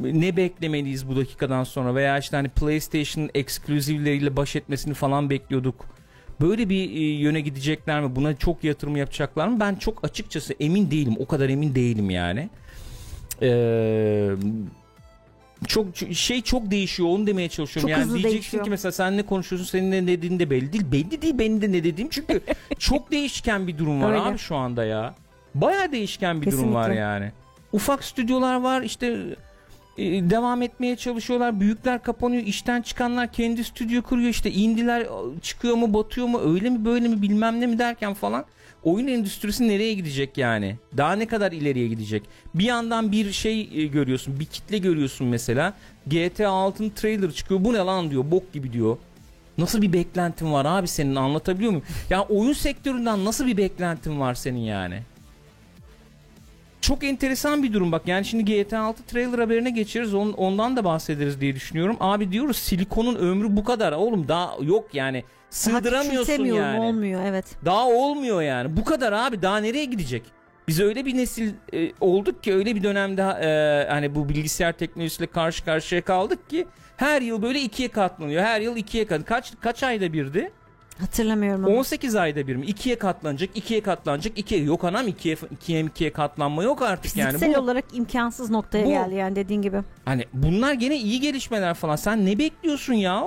[0.00, 5.97] ne beklemeliyiz bu dakikadan sonra veya işte hani PlayStation'ın ekskluzivleriyle baş etmesini falan bekliyorduk.
[6.40, 8.16] Böyle bir e, yöne gidecekler mi?
[8.16, 9.60] Buna çok yatırım yapacaklar mı?
[9.60, 11.14] Ben çok açıkçası emin değilim.
[11.18, 12.48] O kadar emin değilim yani.
[13.42, 14.30] Eee
[15.66, 17.90] çok şey çok değişiyor onu demeye çalışıyorum.
[17.90, 18.64] Çok yani diyeceksin değişiyor.
[18.64, 20.84] ki mesela sen ne konuşuyorsun senin ne dediğin de belli değil.
[20.92, 22.40] Belli değil benim de ne dediğim çünkü
[22.78, 24.20] çok değişken bir durum var Öyle.
[24.20, 25.14] abi şu anda ya.
[25.54, 27.00] Baya değişken bir durum var Kesinlikle.
[27.00, 27.32] yani.
[27.72, 29.18] Ufak stüdyolar var işte
[30.30, 31.60] devam etmeye çalışıyorlar.
[31.60, 32.42] Büyükler kapanıyor.
[32.42, 34.28] işten çıkanlar kendi stüdyo kuruyor.
[34.28, 35.06] işte indiler
[35.42, 38.44] çıkıyor mu batıyor mu öyle mi böyle mi bilmem ne mi derken falan.
[38.84, 40.76] Oyun endüstrisi nereye gidecek yani?
[40.96, 42.22] Daha ne kadar ileriye gidecek?
[42.54, 44.40] Bir yandan bir şey e, görüyorsun.
[44.40, 45.74] Bir kitle görüyorsun mesela.
[46.06, 47.64] GTA 6'nın trailer çıkıyor.
[47.64, 48.30] Bu ne lan diyor.
[48.30, 48.96] Bok gibi diyor.
[49.58, 51.86] Nasıl bir beklentin var abi senin anlatabiliyor muyum?
[52.10, 55.02] Ya oyun sektöründen nasıl bir beklentin var senin yani?
[56.80, 58.02] Çok enteresan bir durum bak.
[58.08, 60.14] Yani şimdi GTA 6 trailer haberine geçeriz.
[60.14, 61.96] On- ondan da bahsederiz diye düşünüyorum.
[62.00, 63.92] Abi diyoruz silikonun ömrü bu kadar.
[63.92, 65.24] Oğlum daha yok yani.
[65.24, 66.80] Daha Sığdıramıyorsun küçültemiyorum, yani.
[66.80, 67.44] olmuyor evet.
[67.64, 68.76] Daha olmuyor yani.
[68.76, 69.42] Bu kadar abi.
[69.42, 70.22] Daha nereye gidecek?
[70.68, 75.30] Biz öyle bir nesil e, olduk ki öyle bir dönemde e, hani bu bilgisayar teknolojisiyle
[75.30, 78.42] karşı karşıya kaldık ki her yıl böyle ikiye katlanıyor.
[78.42, 79.24] Her yıl ikiye kat.
[79.24, 80.50] Kaç kaç ayda birdi?
[81.00, 81.74] Hatırlamıyorum ama.
[81.78, 82.66] 18 ayda bir mi?
[82.66, 84.62] İkiye katlanacak, ikiye katlanacak, ikiye.
[84.64, 87.32] Yok anam ikiye, ikiye, ikiye katlanma yok artık yani.
[87.32, 89.80] Fiziksel olarak imkansız noktaya Bu- geldi yani dediğin gibi.
[90.04, 91.96] hani bunlar gene iyi gelişmeler falan.
[91.96, 93.24] Sen ne bekliyorsun ya?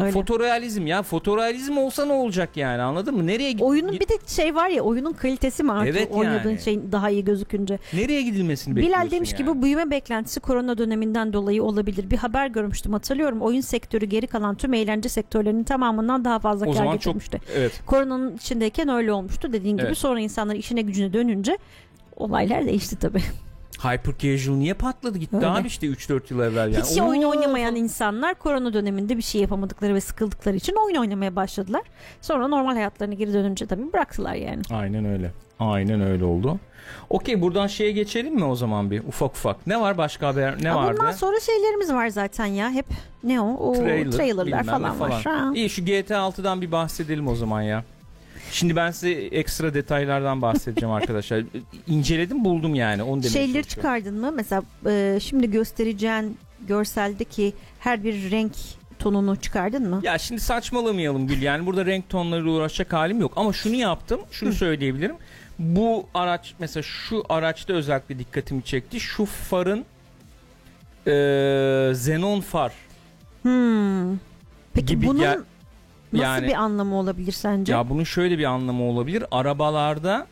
[0.00, 0.12] Öyle.
[0.12, 1.02] Fotorealizm ya.
[1.02, 3.26] Fotorealizm olsa ne olacak yani anladın mı?
[3.26, 6.60] Nereye git- Oyunun bir de şey var ya oyunun kalitesi mi artıyor Evet oynadığın yani.
[6.60, 7.78] şeyin daha iyi gözükünce.
[7.92, 9.38] nereye gidilmesini bekliyorsun Bilal demiş yani?
[9.38, 12.10] ki bu büyüme beklentisi korona döneminden dolayı olabilir.
[12.10, 13.42] Bir haber görmüştüm hatırlıyorum.
[13.42, 17.40] Oyun sektörü geri kalan tüm eğlence sektörlerinin tamamından daha fazla o kar zaman çok getirmişti.
[17.56, 17.80] evet.
[17.86, 19.86] Koronanın içindeyken öyle olmuştu dediğin gibi.
[19.86, 19.98] Evet.
[19.98, 21.58] Sonra insanlar işine gücüne dönünce
[22.16, 23.22] olaylar değişti tabii.
[23.78, 25.46] Hyper casual niye patladı gitti Öyle.
[25.46, 26.84] abi işte 3-4 yıl evvel yani.
[26.84, 31.82] Hiç oyun oynamayan insanlar korona döneminde bir şey yapamadıkları ve sıkıldıkları için oyun oynamaya başladılar.
[32.20, 34.62] Sonra normal hayatlarına geri dönünce tabii bıraktılar yani.
[34.70, 35.32] Aynen öyle.
[35.60, 36.58] Aynen öyle oldu.
[37.10, 39.66] Okey buradan şeye geçelim mi o zaman bir ufak ufak.
[39.66, 40.98] Ne var başka haber ne Ama vardı?
[41.00, 42.86] Bundan sonra şeylerimiz var zaten ya hep
[43.24, 43.56] ne o?
[43.56, 45.22] o Trailer, trailerlar ne falan, var.
[45.24, 45.52] Ha.
[45.54, 47.84] İyi şu GTA 6'dan bir bahsedelim o zaman ya.
[48.52, 51.44] Şimdi ben size ekstra detaylardan bahsedeceğim arkadaşlar.
[51.86, 53.68] İnceledim buldum yani onu demeye Şeyleri çalışıyorum.
[53.82, 54.32] çıkardın mı?
[54.36, 56.38] Mesela e, şimdi göstereceğin
[56.68, 58.52] görseldeki her bir renk
[58.98, 60.00] tonunu çıkardın mı?
[60.04, 64.52] Ya şimdi saçmalamayalım Gül yani burada renk tonlarıyla uğraşacak halim yok ama şunu yaptım şunu
[64.52, 65.16] söyleyebilirim.
[65.58, 69.00] Bu araç mesela şu araçta özellikle dikkatimi çekti.
[69.00, 69.84] Şu farın
[71.06, 72.72] eee xenon far
[73.42, 74.18] Hmm.
[74.74, 75.40] Peki gibi bunun gel-
[76.12, 77.72] nasıl yani- bir anlamı olabilir sence?
[77.72, 79.24] Ya bunun şöyle bir anlamı olabilir.
[79.30, 80.26] Arabalarda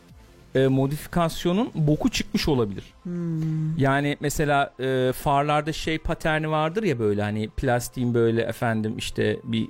[0.55, 2.85] e, modifikasyonun boku çıkmış olabilir.
[3.03, 3.79] Hmm.
[3.79, 9.69] Yani mesela e, farlarda şey paterni vardır ya böyle hani plastiğin böyle efendim işte bir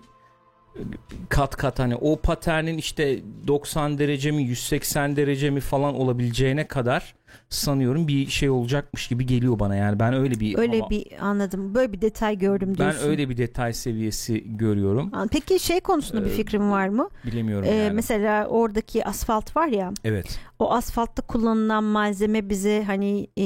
[1.29, 7.15] kat kat hani o paternin işte 90 derece mi 180 derece mi falan olabileceğine kadar
[7.49, 11.75] sanıyorum bir şey olacakmış gibi geliyor bana yani ben öyle bir Öyle ama- bir anladım.
[11.75, 13.09] Böyle bir detay gördüm ben diyorsun.
[13.09, 17.09] öyle bir detay seviyesi görüyorum Peki şey konusunda bir Ee, fikrin var mı?
[17.27, 17.93] bilemiyorum Ee, yani.
[17.93, 23.43] Mesela oradaki asfalt var ya evet o asfaltta kullanılan malzeme bize hani ee,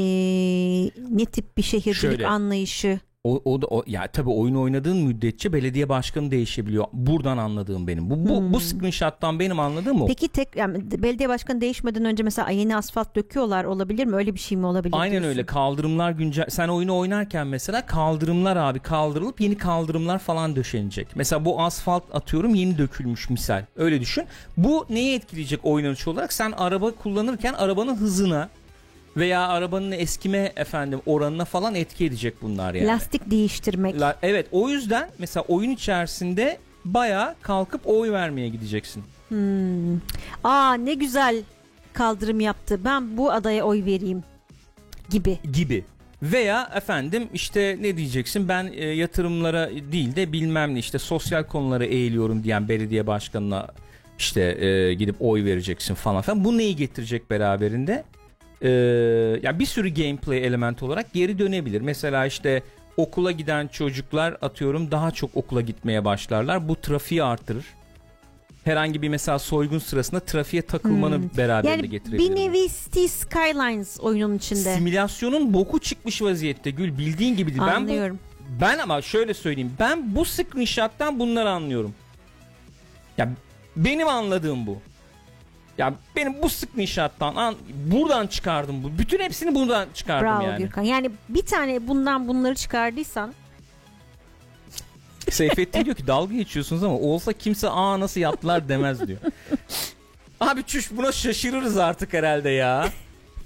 [1.11, 2.27] ne tip bir şehircilik Şöyle.
[2.27, 6.85] anlayışı O, o da o, ya tabii oyun oynadığın müddetçe belediye başkanı değişebiliyor.
[6.93, 8.11] Buradan anladığım benim.
[8.11, 8.53] Bu bu, Hmm.
[8.53, 10.07] bu screenshot'tan benim anladığım o.
[10.07, 14.17] Peki tek yani belediye başkanı değişmeden önce mesela yeni asfalt döküyorlar olabilir mi?
[14.17, 14.95] Öyle bir şey mi olabilir?
[14.97, 15.29] Aynen diyorsun?
[15.29, 15.47] öyle.
[15.47, 21.09] Kaldırımlar güncel sen oyunu oynarken mesela kaldırımlar abi kaldırılıp yeni kaldırımlar falan döşenecek.
[21.15, 23.65] Mesela bu asfalt atıyorum yeni dökülmüş misal.
[23.77, 24.25] Öyle düşün.
[24.57, 26.33] Bu neyi etkileyecek oynanış olarak?
[26.33, 28.49] Sen araba kullanırken arabanın hızına
[29.16, 32.86] veya arabanın eskime efendim oranına falan etki edecek bunlar yani.
[32.86, 34.01] Lastik değiştirmek.
[34.01, 39.03] La- evet o yüzden mesela oyun içerisinde baya kalkıp oy vermeye gideceksin.
[39.28, 39.97] Hmm.
[40.45, 41.43] Aa ne güzel
[41.93, 42.81] kaldırım yaptı.
[42.85, 44.23] Ben bu adaya oy vereyim
[45.11, 45.39] gibi.
[45.53, 45.85] gibi.
[46.23, 51.85] Veya efendim işte ne diyeceksin ben e, yatırımlara değil de bilmem ne işte sosyal konulara
[51.85, 53.69] eğiliyorum diyen belediye başkanına
[54.19, 56.45] işte e, gidip oy vereceksin falan filan.
[56.45, 58.05] Bu neyi getirecek beraberinde?
[58.65, 58.69] E,
[59.43, 61.81] ya bir sürü gameplay element olarak geri dönebilir.
[61.81, 62.62] Mesela işte
[62.97, 66.69] okula giden çocuklar atıyorum daha çok okula gitmeye başlarlar.
[66.69, 67.65] Bu trafiği artırır.
[68.65, 71.28] Herhangi bir mesela soygun sırasında trafiğe takılmanı Hmm.
[71.36, 72.31] beraberinde Yani getirebilir.
[72.31, 74.74] bir nevi City Skylines oyunun içinde.
[74.74, 77.61] Simülasyonun boku çıkmış vaziyette Gül bildiğin gibi değil.
[77.66, 78.19] Ben bu, Anlıyorum.
[78.61, 79.73] ben ama şöyle söyleyeyim.
[79.81, 81.95] Ben bu screenshot'tan bunları anlıyorum.
[83.19, 83.31] Ya
[83.77, 84.78] benim anladığım bu.
[85.79, 87.55] Ya benim bu screenshot'tan an,
[87.87, 88.99] buradan çıkardım bu.
[88.99, 90.59] Bütün hepsini buradan çıkardım Bravo yani.
[90.59, 90.83] Gürkan.
[90.83, 93.35] Yani bir tane bundan bunları çıkardıysan
[95.31, 99.19] Seyfettin diyor ki dalga geçiyorsunuz ama olsa kimse aa nasıl yaptılar demez diyor.
[100.41, 102.89] Abi çüş buna şaşırırız artık herhalde ya.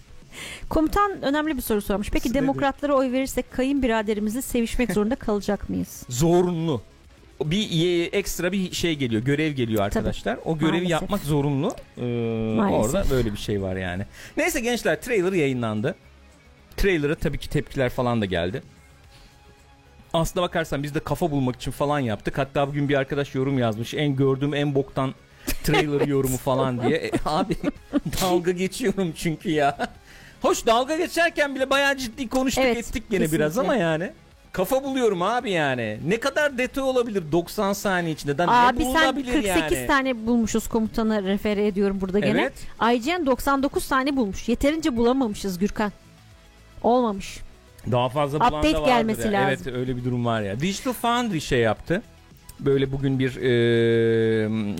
[0.68, 2.10] komutan önemli bir soru sormuş.
[2.10, 2.40] Peki Nedir?
[2.40, 6.02] demokratlara oy verirsek kayınbiraderimizle sevişmek zorunda kalacak mıyız?
[6.08, 6.82] Zorunlu.
[7.44, 10.38] Bir ekstra bir şey geliyor, görev geliyor arkadaşlar.
[10.44, 10.90] O görevi Maalesef.
[10.90, 11.74] yapmak zorunlu.
[11.98, 12.02] Ee,
[12.56, 12.94] Maalesef.
[12.94, 14.02] orada böyle bir şey var yani.
[14.36, 15.94] Neyse gençler trailer yayınlandı.
[16.76, 18.62] Trailer'a tabii ki tepkiler falan da geldi.
[20.12, 22.38] Aslına bakarsan biz de kafa bulmak için falan yaptık.
[22.38, 23.94] Hatta bugün bir arkadaş yorum yazmış.
[23.94, 25.14] En gördüğüm en boktan
[25.64, 26.96] trailer yorumu falan diye.
[26.98, 27.56] E, abi
[28.22, 29.88] dalga geçiyorum çünkü ya.
[30.42, 33.60] Hoş dalga geçerken bile bayağı ciddi konuştuk Evet, ettik gene biraz kesinlikle.
[33.60, 34.12] ama yani.
[34.58, 35.98] Kafa buluyorum abi yani.
[36.06, 38.38] Ne kadar detay olabilir 90 saniye içinde?
[38.38, 39.86] Da Abi ne sen bulunabilir 48 yani?
[39.86, 42.40] tane bulmuşuz komutanı refere ediyorum burada gene.
[42.80, 42.96] Evet.
[42.96, 44.48] IGN 99 tane bulmuş.
[44.48, 45.92] Yeterince bulamamışız Gürkan.
[46.82, 47.38] Olmamış.
[47.92, 49.32] Daha fazla bulan Update da gelmesi ya.
[49.32, 49.48] lazım.
[49.66, 50.60] Evet öyle bir durum var ya.
[50.60, 52.02] Digital Foundry şey yaptı.
[52.60, 53.50] Böyle bugün bir e,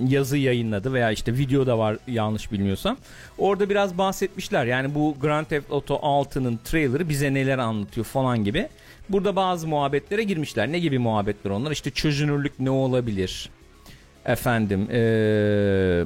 [0.09, 2.97] yazı yayınladı veya işte video da var yanlış bilmiyorsam.
[3.37, 4.65] Orada biraz bahsetmişler.
[4.65, 8.69] Yani bu Grand Theft Auto 6'nın trailerı bize neler anlatıyor falan gibi.
[9.09, 10.71] Burada bazı muhabbetlere girmişler.
[10.71, 11.71] Ne gibi muhabbetler onlar?
[11.71, 13.49] İşte çözünürlük ne olabilir?
[14.25, 16.05] Efendim eee,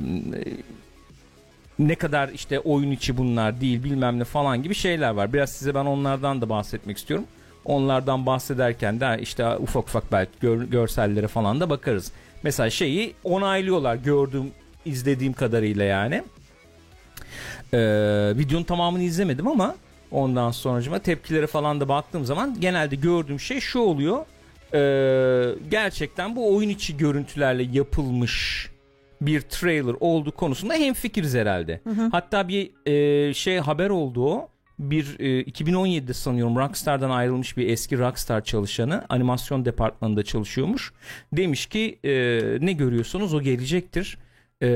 [1.79, 5.33] ne kadar işte oyun içi bunlar değil bilmem ne falan gibi şeyler var.
[5.33, 7.25] Biraz size ben onlardan da bahsetmek istiyorum.
[7.65, 12.11] Onlardan bahsederken de işte ufak ufak belki gör- görsellere falan da bakarız.
[12.43, 14.51] Mesela şeyi onaylıyorlar gördüğüm
[14.85, 16.23] izlediğim kadarıyla yani.
[17.73, 17.77] Ee,
[18.37, 19.75] videonun tamamını izlemedim ama
[20.13, 24.25] ondan sonracıma tepkilere falan da baktığım zaman genelde gördüğüm şey şu oluyor.
[24.73, 28.67] Ee, gerçekten bu oyun içi görüntülerle yapılmış
[29.21, 31.81] bir trailer olduğu konusunda hemfikiriz herhalde.
[32.11, 34.49] Hatta bir e, şey haber oldu o.
[34.79, 40.93] Bir e, 2017'de sanıyorum Rockstar'dan ayrılmış bir eski Rockstar çalışanı animasyon departmanında çalışıyormuş.
[41.33, 42.11] Demiş ki e,
[42.61, 44.17] ne görüyorsunuz o gelecektir.
[44.61, 44.67] E,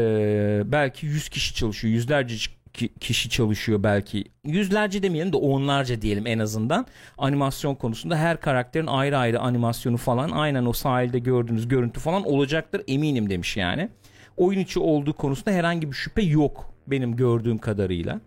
[0.65, 1.93] belki 100 kişi çalışıyor.
[1.93, 2.35] Yüzlerce
[2.77, 4.23] ki- kişi çalışıyor belki.
[4.45, 6.85] Yüzlerce demeyelim de onlarca diyelim en azından.
[7.17, 12.81] Animasyon konusunda her karakterin ayrı ayrı animasyonu falan aynen o sahilde gördüğünüz görüntü falan olacaktır
[12.87, 13.89] eminim demiş yani.
[14.37, 18.21] Oyun içi olduğu konusunda herhangi bir şüphe yok benim gördüğüm kadarıyla.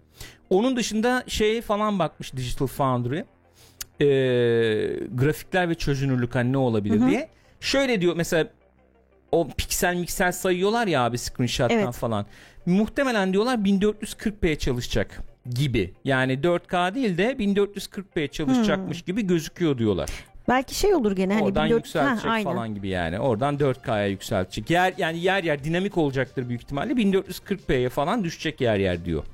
[0.50, 3.24] Onun dışında şeye falan bakmış Digital Foundry.
[4.00, 4.04] Ee,
[5.14, 7.08] grafikler ve çözünürlük hani ne olabilir Hı hı.
[7.10, 7.28] diye.
[7.60, 8.48] Şöyle diyor mesela
[9.32, 11.94] o piksel miksel sayıyorlar ya abi screenshot'tan Evet.
[11.94, 12.26] falan.
[12.70, 15.20] Muhtemelen diyorlar 1440p çalışacak
[15.54, 15.94] gibi.
[16.04, 20.10] Yani 4K değil de 1440p çalışacakmış gibi gözüküyor diyorlar.
[20.48, 23.20] Belki şey olur gene hani Oradan 1400 yükseltecek Ha, falan gibi yani.
[23.20, 24.70] Oradan 4K'ya yükseltecek.
[24.70, 26.92] Yer yani yer yer dinamik olacaktır büyük ihtimalle.
[26.92, 29.24] 1440p'ye falan düşecek yer yer diyor.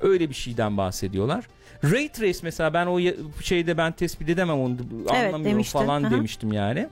[0.00, 1.44] Öyle bir şeyden bahsediyorlar.
[1.84, 3.00] Ray Trace mesela ben o
[3.42, 4.76] şeyde ben tespit edemem onu
[5.08, 5.78] anlamıyorum demiştin.
[5.78, 6.10] falan Aha.
[6.10, 6.88] demiştim yani.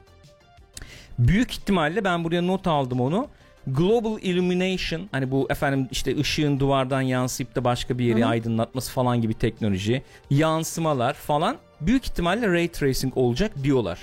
[1.19, 3.29] Büyük ihtimalle ben buraya not aldım onu.
[3.67, 8.29] Global Illumination hani bu efendim işte ışığın duvardan yansıyıp da başka bir yeri Hı hı.
[8.29, 14.01] aydınlatması falan gibi teknoloji, yansımalar falan büyük ihtimalle ray tracing olacak diyorlar.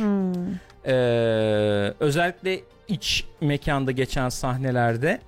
[0.86, 5.20] Ee, özellikle iç mekanda geçen sahnelerde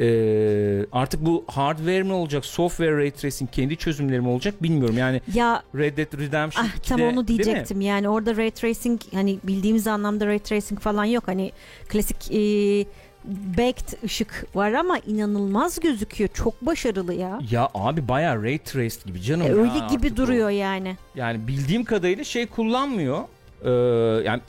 [0.00, 4.98] ee, artık bu hardware mi olacak, software ray tracing kendi çözümleri mi olacak bilmiyorum.
[4.98, 7.80] Yani Ya Red Dead Redemption ah, 2'de tam onu diyecektim.
[7.80, 11.28] Yani orada ray tracing hani bildiğimiz anlamda ray tracing falan yok.
[11.28, 11.52] Hani
[11.88, 12.38] klasik e,
[13.58, 16.30] baked ışık var ama inanılmaz gözüküyor.
[16.34, 17.38] Çok başarılı ya.
[17.50, 19.46] Ya abi bayağı ray traced gibi canım.
[19.46, 20.16] E, ya öyle gibi o.
[20.16, 20.96] duruyor yani.
[21.14, 23.20] Yani bildiğim kadarıyla şey kullanmıyor.
[23.64, 23.70] Ee,
[24.24, 24.40] yani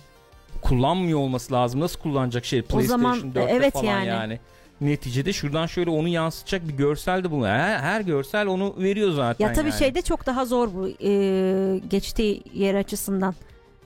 [0.61, 1.79] kullanmıyor olması lazım.
[1.79, 4.07] Nasıl kullanacak şey PlayStation zaman, 4'te evet falan yani.
[4.07, 4.39] yani.
[4.81, 7.53] Neticede şuradan şöyle onu yansıtacak bir görsel de bulunuyor.
[7.53, 9.79] Her, her görsel onu veriyor zaten Ya tabii yani.
[9.79, 13.35] şeyde çok daha zor bu e, geçtiği yer açısından.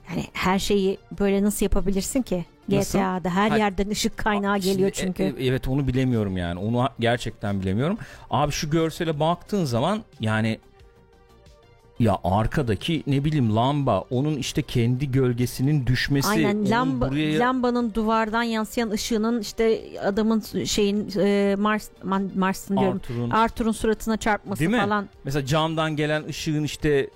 [0.09, 2.45] Yani her şeyi böyle nasıl yapabilirsin ki?
[2.79, 5.23] GTA'da her Ha- yerden ışık kaynağı Şimdi, geliyor e- çünkü.
[5.23, 6.59] e- evet onu bilemiyorum yani.
[6.59, 7.97] Onu gerçekten bilemiyorum.
[8.29, 10.59] Abi şu görsele baktığın zaman yani
[11.99, 18.43] ya arkadaki ne bileyim lamba onun işte kendi gölgesinin düşmesi Aynen lamba, buraya lambanın duvardan
[18.43, 21.89] yansıyan ışığının işte adamın şeyin e, Mars
[22.35, 22.97] Mars'ın diyorum.
[22.97, 24.79] Arthur'un Arthur'un suratına çarpması Değil mi?
[24.79, 25.09] falan.
[25.23, 27.09] mesela camdan gelen ışığın işte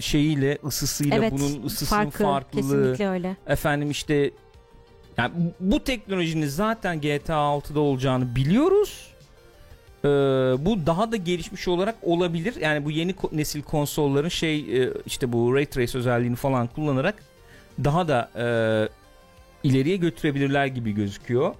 [0.00, 1.32] şeyiyle ısısıyla Evet.
[1.32, 3.36] bunun ısısının Farkı farklılığı kesinlikle öyle.
[3.46, 4.30] efendim işte
[5.18, 9.12] yani bu teknolojinin zaten GTA 6'da olacağını biliyoruz.
[10.04, 10.08] Ee,
[10.58, 12.54] bu daha da gelişmiş olarak olabilir.
[12.60, 17.14] Yani bu yeni nesil konsolların şey e, işte bu ray trace özelliğini falan kullanarak
[17.84, 18.44] daha da e,
[19.68, 21.54] ileriye götürebilirler gibi gözüküyor.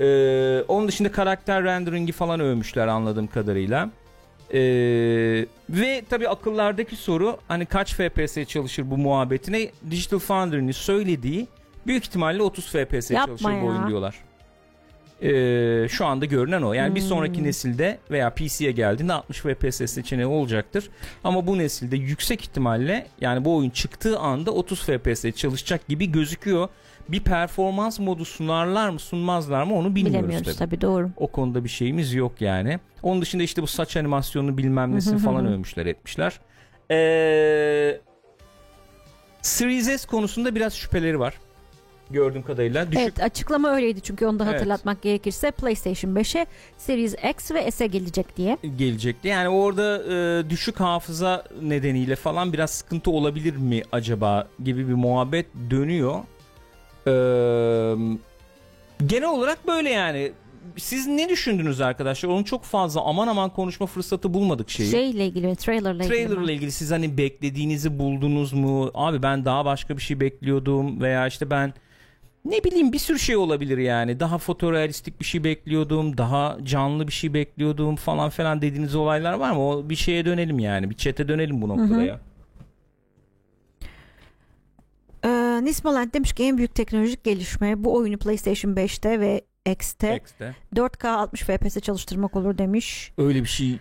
[0.00, 3.90] Ee, onun dışında karakter rendering'i falan övmüşler anladığım kadarıyla.
[4.52, 4.60] Ee,
[5.70, 11.46] ve tabi akıllardaki soru hani kaç FPS çalışır bu muhabbetine Digital Foundry'nin söylediği
[11.88, 13.70] büyük ihtimalle 30 FPS Yapma çalışır bu ya.
[13.70, 14.14] oyun diyorlar.
[15.22, 16.72] Ee, şu anda görünen o.
[16.72, 17.08] Yani bir Hmm.
[17.08, 20.90] sonraki nesilde veya PC'ye geldiğinde 60 FPS seçeneği olacaktır.
[21.24, 26.68] Ama bu nesilde yüksek ihtimalle yani bu oyun çıktığı anda 30 FPS çalışacak gibi gözüküyor.
[27.08, 30.70] Bir performans modu sunarlar mı sunmazlar mı onu bilmiyoruz Bilemiyoruz tabii.
[30.70, 31.10] tabii doğru.
[31.16, 32.78] O konuda bir şeyimiz yok yani.
[33.02, 36.40] Onun dışında işte bu saç animasyonunu bilmem nesini falan övmüşler etmişler.
[36.90, 38.00] Ee,
[39.42, 41.34] Series S konusunda biraz şüpheleri var.
[42.10, 42.86] Gördüğüm kadarıyla.
[42.92, 44.54] Düşük Evet açıklama öyleydi çünkü onu da Evet.
[44.54, 46.46] hatırlatmak gerekirse PlayStation 5'e
[46.78, 48.58] Series X ve S'e gelecek diye.
[48.76, 49.28] gelecekti.
[49.28, 55.46] Yani orada e, düşük hafıza nedeniyle falan biraz sıkıntı olabilir mi acaba gibi bir muhabbet
[55.70, 56.14] dönüyor.
[57.06, 57.10] Ee,
[59.06, 60.32] genel olarak böyle yani.
[60.76, 62.28] Siz ne düşündünüz arkadaşlar?
[62.28, 64.90] Onun çok fazla aman aman konuşma fırsatı bulmadık şeyi.
[64.90, 66.08] Şeyle ilgili, trailerla ilgili.
[66.16, 66.52] Trailer'la mi?
[66.52, 68.90] ilgili siz hani beklediğinizi buldunuz mu?
[68.94, 71.72] Abi ben daha başka bir şey bekliyordum veya işte ben
[72.44, 74.20] ne bileyim bir sürü şey olabilir yani.
[74.20, 79.52] Daha fotorealistik bir şey bekliyordum, daha canlı bir şey bekliyordum falan falan dediğiniz olaylar var
[79.52, 79.68] mı?
[79.68, 80.90] O bir şeye dönelim yani.
[80.90, 82.20] Bir chat'e dönelim bu noktada ya.
[85.24, 90.54] Ee, Nismoland demiş ki en büyük teknolojik gelişme bu oyunu PlayStation 5'te ve X'te X'te.
[90.74, 93.12] 4K 60 FPS çalıştırmak olur demiş.
[93.18, 93.78] Öyle bir şey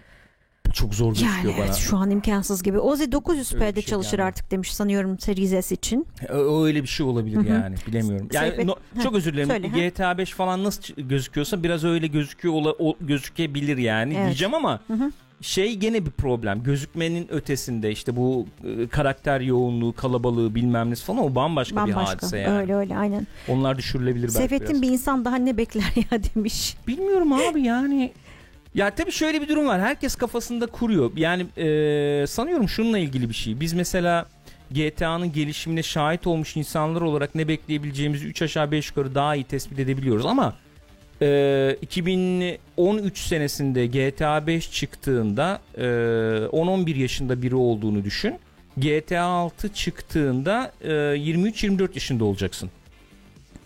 [0.74, 1.66] çok zor gözüküyor Yani bana.
[1.66, 2.80] evet şu an imkansız gibi.
[2.80, 4.28] Ozi Öyle 900p'de bir şey çalışır yani.
[4.28, 6.08] artık demiş sanıyorum Series S için.
[6.28, 7.48] Ö- Öyle bir şey olabilir Hı hı.
[7.48, 7.76] yani.
[7.88, 8.30] Bilemiyorum.
[8.34, 9.48] Yani Seyfet- no- çok özür dilerim.
[9.50, 9.78] söyle, ha.
[9.78, 14.26] GTA 5 falan nasıl gözüküyorsa biraz öyle gözüküyor ola- o- gözükebilir yani Evet.
[14.26, 15.12] diyeceğim ama Hı hı.
[15.42, 16.64] şey gene bir problem.
[16.64, 22.12] Gözükmenin ötesinde işte bu e, karakter yoğunluğu, kalabalığı bilmem nesi falan o bambaşka, bir Bambaşka.
[22.18, 22.58] hadise yani.
[22.58, 23.28] Öyle öyle aynen.
[23.48, 26.78] Onlar düşürülebilir belki Seyfettin bir insan daha ne bekler ya demiş.
[26.88, 28.12] Bilmiyorum abi yani.
[28.76, 29.82] Ya tabii şöyle bir durum var.
[29.82, 31.12] Herkes kafasında kuruyor.
[31.16, 33.60] Yani e, sanıyorum şununla ilgili bir şey.
[33.60, 34.26] Biz mesela
[34.72, 39.80] GTA'nın gelişimine şahit olmuş insanlar olarak ne bekleyebileceğimizi 3 aşağı 5 yukarı daha iyi tespit
[39.80, 40.56] edebiliyoruz ama
[41.22, 48.40] e, 2013 senesinde GTA 5 çıktığında e, 10-11 yaşında biri olduğunu düşün.
[48.78, 52.70] GTA 6 çıktığında e, 23-24 yaşında olacaksın.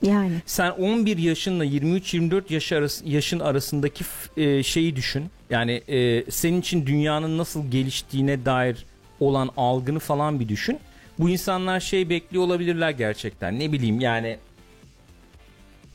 [0.01, 0.33] Yani.
[0.45, 4.03] Sen 11 yaşınla 23-24 yaş arası, yaşın arasındaki
[4.37, 5.25] e, şeyi düşün.
[5.49, 8.85] Yani e, senin için dünyanın nasıl geliştiğine dair
[9.19, 10.79] olan algını falan bir düşün.
[11.19, 13.59] Bu insanlar şey bekliyor olabilirler gerçekten.
[13.59, 14.37] Ne bileyim yani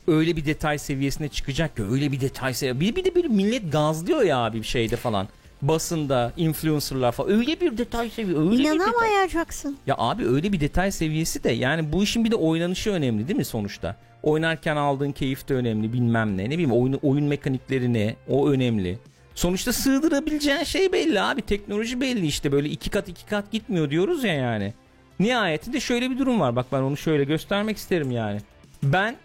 [0.07, 2.79] öyle bir detay seviyesine çıkacak ki öyle bir detay seviyesi.
[2.79, 5.27] Bir, bir de bir millet gazlıyor ya abi bir şeyde falan.
[5.61, 7.31] Basında, influencerlar falan.
[7.31, 8.41] Öyle bir detay seviyesi.
[8.41, 9.77] Öyle İnanamayacaksın.
[9.87, 13.37] ya abi öyle bir detay seviyesi de yani bu işin bir de oynanışı önemli değil
[13.37, 13.95] mi sonuçta?
[14.23, 16.43] Oynarken aldığın keyif de önemli bilmem ne.
[16.45, 18.97] Ne bileyim oyun, oyun mekanikleri ne o önemli.
[19.35, 21.41] Sonuçta sığdırabileceğin şey belli abi.
[21.41, 24.73] Teknoloji belli işte böyle iki kat iki kat gitmiyor diyoruz ya yani.
[25.19, 26.55] Nihayetinde şöyle bir durum var.
[26.55, 28.39] Bak ben onu şöyle göstermek isterim yani.
[28.83, 29.15] Ben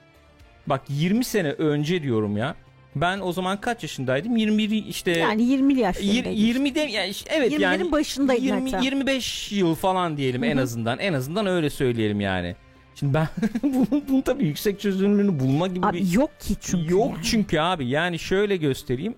[0.66, 2.54] bak 20 sene önce diyorum ya.
[2.96, 4.36] Ben o zaman kaç yaşındaydım?
[4.36, 6.28] 21 işte Yani 20 yaşlarındaydı.
[6.28, 8.84] Yir- 20'de yani evet 20'lerin yani başındaydın 20 hatta.
[8.84, 10.98] 25 yıl falan diyelim en azından.
[10.98, 12.56] En azından öyle söyleyelim yani.
[12.94, 13.28] Şimdi ben
[13.62, 16.92] bunun, bunun tabii yüksek çözünürlüğünü bulma gibi Abi bir yok ki çünkü.
[16.92, 17.24] yok yani.
[17.24, 17.86] çünkü abi.
[17.86, 19.14] Yani şöyle göstereyim.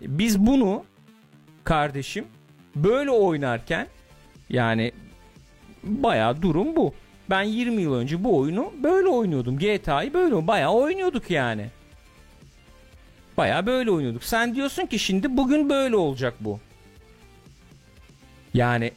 [0.00, 0.84] Biz bunu
[1.64, 2.24] kardeşim
[2.76, 3.86] böyle oynarken
[4.50, 4.92] yani
[5.82, 6.94] bayağı durum bu.
[7.30, 9.58] Ben 20 yıl önce bu oyunu böyle oynuyordum.
[9.58, 11.66] GTA'yı böyle bayağı oynuyorduk yani.
[13.38, 14.24] Bayağı böyle oynuyorduk.
[14.24, 16.60] Sen diyorsun ki şimdi bugün böyle olacak bu.
[18.54, 18.92] Yani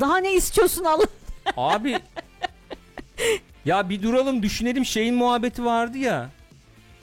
[0.00, 1.06] Daha ne istiyorsun Allah?
[1.56, 1.98] abi
[3.64, 6.30] ya bir duralım düşünelim şeyin muhabbeti vardı ya.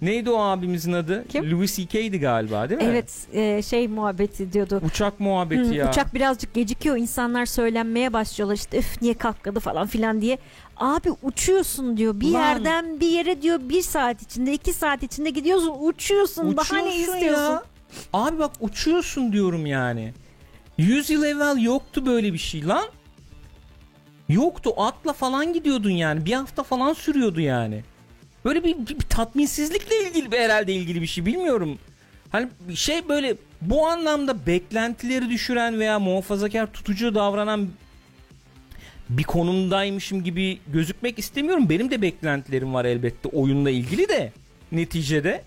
[0.02, 1.26] Neydi o abimizin adı?
[1.30, 1.52] Kim?
[1.52, 2.88] Louis C.K.'di galiba değil mi?
[2.90, 4.82] Evet e, şey muhabbeti diyordu.
[4.86, 5.90] Uçak muhabbeti Hı, ya.
[5.90, 6.98] Uçak birazcık gecikiyor.
[6.98, 10.38] İnsanlar söylenmeye başlıyorlar işte üf niye kalkmadı falan filan diye.
[10.78, 12.20] Abi uçuyorsun diyor.
[12.20, 12.40] Bir Lan.
[12.50, 16.58] yerden bir yere diyor bir saat içinde iki saat içinde gidiyorsun uçuyorsun.
[16.58, 17.52] Daha ne Uçuyorsun istiyorsun?
[17.52, 17.64] ya.
[18.14, 20.14] Abi bak uçuyorsun diyorum yani.
[20.78, 22.86] 100 yıl evvel yoktu böyle bir şey lan.
[24.30, 26.26] Yoktu atla falan gidiyordun yani.
[26.26, 27.84] Bir hafta falan sürüyordu yani.
[28.46, 31.80] Böyle bir, bir, bir tatminsizlikle ilgili bir herhalde ilgili bir şey bilmiyorum.
[32.32, 37.70] Hani şey böyle bu anlamda beklentileri düşüren veya muhafazakar tutucu davranan
[39.10, 41.70] bir konumdaymışım gibi gözükmek istemiyorum.
[41.70, 44.32] Benim de beklentilerim var elbette oyunla ilgili de
[44.72, 45.44] neticede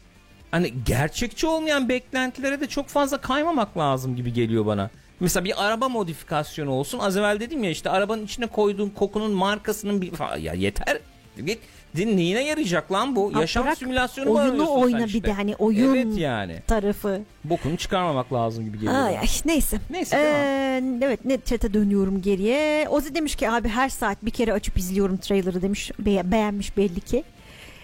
[0.50, 4.90] hani gerçekçi olmayan beklentilere de çok fazla kaymamak lazım gibi geliyor bana.
[5.20, 6.98] Mesela bir araba modifikasyonu olsun.
[6.98, 10.98] Az evvel dedim ya işte arabanın içine koyduğun kokunun markasının bir ya yeter.
[11.46, 11.58] git.
[11.97, 13.35] Din neyine yarayacak lan bu?
[13.35, 15.18] Ha, Yaşam simülasyonu mu Oyunu oyna işte?
[15.18, 16.56] bir de hani oyun Evet yani.
[16.66, 17.20] tarafı.
[17.44, 18.94] Bokunu çıkarmamak lazım gibi geliyor.
[18.94, 19.78] Ay, ay, neyse.
[19.90, 20.27] Neyse devam.
[20.35, 22.89] Ee, evet ne chat'e dönüyorum geriye.
[22.89, 25.90] Ozi demiş ki abi her saat bir kere açıp izliyorum trailer'ı demiş.
[25.98, 27.24] Be- beğenmiş belli ki.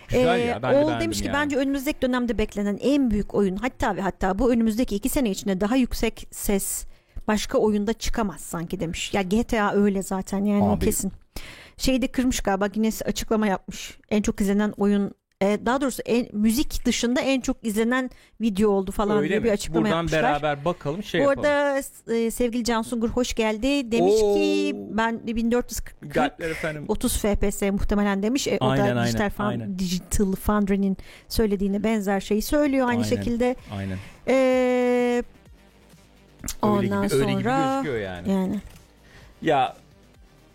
[0.08, 1.34] Güzel Ee, ya ben Oğul demiş ki yani.
[1.34, 5.60] bence önümüzdeki dönemde beklenen en büyük oyun hatta ve hatta bu önümüzdeki iki sene içinde
[5.60, 6.84] daha yüksek ses
[7.28, 9.14] başka oyunda çıkamaz sanki demiş.
[9.14, 10.84] Ya GTA öyle zaten yani Abi.
[10.84, 11.12] kesin.
[11.82, 13.98] Şeyde kırmış galiba Guinness açıklama yapmış.
[14.10, 18.10] En çok izlenen oyun e, daha doğrusu en, müzik dışında en çok izlenen
[18.40, 19.44] video oldu falan Öyle diye mi?
[19.44, 20.22] bir açıklama Buradan yapmışlar.
[20.22, 21.50] beraber bakalım şey Bu yapalım.
[21.50, 21.82] arada
[22.14, 23.92] e, sevgili Can Sungur hoş geldi.
[23.92, 24.34] Demiş Oo.
[24.34, 26.84] ki ben 1440 Galpler efendim.
[26.88, 28.48] 30 FPS muhtemelen demiş.
[28.48, 29.78] E, o Aynen, da aynen, Digital, Fan- aynen.
[29.78, 30.96] Digital Foundry'nin
[31.28, 33.16] söylediğine benzer şeyi söylüyor aynı Aynen.
[33.16, 33.56] şekilde.
[33.76, 33.98] Aynen.
[34.28, 35.22] E,
[36.62, 38.30] Öyle ondan gibi, öyle gibi sonra gözüküyor yani.
[38.30, 38.60] yani
[39.42, 39.76] Ya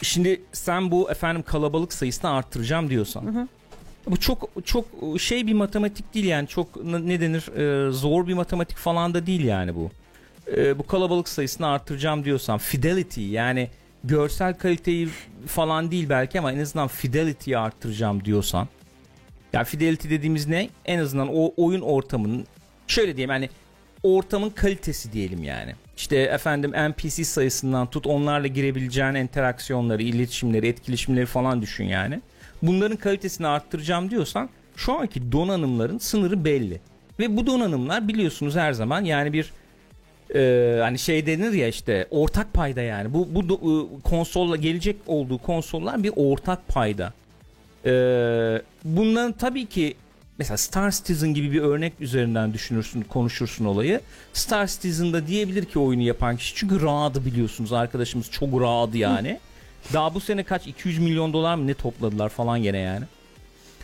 [0.02, 3.22] şimdi sen bu efendim kalabalık sayısını arttıracağım diyorsan.
[3.22, 3.48] Hı hı.
[4.08, 4.86] Bu çok çok
[5.20, 9.44] şey bir matematik değil yani çok ne denir e, zor bir matematik falan da değil
[9.44, 9.92] yani bu.
[10.58, 13.70] E, bu kalabalık sayısını arttıracağım diyorsan fidelity yani
[14.04, 15.10] görsel kaliteyi
[15.48, 18.68] falan değil belki ama en azından fidelity'yi arttıracağım diyorsan.
[19.54, 20.70] Ya fidelity dediğimiz ne?
[20.86, 22.46] En azından o oyun ortamının
[22.88, 23.50] şöyle diyeyim yani
[24.04, 25.76] ortamın kalitesi diyelim yani.
[25.98, 32.22] İşte efendim NPC sayısından tut onlarla girebileceğin interaksiyonları, iletişimleri, etkileşimleri falan düşün yani.
[32.62, 36.80] Bunların kalitesini arttıracağım diyorsan şu anki donanımların sınırı belli.
[37.20, 39.52] Ve bu donanımlar biliyorsunuz her zaman yani bir
[40.36, 43.14] e, hani şey denir ya işte ortak payda yani.
[43.14, 47.14] Bu bu do- e, konsolla gelecek olduğu konsollar bir ortak payda.
[47.86, 47.92] E,
[48.84, 49.96] bunların tabii ki
[50.40, 54.02] mesela Star Citizen gibi bir örnek üzerinden düşünürsün, konuşursun olayı.
[54.34, 59.40] Star Citizen'da diyebilir ki oyunu yapan kişi çünkü rahatı biliyorsunuz arkadaşımız çok rahatı yani.
[59.94, 63.06] Daha bu sene kaç 200 milyon dolar mı ne topladılar falan gene yani.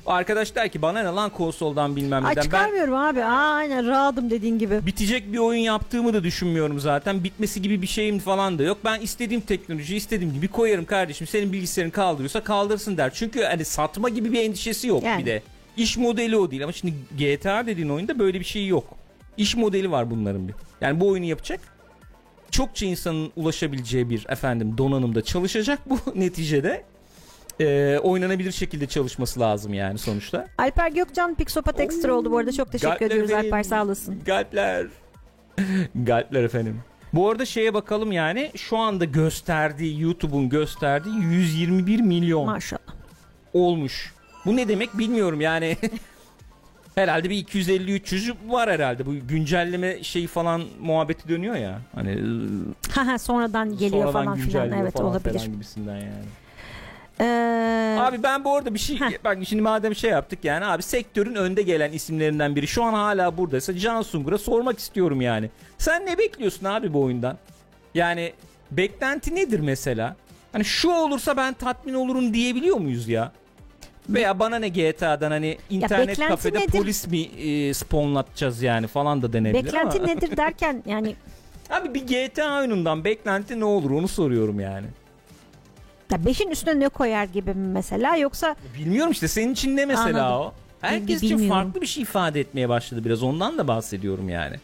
[0.06, 2.36] O arkadaş der ki bana ne lan konsoldan bilmem Ay neden.
[2.36, 3.24] Ben çıkarmıyorum abi.
[3.24, 4.86] Aa, aynen rahatım dediğin gibi.
[4.86, 7.24] bitecek bir oyun yaptığımı da düşünmüyorum zaten.
[7.24, 8.78] Bitmesi gibi bir şeyim falan da yok.
[8.86, 11.28] Ben istediğim teknolojiyi istediğim gibi koyarım kardeşim.
[11.28, 13.12] Senin bilgisayarın kaldırıyorsa kaldırsın der.
[13.14, 15.22] Çünkü hani satma gibi bir endişesi yok Yani.
[15.22, 15.42] bir de.
[15.78, 18.86] İş modeli o değil ama şimdi GTA dediğin oyunda böyle bir şey yok.
[19.38, 20.54] İş modeli var bunların bir.
[20.82, 21.60] Yani bu oyunu yapacak.
[22.52, 26.84] Çokça insanın ulaşabileceği bir efendim donanımda çalışacak bu neticede.
[27.62, 30.48] Ee, oynanabilir şekilde çalışması lazım yani sonuçta.
[30.58, 32.52] Alper Gökcan Pixopat Extra oldu bu arada.
[32.52, 33.54] Çok teşekkür Galpler ediyoruz efendim.
[33.54, 34.20] Alper sağ olasın.
[34.26, 34.88] Galpler.
[35.96, 36.80] Galpler efendim.
[37.14, 42.94] Bu arada şeye bakalım yani şu anda gösterdiği YouTube'un gösterdiği 121 milyon Maşallah.
[43.54, 44.14] olmuş.
[44.46, 45.78] Bu ne demek bilmiyorum yani.
[46.96, 49.06] herhalde bir 250-300 var herhalde.
[49.06, 51.80] Bu güncelleme şeyi falan muhabbeti dönüyor ya.
[51.96, 54.72] Hani ıı, Ha ha sonradan geliyor sonradan falan filan.
[54.72, 55.40] Evet falan olabilir.
[55.40, 56.26] falan gibisinden yani.
[57.20, 59.24] Ee, Abi ben bu arada bir şey Heh.
[59.24, 63.38] bak şimdi madem şey yaptık yani abi sektörün önde gelen isimlerinden biri şu an hala
[63.38, 65.50] buradaysa Can Sungur'a sormak istiyorum yani.
[65.78, 67.38] Sen ne bekliyorsun abi bu oyundan?
[67.96, 68.34] Yani
[68.72, 70.16] beklenti nedir mesela?
[70.52, 73.32] Hani şu olursa ben tatmin olurum diyebiliyor muyuz ya?
[74.10, 76.72] Veya bana ne GTA'dan hani internet beklenti kafede nedir?
[76.80, 80.08] polis mi e, spawnlatacağız yani falan da denebilir beklenti ama.
[80.14, 81.16] nedir derken yani
[81.70, 84.86] Abi bir GTA oyunundan beklenti ne olur onu soruyorum yani.
[86.12, 90.26] ya 5'in üstüne ne koyar gibi mi mesela yoksa Bilmiyorum işte senin için ne mesela
[90.28, 90.48] Anladım.
[90.48, 90.54] o?
[90.82, 91.64] Herkes Bilgi için bilmiyorum.
[91.64, 94.56] farklı bir şey ifade etmeye başladı biraz ondan da bahsediyorum yani.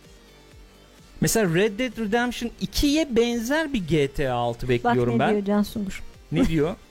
[1.22, 5.30] Mesela Red Dead Redemption 2'ye benzer bir GTA 6 bak bekliyorum ne ben.
[5.32, 6.04] diyor Can Sungur.
[6.32, 6.76] Ne diyor?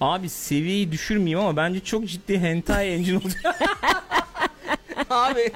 [0.00, 3.58] Abi seviyeyi düşürmeyeyim ama bence çok ciddi hentai engine olacak.
[5.10, 5.52] abi,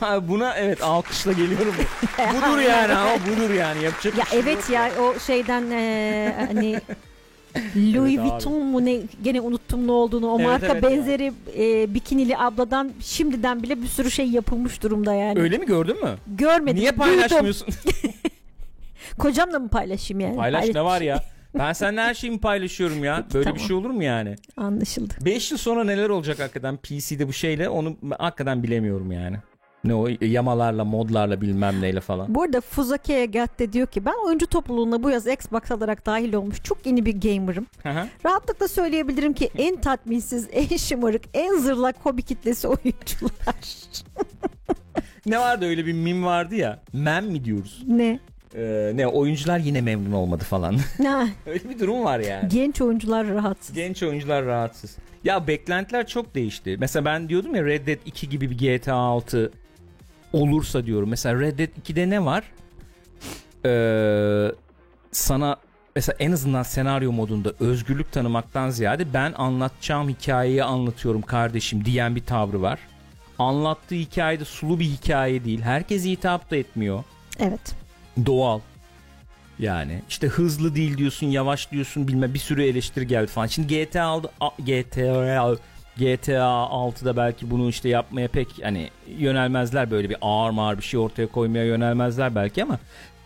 [0.00, 1.74] abi buna evet alkışla geliyorum.
[2.18, 6.34] budur yani ama budur yani yapacak Ya bir şey evet yok ya o şeyden eee,
[6.48, 6.80] hani
[7.76, 8.30] Louis Evet abi.
[8.30, 10.90] Vuitton mu ne gene unuttum ne olduğunu o Evet, marka evet ya.
[10.90, 15.40] benzeri eee, bikinili abladan şimdiden bile bir sürü şey yapılmış durumda yani.
[15.40, 16.14] Öyle mi gördün mü?
[16.26, 16.76] Görmedim.
[16.80, 17.68] Niye paylaşmıyorsun?
[19.18, 20.36] Kocamla mı paylaşayım yani?
[20.36, 21.24] Paylaş Hayır, ne var ya?
[21.58, 23.26] Ben seninle her şeyimi paylaşıyorum ya.
[23.34, 23.58] Böyle tamam.
[23.58, 24.36] bir şey olur mu yani?
[24.56, 25.14] Anlaşıldı.
[25.24, 29.36] 5 yıl sonra neler olacak hakikaten PC'de bu şeyle onu hakikaten bilemiyorum yani.
[29.84, 32.34] Ne o yamalarla modlarla bilmem neyle falan.
[32.34, 36.62] Bu arada Fuzake Gatte diyor ki ben oyuncu topluluğuna bu yaz Xbox alarak dahil olmuş
[36.62, 37.66] çok yeni bir gamerım.
[38.24, 43.54] Rahatlıkla söyleyebilirim ki en tatminsiz, en şımarık, en zırlak hobi kitlesi oyuncular.
[45.26, 46.82] ne vardı öyle bir mim vardı ya.
[46.92, 47.82] Mem mi diyoruz?
[47.86, 48.20] ne?
[48.54, 50.76] Ee, ne oyuncular yine memnun olmadı falan.
[51.46, 52.48] Öyle bir durum var yani.
[52.48, 53.74] genç oyuncular rahatsız.
[53.74, 54.96] Genç oyuncular rahatsız.
[55.24, 56.76] Ya beklentiler çok değişti.
[56.80, 59.52] Mesela ben diyordum ya Red Dead 2 gibi bir GTA 6
[60.32, 61.08] olursa diyorum.
[61.08, 62.44] Mesela Red Dead 2'de ne var?
[63.64, 64.52] Ee,
[65.12, 65.56] sana
[65.96, 72.24] mesela en azından senaryo modunda özgürlük tanımaktan ziyade ben anlatacağım hikayeyi anlatıyorum kardeşim diyen bir
[72.24, 72.78] tavrı var.
[73.38, 75.60] Anlattığı hikayede sulu bir hikaye değil.
[75.62, 77.04] Herkese hitap da etmiyor.
[77.38, 77.74] Evet.
[78.26, 78.60] Doğal.
[79.58, 83.46] Yani işte hızlı değil diyorsun, yavaş diyorsun bilme bir sürü eleştiri geldi falan.
[83.46, 85.56] Şimdi GTA aldı GTA
[85.98, 91.00] GTA 6'da belki bunu işte yapmaya pek hani yönelmezler böyle bir ağır mağır bir şey
[91.00, 92.78] ortaya koymaya yönelmezler belki ama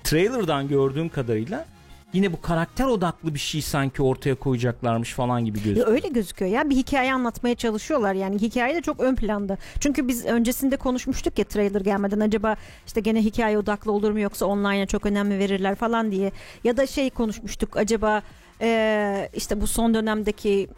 [0.05, 1.65] trailer'dan gördüğüm kadarıyla
[2.13, 5.89] yine bu karakter odaklı bir şey sanki ortaya koyacaklarmış falan gibi Ya gözüküyor.
[5.89, 9.59] öyle gözüküyor ya bir hikaye anlatmaya çalışıyorlar yani hikaye de çok ön planda.
[9.81, 12.57] Çünkü biz öncesinde konuşmuştuk ya trailer gelmeden acaba
[12.87, 16.33] işte gene hikaye odaklı olur mu yoksa online'a çok önem mi verirler falan diye.
[16.65, 18.23] Ya da şey konuşmuştuk acaba
[18.61, 20.69] eee, işte bu son dönemdeki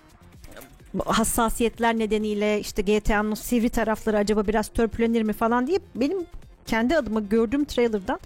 [1.06, 6.19] hassasiyetler nedeniyle işte GTA'nın sivri tarafları acaba biraz törpülenir mi falan diye benim
[6.66, 8.19] kendi adıma gördüğüm trailer'dan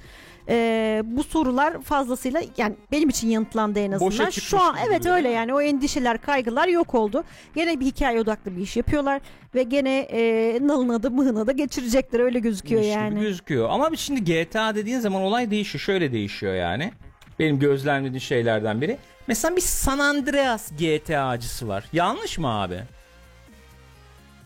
[0.49, 4.11] eee, bu sorular fazlasıyla yani benim için yanıtlandı en azından.
[4.11, 7.25] Boşa Şu an evet duruyor, öyle yani o endişeler kaygılar yok oldu.
[7.55, 9.21] Gene bir hikaye odaklı bir iş yapıyorlar
[9.55, 13.21] ve gene eee nalına da mıhına da geçirecekler öyle gözüküyor gibi yani.
[13.21, 13.69] gözüküyor.
[13.71, 15.81] Ama şimdi GTA dediğin zaman olay değişiyor.
[15.83, 16.93] Şöyle değişiyor yani.
[17.39, 18.99] Benim gözlemlediğim şeylerden biri.
[19.27, 21.85] Mesela bir San Andreas GTA'cısı var.
[21.93, 22.81] Yanlış mı abi?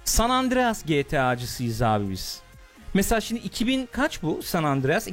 [0.04, 2.40] San Andreas GTA'cısıyız abi biz.
[2.94, 5.08] Mesela şimdi 2000 kaç bu San Andreas?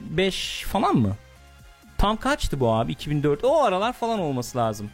[0.00, 1.16] 2005 falan mı?
[1.98, 2.92] Tam kaçtı bu abi?
[2.92, 3.44] 2004.
[3.44, 4.90] O aralar falan olması lazım.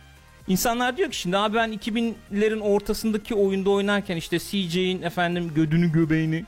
[0.48, 6.44] İnsanlar diyor ki şimdi abi ben 2000'lerin ortasındaki oyunda oynarken işte CJ'in efendim gödünü göbeğini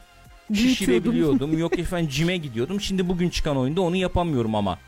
[0.54, 1.58] şişirebiliyordum.
[1.58, 2.80] Yok efendim cime gidiyordum.
[2.80, 4.78] Şimdi bugün çıkan oyunda onu yapamıyorum ama.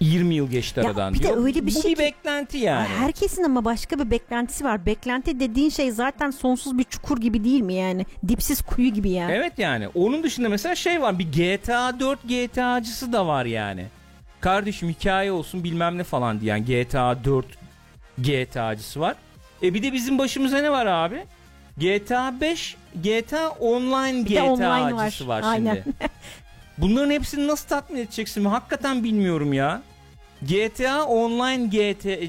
[0.00, 1.44] 20 yıl geçti Ya aradan bir de diyor.
[1.44, 2.88] öyle bir Bu şey bir ki- beklenti yani.
[2.88, 4.86] Herkesin ama başka bir beklentisi var.
[4.86, 8.06] Beklenti dediğin şey zaten sonsuz bir çukur gibi değil mi yani?
[8.28, 9.32] Dipsiz kuyu gibi yani.
[9.32, 9.88] Evet yani.
[9.94, 11.18] Onun dışında mesela şey var.
[11.18, 13.86] Bir GTA 4 GTA'cısı da var yani.
[14.40, 17.46] Kardeşim hikaye olsun bilmem ne falan diyen GTA 4
[18.18, 19.14] GTA'cısı var.
[19.62, 21.24] E bir de bizim başımıza ne var abi?
[21.78, 25.42] GTA 5 GTA Online Bir de online var, var.
[25.44, 25.84] Aynen.
[26.78, 28.44] Bunların hepsini nasıl tatmin edeceksin?
[28.44, 29.82] Hakikaten bilmiyorum ya.
[30.42, 32.24] GTA Online GTA,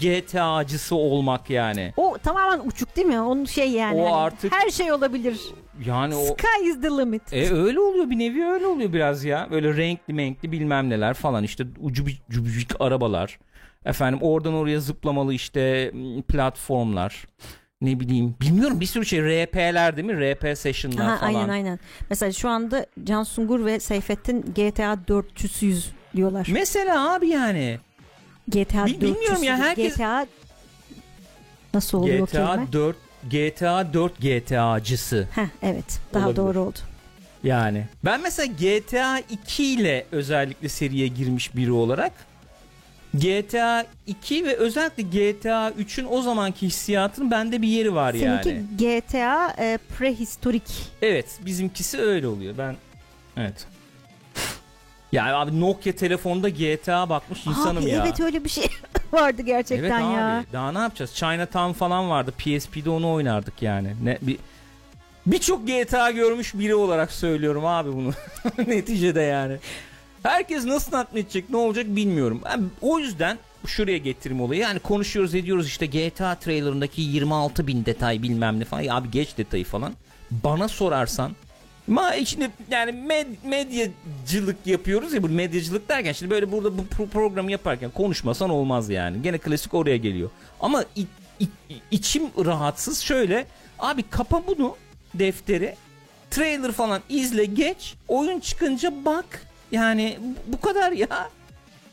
[0.00, 1.92] GTA'cısı olmak yani.
[1.96, 3.20] O tamamen uçuk değil mi?
[3.20, 4.00] Onun şey yani.
[4.00, 5.40] O hani artık- her şey olabilir.
[5.86, 7.32] Yani o Sky is the limit.
[7.32, 9.48] E öyle oluyor bir nevi öyle oluyor biraz ya.
[9.50, 13.38] Böyle renkli menkli bilmem neler falan işte ucu cubicik arabalar.
[13.84, 15.92] Efendim oradan oraya zıplamalı işte
[16.28, 17.26] platformlar.
[17.82, 20.34] Ne bileyim bilmiyorum bir sürü şey RP'ler değil mi?
[20.34, 21.34] RP session'lar Aha, falan.
[21.34, 21.78] aynen aynen.
[22.10, 26.48] Mesela şu anda Can Sungur ve Seyfettin GTA 400'yüz diyorlar.
[26.52, 27.78] Mesela abi yani
[28.48, 29.60] GTA Bil- bilmiyorum ya, 400'yüz.
[29.66, 30.26] herkes- GTA
[31.74, 32.64] nasıl oluyor o kelime?
[32.64, 32.96] GTA 4
[33.30, 36.36] GTA 4 GTA'cısı Heh, evet daha Olabilir.
[36.36, 36.78] doğru oldu.
[37.44, 37.84] yani.
[38.04, 42.12] Ben mesela GTA 2 ile özellikle seriye girmiş biri olarak
[43.14, 48.40] GTA 2 ve özellikle GTA 3'ün o zamanki hissiyatının bende bir yeri var yani.
[48.44, 50.62] Seninki GTA e, prehistorik.
[51.02, 52.54] Evet bizimkisi öyle oluyor.
[52.58, 52.76] Ben
[53.36, 53.66] evet.
[55.12, 58.04] Yani abi Nokia telefonda GTA bakmış insanım Abi, ya.
[58.06, 58.66] Evet öyle bir şey
[59.12, 60.38] vardı gerçekten Evet ya.
[60.38, 60.46] abi.
[60.52, 61.14] Daha ne yapacağız?
[61.14, 62.32] Chinatown falan vardı.
[62.38, 63.94] PSP'de onu oynardık yani.
[64.02, 64.38] Ne bir
[65.26, 68.12] birçok GTA görmüş biri olarak söylüyorum abi bunu.
[68.66, 69.56] Neticede yani.
[70.22, 72.40] Herkes nasıl tatmin edecek, ne olacak bilmiyorum.
[72.44, 74.60] Ben o yüzden şuraya getireyim olayı.
[74.60, 78.82] Yani konuşuyoruz ediyoruz işte GTA trailerındaki 26 bin detay bilmem ne falan.
[78.82, 79.92] Ya abi geç detayı falan.
[80.30, 81.32] Bana sorarsan
[81.86, 87.08] Ma şimdi yani med- medyacılık yapıyoruz ya bu medyacılık derken şimdi böyle burada bu pro-
[87.08, 89.22] programı yaparken konuşmasan olmaz yani.
[89.22, 90.30] Gene klasik oraya geliyor.
[90.60, 91.06] Ama i-
[91.40, 91.48] i-
[91.90, 93.46] içim rahatsız şöyle
[93.78, 94.76] abi kapa bunu
[95.14, 95.74] defteri
[96.30, 101.08] trailer falan izle geç oyun çıkınca bak yani bu- kadar ya.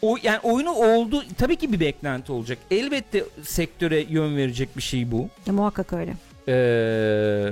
[0.01, 2.57] O yani oyunu oldu tabii ki bir beklenti olacak.
[2.71, 5.29] Elbette sektöre yön verecek bir şey bu.
[5.45, 6.13] Ya, muhakkak öyle.
[6.47, 7.49] Ee,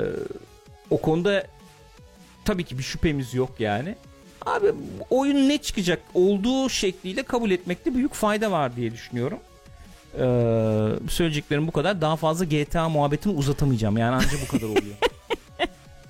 [0.89, 1.43] o konuda
[2.45, 3.95] tabii ki bir şüphemiz yok yani.
[4.45, 4.67] Abi
[5.09, 9.39] oyun ne çıkacak olduğu şekliyle kabul etmekte büyük fayda var diye düşünüyorum.
[10.13, 10.19] Ee,
[11.09, 12.01] söyleyeceklerim bu kadar.
[12.01, 13.97] Daha fazla GTA muhabbetini uzatamayacağım.
[13.97, 14.95] Yani ancak bu kadar oluyor.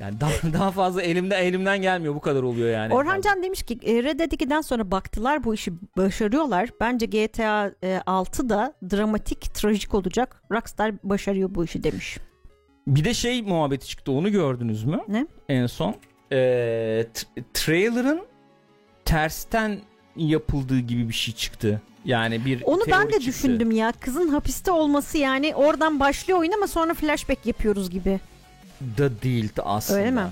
[0.05, 2.93] yani daha, daha fazla elimden elimden gelmiyor bu kadar oluyor yani.
[2.93, 6.69] Orhan Can demiş ki e, Red Dead 2'den sonra baktılar bu işi başarıyorlar.
[6.81, 10.43] Bence GTA e, 6 da dramatik, trajik olacak.
[10.51, 12.17] Rockstar başarıyor bu işi demiş.
[12.87, 14.99] Bir de şey muhabbeti çıktı onu gördünüz mü?
[15.07, 15.27] Ne?
[15.49, 15.95] En son.
[16.31, 17.07] Ee,
[17.53, 18.21] trailer'ın
[19.05, 19.79] tersten
[20.15, 21.81] yapıldığı gibi bir şey çıktı.
[22.05, 23.25] Yani bir Onu ben de çıktı.
[23.27, 23.91] düşündüm ya.
[23.91, 28.19] Kızın hapiste olması yani oradan başlıyor oyun ama sonra flashback yapıyoruz gibi.
[28.81, 29.99] Da değildi aslında.
[29.99, 30.27] Öyle mi?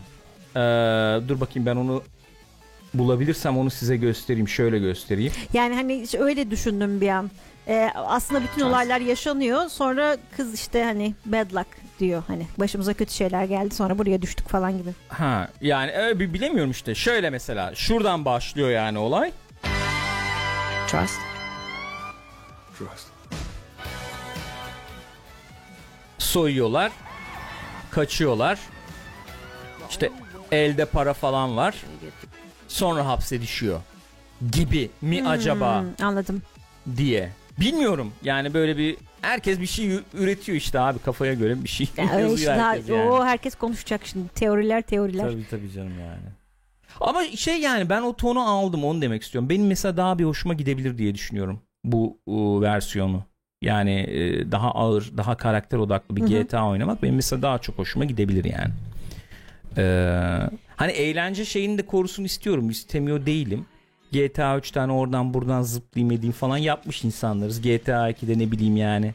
[0.55, 0.59] Ee,
[1.29, 2.03] dur bakayım ben onu
[2.93, 4.47] bulabilirsem onu size göstereyim.
[4.47, 5.31] Şöyle göstereyim.
[5.53, 7.31] Yani hani öyle düşündüm bir an.
[7.67, 9.69] Ee, aslında bütün olaylar yaşanıyor.
[9.69, 11.67] Sonra kız işte hani bad luck
[11.99, 12.23] diyor.
[12.27, 14.89] Hani başımıza kötü şeyler geldi sonra buraya düştük falan gibi.
[15.07, 16.95] Ha yani öyle bir bilemiyorum işte.
[16.95, 19.31] Şöyle mesela şuradan başlıyor yani olay.
[20.87, 21.19] Trust.
[22.77, 23.07] Trust.
[26.17, 26.91] Soyuyorlar.
[27.93, 28.59] Kaçıyorlar.
[29.89, 30.09] İşte
[30.51, 31.75] elde para falan var.
[32.67, 33.81] Sonra hapse düşüyor.
[34.51, 36.41] Gibi mi acaba Hmm, anladım.
[36.97, 37.29] diye.
[37.59, 38.13] Bilmiyorum.
[38.23, 42.33] Yani böyle bir herkes bir şey üretiyor işte abi kafaya göre bir şey Ya öyle
[42.33, 43.09] işte daha- herkes yani.
[43.11, 44.27] o herkes konuşacak şimdi.
[44.29, 45.23] Teoriler teoriler.
[45.31, 46.21] Tabii tabii canım yani.
[47.01, 49.49] Ama şey yani ben o tonu aldım onu demek istiyorum.
[49.49, 53.23] Benim mesela daha bir hoşuma gidebilir diye düşünüyorum bu ıı, versiyonu.
[53.63, 56.21] Yani e, daha ağır, daha karakter odaklı bir.
[56.21, 58.73] GTA oynamak benim mesela daha çok hoşuma gidebilir yani.
[59.77, 62.69] Ee, hani eğlence şeyini de korusun istiyorum.
[62.69, 63.65] İstemiyor değilim.
[64.11, 67.61] GTA 3 tane oradan buradan zıplayayım edeyim falan yapmış insanlarız.
[67.61, 69.13] GTA 2'de ne bileyim yani.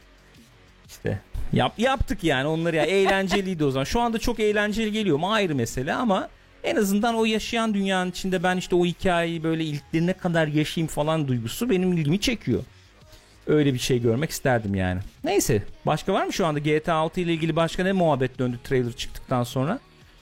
[0.88, 1.20] İşte
[1.52, 3.84] yap, yaptık yani onları ya eğlenceliydi o zaman.
[3.84, 6.28] Şu anda çok eğlenceli geliyor mu ayrı mesele ama
[6.64, 11.28] en azından o yaşayan dünyanın içinde ben işte o hikayeyi böyle ilklerine kadar yaşayayım falan
[11.28, 12.62] duygusu benim ilgimi çekiyor.
[13.48, 15.00] Öyle bir şey görmek isterdim yani.
[15.24, 18.92] Neyse başka var mı şu anda GTA 6 ile ilgili başka ne muhabbet döndü trailer
[18.92, 19.78] çıktıktan sonra?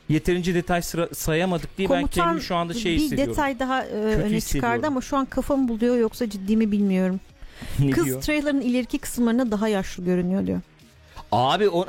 [0.09, 3.33] Yeterince detay sıra- sayamadık diye ben Komutan kendimi şu anda şey bir hissediyorum.
[3.33, 7.21] detay daha e, öne çıkardı ama şu an kafamı buluyor yoksa ciddi mi bilmiyorum.
[7.79, 8.23] Ne Kız diyor?
[8.23, 10.61] trailer'ın ileriki kısımlarında daha yaşlı görünüyor diyor.
[11.33, 11.87] Abi o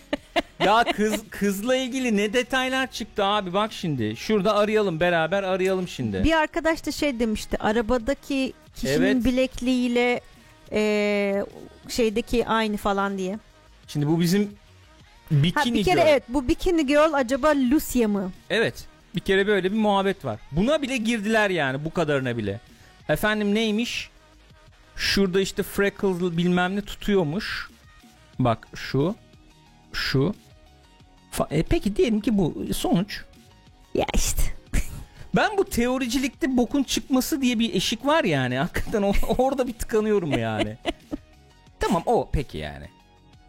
[0.64, 4.16] ya kız kızla ilgili ne detaylar çıktı abi bak şimdi.
[4.16, 6.24] Şurada arayalım beraber arayalım şimdi.
[6.24, 9.24] Bir arkadaş da şey demişti arabadaki kişinin Evet.
[9.24, 10.20] bilekliğiyle
[10.72, 11.44] e,
[11.88, 13.38] şeydeki aynı falan diye.
[13.88, 14.48] Şimdi bu bizim Ha,
[15.42, 16.06] bikini bir kere girl.
[16.08, 18.32] evet bu bikini girl acaba Lucia mı?
[18.50, 18.84] Evet.
[19.14, 20.40] Bir kere böyle bir muhabbet var.
[20.52, 22.60] Buna bile girdiler yani bu kadarına bile.
[23.08, 24.10] Efendim neymiş?
[24.96, 27.70] Şurada işte freckle bilmem ne tutuyormuş.
[28.38, 29.14] Bak şu.
[29.92, 30.34] Şu.
[31.32, 33.20] Fa- e peki diyelim ki bu sonuç.
[33.94, 34.42] Ya işte.
[35.36, 38.54] Ben bu teoricilikte bokun çıkması diye bir eşik var yani.
[38.56, 40.76] Hakikaten o- orada bir tıkanıyorum yani.
[41.80, 42.86] tamam o peki yani.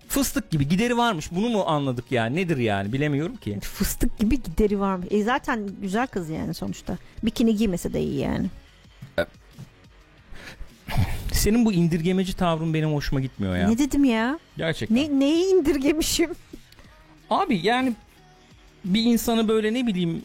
[0.08, 1.32] Fıstık gibi gideri varmış.
[1.32, 2.36] Bunu mu anladık yani?
[2.36, 2.94] Nedir yani?
[2.94, 3.60] Bilemiyorum ki.
[3.60, 5.08] Fıstık gibi gideri varmış.
[5.12, 6.98] E zaten güzel kız yani sonuçta.
[7.24, 8.48] Bikini giymese de iyi yani.
[11.34, 13.68] Senin bu indirgemeci tavrın benim hoşuma gitmiyor ya.
[13.70, 14.40] Ne dedim ya?
[14.58, 14.98] Gerçekten.
[14.98, 16.30] Ne neyi indirgemişim?
[17.30, 17.94] Abi yani
[18.86, 20.22] bir insanı böyle ne bileyim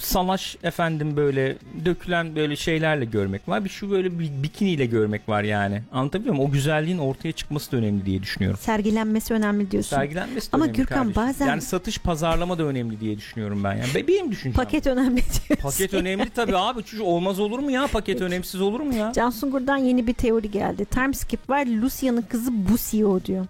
[0.00, 3.64] salaş efendim böyle dökülen böyle şeylerle görmek var.
[3.64, 5.82] Bir şu böyle bir bikiniyle görmek var yani.
[5.92, 6.48] Anlatabiliyor muyum?
[6.50, 8.58] O güzelliğin ortaya çıkması da önemli diye düşünüyorum.
[8.62, 9.96] Sergilenmesi önemli diyorsun.
[9.96, 11.22] Sergilenmesi de Ama önemli Gürkan, kardeşim.
[11.22, 13.94] bazen- Yani satış pazarlama da önemli diye düşünüyorum ben yani.
[13.94, 14.52] Be- Benim düşüncem.
[14.64, 15.56] Paket önemli diyorsun.
[15.62, 16.82] Paket önemli tabii abi.
[16.86, 17.86] Çünkü olmaz olur mu ya?
[17.86, 19.12] Paket önemsiz olur mu ya?
[19.14, 20.84] Can Sungur'dan yeni bir teori geldi.
[20.84, 21.66] Timeskip var.
[21.66, 23.46] Lucia'nın kızı Busio diyor.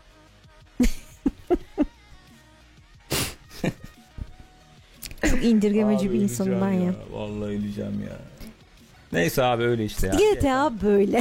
[5.49, 6.95] İndirgemeci bir insanım ben ya.
[7.13, 8.17] Vallahi öleceğim ya.
[9.13, 10.13] Neyse abi öyle işte ya.
[10.15, 11.21] GTA böyle.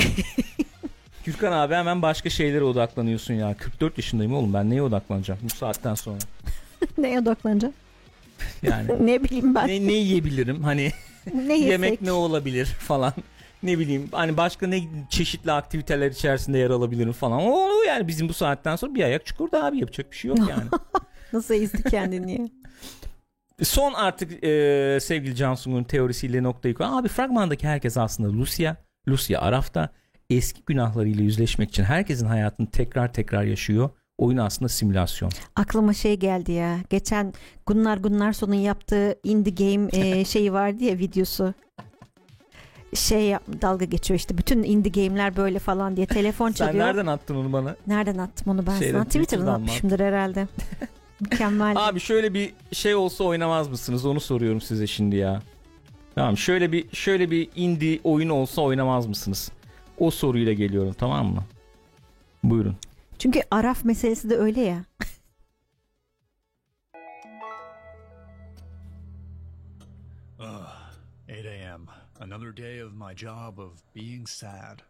[1.26, 3.54] Gürkan abi hemen başka şeylere odaklanıyorsun ya.
[3.58, 6.18] 44 yaşındayım oğlum ben neye odaklanacağım bu saatten sonra?
[6.98, 7.74] Neye odaklanacağım?
[8.64, 9.68] Yani ne bileyim ben.
[9.68, 10.92] ne, ne yiyebilirim hani
[11.34, 13.14] Ne, yemek ne olabilir falan.
[13.64, 17.40] Ne bileyim hani başka ne çeşitli aktiviteler içerisinde yer alabilirim falan.
[17.42, 20.64] O yani bizim bu saatten sonra bir ayak çukurda abi yapacak bir şey yok yani.
[21.34, 22.48] Nasıl ezdi kendini ya?
[23.64, 26.88] Son artık e, sevgili Cansu'nun teorisiyle noktayı koy.
[26.90, 28.76] Abi fragmandaki herkes aslında Lucia.
[29.10, 29.90] Lucia Araf'ta
[30.30, 33.90] eski günahlarıyla yüzleşmek için herkesin hayatını tekrar tekrar yaşıyor.
[34.18, 35.32] Oyun aslında simülasyon.
[35.56, 36.78] Aklıma şey geldi ya.
[36.90, 37.34] Geçen
[37.66, 41.54] Gunnar Gunnarson'un yaptığı indie game e, şeyi vardı ya videosu.
[42.94, 46.86] Şey yap- dalga geçiyor işte bütün indie game'ler böyle falan diye telefon Sen çalıyor.
[46.86, 47.76] nereden attın onu bana?
[47.88, 49.04] Nereden attım onu ben Şeyden, sana?
[49.06, 50.48] Twitter'dan Twitter'dan mı atmışımdır herhalde.
[51.32, 51.88] Mükemmel.
[51.88, 54.06] Abi şöyle bir şey olsa oynamaz mısınız?
[54.06, 55.42] Onu soruyorum size şimdi ya.
[56.16, 59.52] Tamam şöyle bir şöyle bir indie oyun olsa oynamaz mısınız?
[59.98, 61.44] O soruyla geliyorum tamam mı?
[62.44, 62.76] Buyurun.
[63.20, 64.86] Çünkü Araf meselesi de öyle ya.
[70.40, 70.68] Ugh,
[71.28, 71.88] 8 a.m.
[72.20, 74.82] Another day of my job of being sad.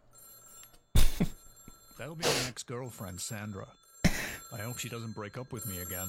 [1.98, 3.66] That'll be my next girlfriend, Sandra.
[4.52, 6.08] I hope she doesn't break up with me again.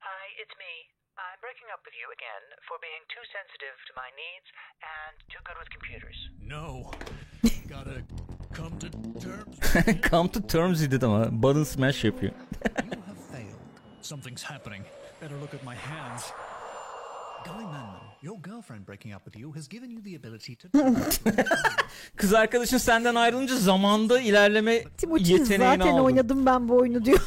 [0.00, 0.72] Hi, it's me.
[1.16, 4.48] I'm breaking up with you again for being too sensitive to my needs
[4.84, 6.18] and too good with computers.
[6.40, 6.92] No.
[7.68, 8.04] Gotta
[8.52, 8.88] come to
[9.20, 9.56] terms.
[10.10, 12.32] Come to terms dedi ama button smash yapıyor.
[12.92, 13.60] You have failed.
[14.02, 14.84] Something's happening.
[15.20, 16.22] Better look at my hands.
[17.46, 20.68] Guy Manman, your girlfriend breaking up with you has given you the ability to
[22.16, 26.04] Kız arkadaşın senden ayrılınca zamanda ilerleme Timuçin yeteneğini zaten aldın.
[26.04, 27.20] oynadım ben bu oyunu diyor.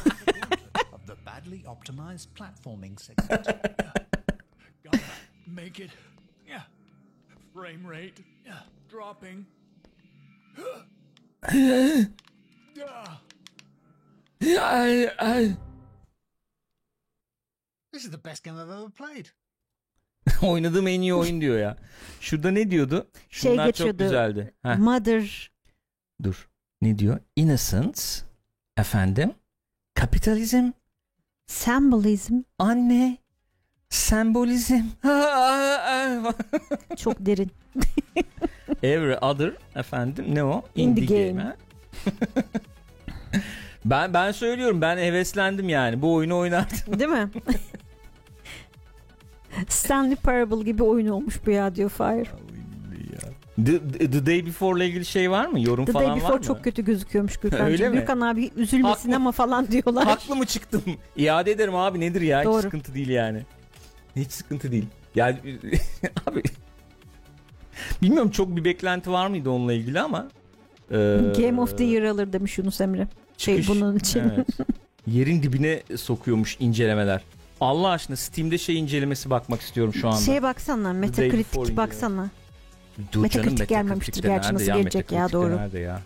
[0.92, 3.46] of the badly optimized platforming segment.
[3.46, 3.54] Got
[4.92, 5.00] that.
[5.46, 5.90] Make it.
[6.48, 6.62] Yeah.
[7.54, 8.22] Frame rate.
[8.46, 8.62] Yeah.
[8.92, 9.46] Dropping.
[14.60, 15.56] Ay, ay.
[17.92, 19.30] This is the best game I've ever played.
[20.42, 21.76] Oynadığım en iyi oyun diyor ya.
[22.20, 23.10] Şurada ne diyordu?
[23.30, 23.98] Şey Şunlar çok geçiyordu.
[24.02, 24.54] güzeldi.
[24.62, 25.50] Heh, Mother
[26.22, 26.48] dur.
[26.82, 27.18] Ne diyor?
[27.36, 28.00] Innocence.
[28.76, 29.32] Efendim.
[29.94, 30.70] Kapitalizm.
[31.46, 33.18] symbolism Anne.
[33.90, 34.74] Sembolizm.
[36.96, 37.50] çok derin.
[38.82, 40.64] Every other efendim ne o?
[40.74, 41.42] Indie Indie, game.
[41.42, 41.56] game.
[43.84, 46.02] ben ben söylüyorum ben heveslendim yani.
[46.02, 46.98] Bu oyunu oynardım.
[46.98, 47.28] Değil mi?
[49.68, 52.26] Stanley Parable gibi oyun olmuş bu ya diyor Fire.
[53.66, 55.60] The, The- The Day Before ile ilgili şey var mı?
[55.60, 56.42] Yorum The falan Day var Before mı?
[56.42, 57.66] çok kötü gözüküyormuş Gürkan'cığım.
[57.66, 57.96] Öyle mi?
[57.96, 59.16] Gürkan abi üzülmesin Haklı.
[59.16, 60.04] ama falan diyorlar.
[60.04, 60.82] Haklı mı çıktım?
[61.16, 62.44] İade ederim abi nedir ya?
[62.44, 62.56] Doğru.
[62.56, 63.42] Hiç sıkıntı değil yani.
[64.16, 64.86] Hiç sıkıntı değil.
[65.14, 65.38] Yani
[66.26, 66.42] abi
[68.02, 70.28] bilmiyorum çok bir beklenti var mıydı onunla ilgili ama
[70.90, 70.96] e,
[71.38, 73.08] Game of the Year alır demiş Yunus Emre.
[73.38, 74.20] Şey çıkış- bunun için.
[74.20, 74.46] evet.
[75.06, 77.20] Yerin dibine sokuyormuş incelemeler.
[77.60, 80.20] Allah aşkına Steam'de şey incelemesi bakmak istiyorum şu anda.
[80.20, 82.30] Şeye baksana Metacritic baksana.
[83.12, 85.56] Dur Metacritic canım, gelmemiştir gerçi, nasıl gelecek ya, doğru.
[85.56, 86.00] Nerede ya?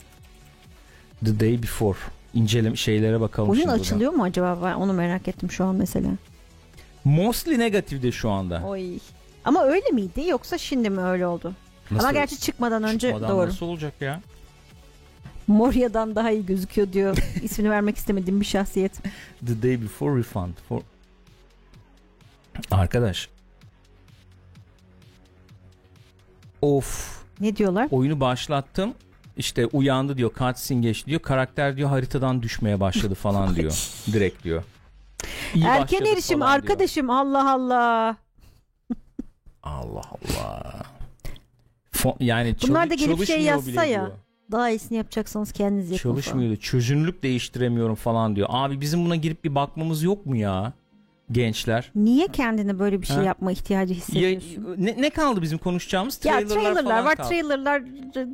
[1.24, 1.98] The Day Before
[2.34, 3.82] inceleme şeylere bakalım Oyun şimdi buradan.
[3.82, 4.58] açılıyor mu acaba?
[4.64, 6.08] Ben onu merak ettim şu an mesela.
[7.04, 8.62] Mostly negatifde şu anda.
[8.66, 8.98] Oy.
[9.44, 11.52] Ama öyle miydi yoksa şimdi mi öyle oldu?
[11.90, 13.46] Nasıl- Ama gerçi çıkmadan önce Çıkmadan doğru.
[13.48, 14.20] Nasıl olacak ya?
[15.46, 17.16] Moria'dan daha iyi gözüküyor diyor.
[17.42, 18.92] İsmini vermek istemediğim bir şahsiyet.
[19.46, 20.52] The day before refund.
[20.68, 20.80] For...
[22.74, 23.28] Arkadaş.
[26.62, 27.22] Of.
[27.40, 27.88] Ne diyorlar?
[27.90, 28.94] Oyunu başlattım.
[29.36, 30.30] İşte uyandı diyor.
[30.38, 31.20] Cutscene geçti diyor.
[31.20, 33.88] Karakter diyor haritadan düşmeye başladı falan diyor.
[34.12, 34.62] Direkt diyor.
[35.54, 36.62] İyi Erken erişim falan diyor.
[36.70, 38.16] arkadaşım Allah Allah.
[39.62, 40.82] Allah Allah.
[41.92, 44.00] Fo- yani Bunlar da gelip şey yazsa ya.
[44.06, 44.18] diyor.
[44.52, 46.14] Daha iyisini yapacaksanız kendiniz yapın falan.
[46.14, 46.56] Çalışmıyordu.
[46.56, 48.48] Çözünürlük değiştiremiyorum falan diyor.
[48.50, 50.72] Abi bizim buna girip bir bakmamız yok mu ya?
[51.34, 51.90] Gençler.
[51.94, 53.22] Niye kendine böyle bir şey Ha?
[53.22, 54.76] yapma ihtiyacı Ya, hissediyorsun?
[54.78, 56.14] ne, ne kaldı bizim konuşacağımız?
[56.24, 57.16] Ya Trailerlar, trailerlar falan var.
[57.16, 57.28] kaldı.
[57.28, 57.82] Trailerlar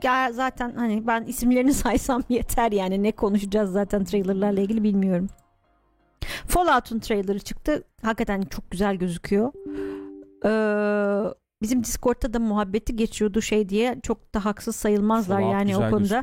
[0.02, 3.02] ya zaten hani ben isimlerini saysam yeter yani.
[3.02, 5.26] Ne konuşacağız zaten trailerlarla ilgili bilmiyorum.
[6.46, 7.82] Fallout'un trailerı çıktı.
[8.02, 9.52] Hakikaten çok güzel gözüküyor.
[10.44, 14.00] Ee, bizim Discord'ta da muhabbeti geçiyordu şey diye.
[14.02, 16.22] Çok da haksız sayılmazlar Fallout yani o konuda.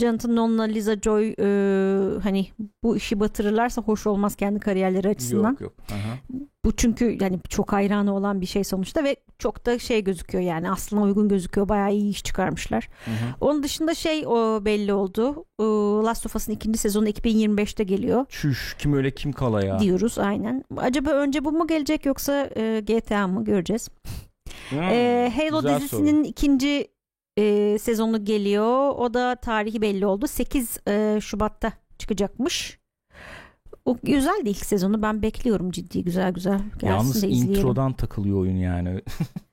[0.00, 1.46] Jonathan Nolan'la Liza Joy e,
[2.22, 2.46] hani
[2.82, 5.50] bu işi batırırlarsa hoş olmaz kendi kariyerleri açısından.
[5.50, 5.72] Yok yok.
[5.90, 6.38] Aha.
[6.64, 10.70] Bu çünkü yani çok hayranı olan bir şey sonuçta ve çok da şey gözüküyor yani
[10.70, 11.68] aslına uygun gözüküyor.
[11.68, 12.88] Bayağı iyi iş çıkarmışlar.
[13.04, 13.14] Hı hı.
[13.40, 15.44] Onun dışında şey o belli oldu.
[15.60, 15.64] Ee,
[16.06, 19.78] Last of Us'ın ikinci sezonu 2025'te geliyor Çüş kim öyle kim kala ya.
[19.78, 20.64] diyoruz aynen.
[20.76, 23.88] Acaba önce bu mu gelecek yoksa e, GTA mı göreceğiz.
[24.70, 26.88] Hmm, Ee, Halo dizisinin ikinci
[27.38, 28.88] e, sezonu geliyor.
[28.96, 30.26] O da tarihi belli oldu.
[30.26, 32.78] 8 e, Şubat'ta çıkacakmış.
[33.84, 35.02] O güzel ilk sezonu.
[35.02, 36.58] Ben bekliyorum ciddi güzel güzel.
[36.58, 36.78] soru.
[36.78, 39.00] Gelsin Yalnız introdan takılıyor oyun yani.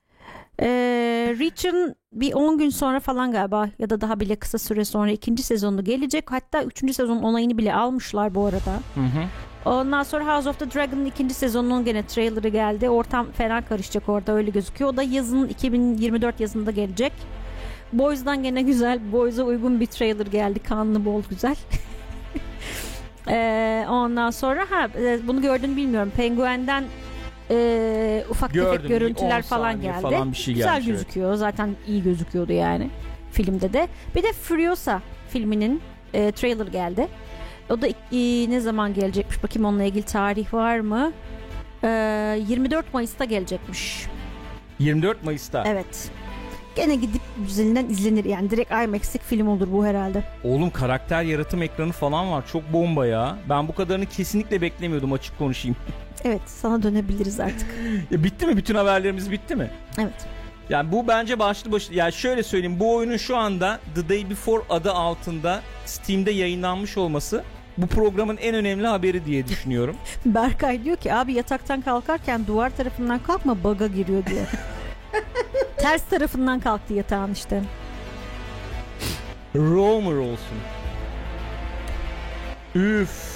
[0.60, 5.10] Ee, Reach'ın bir 10 gün sonra falan galiba ya da daha bile kısa süre sonra
[5.10, 6.32] ikinci sezonu gelecek.
[6.32, 8.72] Hatta üçüncü sezon onayını bile almışlar bu arada.
[8.94, 9.24] Hı hı.
[9.70, 12.90] Ondan sonra House of the Dragon'ın ikinci sezonunun gene trailerı geldi.
[12.90, 14.90] Ortam fena karışacak orada öyle gözüküyor.
[14.92, 17.12] O da yazın 2024 yazında gelecek.
[17.92, 19.12] Boys'dan gene güzel.
[19.12, 20.58] Boys'a uygun bir trailer geldi.
[20.58, 21.56] Kanlı bol güzel.
[23.28, 26.12] Ee, ondan sonra ha e, bunu gördün bilmiyorum.
[26.16, 26.84] Penguen'den
[27.50, 30.00] e, ufak Gördüm, tefek görüntüler 10 falan geldi.
[30.02, 30.98] falan bir şey güzel gelmiş, evet.
[30.98, 31.34] gözüküyor.
[31.34, 32.90] Zaten iyi gözüküyordu yani
[33.32, 33.88] filmde de.
[34.14, 35.82] Bir de Furiosa filminin
[36.14, 37.08] e, trailer geldi.
[37.70, 39.42] O da e, ne zaman gelecekmiş?
[39.42, 41.12] Bakayım onunla ilgili tarih var mı?
[41.84, 44.06] Ee, 24 Mayıs'ta gelecekmiş.
[44.78, 45.64] 24 Mayıs'ta.
[45.66, 46.10] Evet.
[46.76, 48.50] Gene gidip güzelinden izlenir yani.
[48.50, 50.22] Direkt IMAX'lik film olur bu herhalde.
[50.44, 52.44] Oğlum karakter yaratım ekranı falan var.
[52.52, 53.38] Çok bomba ya.
[53.48, 55.76] Ben bu kadarını kesinlikle beklemiyordum açık konuşayım.
[56.24, 57.66] Evet sana dönebiliriz artık.
[58.10, 58.56] Ya bitti mi?
[58.56, 59.70] Bütün haberlerimiz bitti mi?
[59.98, 60.26] Evet.
[60.70, 64.62] Yani bu bence başlı başlı yani şöyle söyleyeyim bu oyunun şu anda The Day Before
[64.70, 67.44] adı altında Steam'de yayınlanmış olması
[67.78, 69.96] bu programın en önemli haberi diye düşünüyorum.
[70.26, 74.46] Berkay diyor ki abi yataktan kalkarken duvar tarafından kalkma baga giriyor diyor.
[75.76, 77.62] Ters tarafından kalktı yatağın işte.
[79.56, 80.58] Roamer olsun.
[82.74, 83.35] Üf.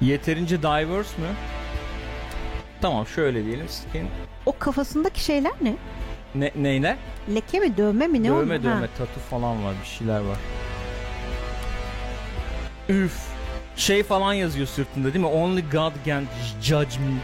[0.00, 1.28] Yeterince diverse mü?
[2.80, 3.68] Tamam şöyle diyelim.
[3.68, 4.08] Skin
[4.46, 5.76] O kafasındaki şeyler ne?
[6.34, 6.96] ne, neyler?
[7.34, 8.64] Leke mi dövme mi ne dövme oldu?
[8.64, 8.86] dövme Ha.
[8.98, 10.36] tatu falan var bir şeyler var.
[12.88, 13.12] Üf.
[13.76, 15.30] Şey falan yazıyor sırtında değil mi?
[15.30, 16.24] Only God can
[16.62, 17.14] judge me.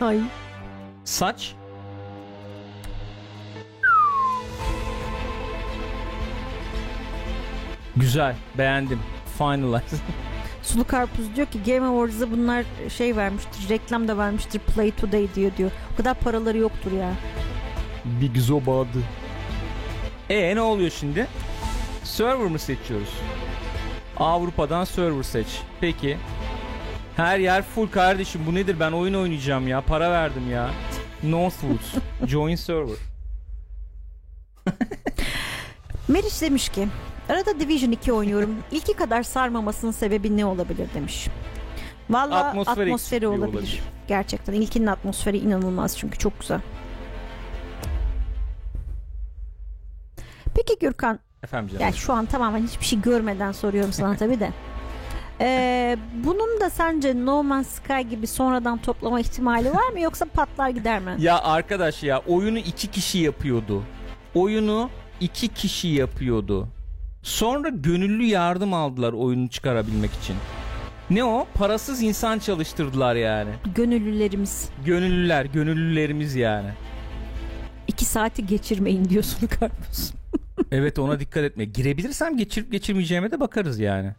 [0.06, 0.20] Ay.
[1.04, 1.54] Saç.
[7.96, 8.34] Güzel.
[8.58, 9.00] Beğendim.
[9.38, 9.96] Finalize.
[10.68, 12.64] Sulu Karpuz diyor ki Game Awards'a bunlar
[12.96, 15.70] şey vermiştir, reklam da vermiştir Play Today diyor diyor.
[15.94, 17.12] O kadar paraları yoktur ya.
[18.04, 18.98] Big Zobadı.
[20.30, 21.26] E ne oluyor şimdi?
[22.04, 23.14] Server mı seçiyoruz?
[24.16, 25.46] Avrupa'dan server seç.
[25.80, 26.16] Peki.
[27.16, 28.40] Her yer full kardeşim.
[28.46, 28.80] Bu nedir?
[28.80, 29.80] Ben oyun oynayacağım ya.
[29.80, 30.70] Para verdim ya.
[31.22, 31.94] Northwoods.
[32.26, 32.96] Join server.
[36.08, 36.88] Meriç demiş ki
[37.28, 38.56] arada Division 2 oynuyorum.
[38.70, 41.28] İlki kadar sarmamasının sebebi ne olabilir demiş.
[42.10, 43.52] Valla Atmosfer atmosferi olabilir.
[43.54, 43.82] olabilir.
[44.08, 46.60] Gerçekten ilkinin atmosferi inanılmaz çünkü çok güzel.
[50.54, 51.82] Peki Gürkan Efendim canım.
[51.82, 54.50] Yani şu an tamamen hiçbir şey görmeden soruyorum sana tabii de.
[55.40, 60.68] Ee, bunun da sence No Man's Sky gibi sonradan toplama ihtimali var mı yoksa patlar
[60.68, 61.16] gider mi?
[61.18, 63.82] Ya arkadaş ya oyunu iki kişi yapıyordu.
[64.34, 64.90] Oyunu
[65.20, 66.68] iki kişi yapıyordu.
[67.32, 70.36] Sonra gönüllü yardım aldılar oyunu çıkarabilmek için.
[71.10, 71.46] Ne o?
[71.54, 73.50] Parasız insan çalıştırdılar yani.
[73.74, 76.68] Gönüllülerimiz Gönüllüler, gönüllülerimiz yani.
[77.88, 80.12] iki saati geçirmeyin diyorsun karpuz.
[80.72, 81.64] Evet ona dikkat etme.
[81.64, 84.12] Girebilirsem geçirip geçirmeyeceğime de bakarız yani.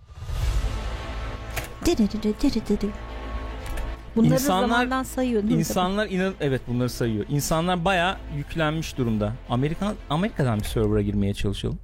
[4.16, 5.60] Bunları İnsanlar- zamandan sayıyor değil mi?
[5.60, 7.26] İnsanlar inan evet bunları sayıyor.
[7.30, 9.34] İnsanlar baya yüklenmiş durumda.
[9.50, 11.80] Amerika Amerika'dan bir server'a girmeye çalışalım.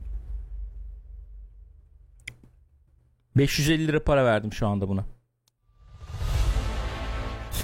[3.37, 5.05] 550 lira para verdim şu anda buna.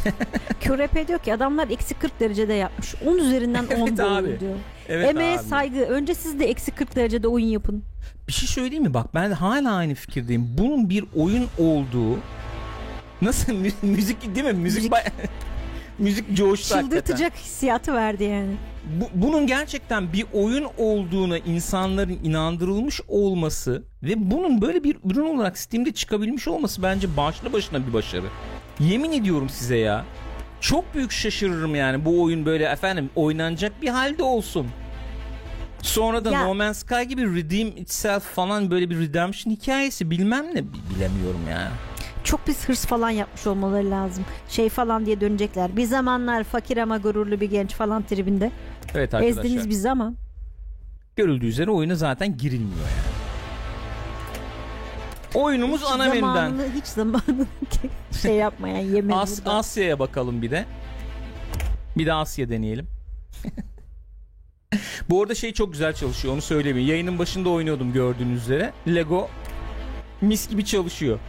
[0.64, 2.95] QRP diyor ki adamlar eksi 40 derecede yapmış.
[3.06, 4.39] 10 üzerinden 10 Evet abi.
[4.39, 4.56] diyor.
[4.89, 5.43] Evet Emeğe abi.
[5.48, 5.80] saygı.
[5.81, 7.84] Önce siz de eksi 40 derecede oyun yapın.
[8.27, 8.93] Bir şey söyleyeyim mi?
[8.93, 10.56] Bak ben hala aynı fikirdeyim.
[10.57, 12.19] Bunun bir oyun olduğu
[13.22, 14.53] nasıl mü- müzik değil mi?
[14.53, 15.11] Müzik Müzik-
[16.02, 16.98] müzik coştu hakikaten.
[17.02, 18.52] Çıldırtacak hissiyatı verdi yani.
[19.02, 25.57] Bu, bunun gerçekten bir oyun olduğuna insanların inandırılmış olması ve bunun böyle bir ürün olarak
[25.57, 28.26] Steam'de çıkabilmiş olması bence başlı başına bir başarı.
[28.80, 30.06] Yemin ediyorum size ya.
[30.61, 34.68] Çok büyük şaşırırım yani bu oyun böyle efendim oynanacak bir halde olsun.
[35.82, 40.45] Sonra da Ya- No Man's Sky gibi Redeem Itself falan böyle bir redemption hikayesi bilmem
[40.56, 41.69] ne bi- bilemiyorum yani.
[42.23, 44.26] Çok biz hırs falan yapmış olmaları lazım.
[44.49, 45.77] Şey falan diye dönecekler.
[45.77, 48.52] Bir zamanlar fakir ama gururlu bir genç falan tribinde.
[48.95, 49.43] Evet arkadaşlar.
[49.43, 50.14] Ezdiniz bizi ama.
[51.15, 53.22] Görüldüğü üzere oyuna zaten girilmiyor yani.
[55.34, 56.53] Oyunumuz ana menüden.
[56.76, 57.45] hiç zamanını
[58.22, 59.53] şey yapmayan yemedi As- burada.
[59.53, 60.65] Asya'ya bakalım bir de.
[61.98, 62.88] Bir de Asya deneyelim.
[65.10, 66.88] Bu arada şey çok güzel çalışıyor onu söyleyeyim.
[66.88, 68.73] Yayının başında oynuyordum gördüğünüz üzere.
[68.88, 69.30] Lego
[70.22, 71.19] mis gibi çalışıyor.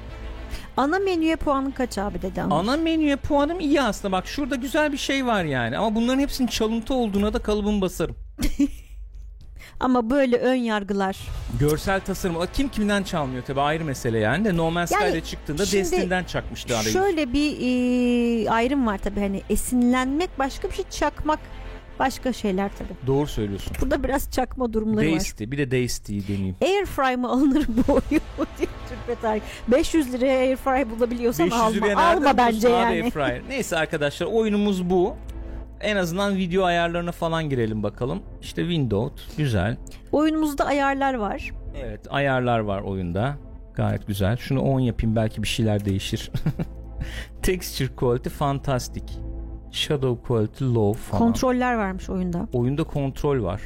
[0.76, 2.58] Ana menüye puanın kaç abi dedi ama.
[2.58, 4.12] Ana menüye puanım iyi aslında.
[4.12, 5.78] Bak şurada güzel bir şey var yani.
[5.78, 8.16] Ama bunların hepsinin çalıntı olduğuna da kalıbımı basarım.
[9.80, 11.18] Ama böyle ön yargılar.
[11.60, 12.36] Görsel tasarım.
[12.52, 16.24] Kim kimden çalmıyor tabi ayrı mesele yani de No Man's Yani Sky'de çıktığında şimdi Destiny'den
[16.24, 16.92] çakmıştı arayı.
[16.92, 21.40] Şöyle bir e, ayrım var tabii hani esinlenmek başka bir şey çakmak
[22.02, 23.06] başka şeyler tabii.
[23.06, 23.72] Doğru söylüyorsun.
[23.80, 25.12] Burada biraz çakma durumları var.
[25.12, 26.56] Deisty bir de Deisty'yi deneyeyim.
[26.62, 28.02] Airfry mı alınır bu oyun
[28.58, 29.42] diye Türkmen Tarık.
[29.68, 31.70] 500 liraya Airfry bulabiliyorsan 500 alma.
[31.74, 33.02] liraya Alma bence yani.
[33.02, 33.42] Airfryer?
[33.48, 35.16] Neyse arkadaşlar oyunumuz bu.
[35.80, 38.22] En azından video ayarlarına falan girelim bakalım.
[38.40, 39.76] İşte Windows güzel.
[40.12, 41.50] Oyunumuzda ayarlar var.
[41.84, 43.36] Evet ayarlar var oyunda.
[43.74, 44.36] Gayet güzel.
[44.36, 46.30] Şunu 10 yapayım belki bir şeyler değişir.
[47.42, 49.04] Texture quality fantastic.
[49.72, 51.18] Shadow quality low falan.
[51.24, 52.48] Kontroller varmış oyunda.
[52.52, 53.60] Oyunda kontrol var.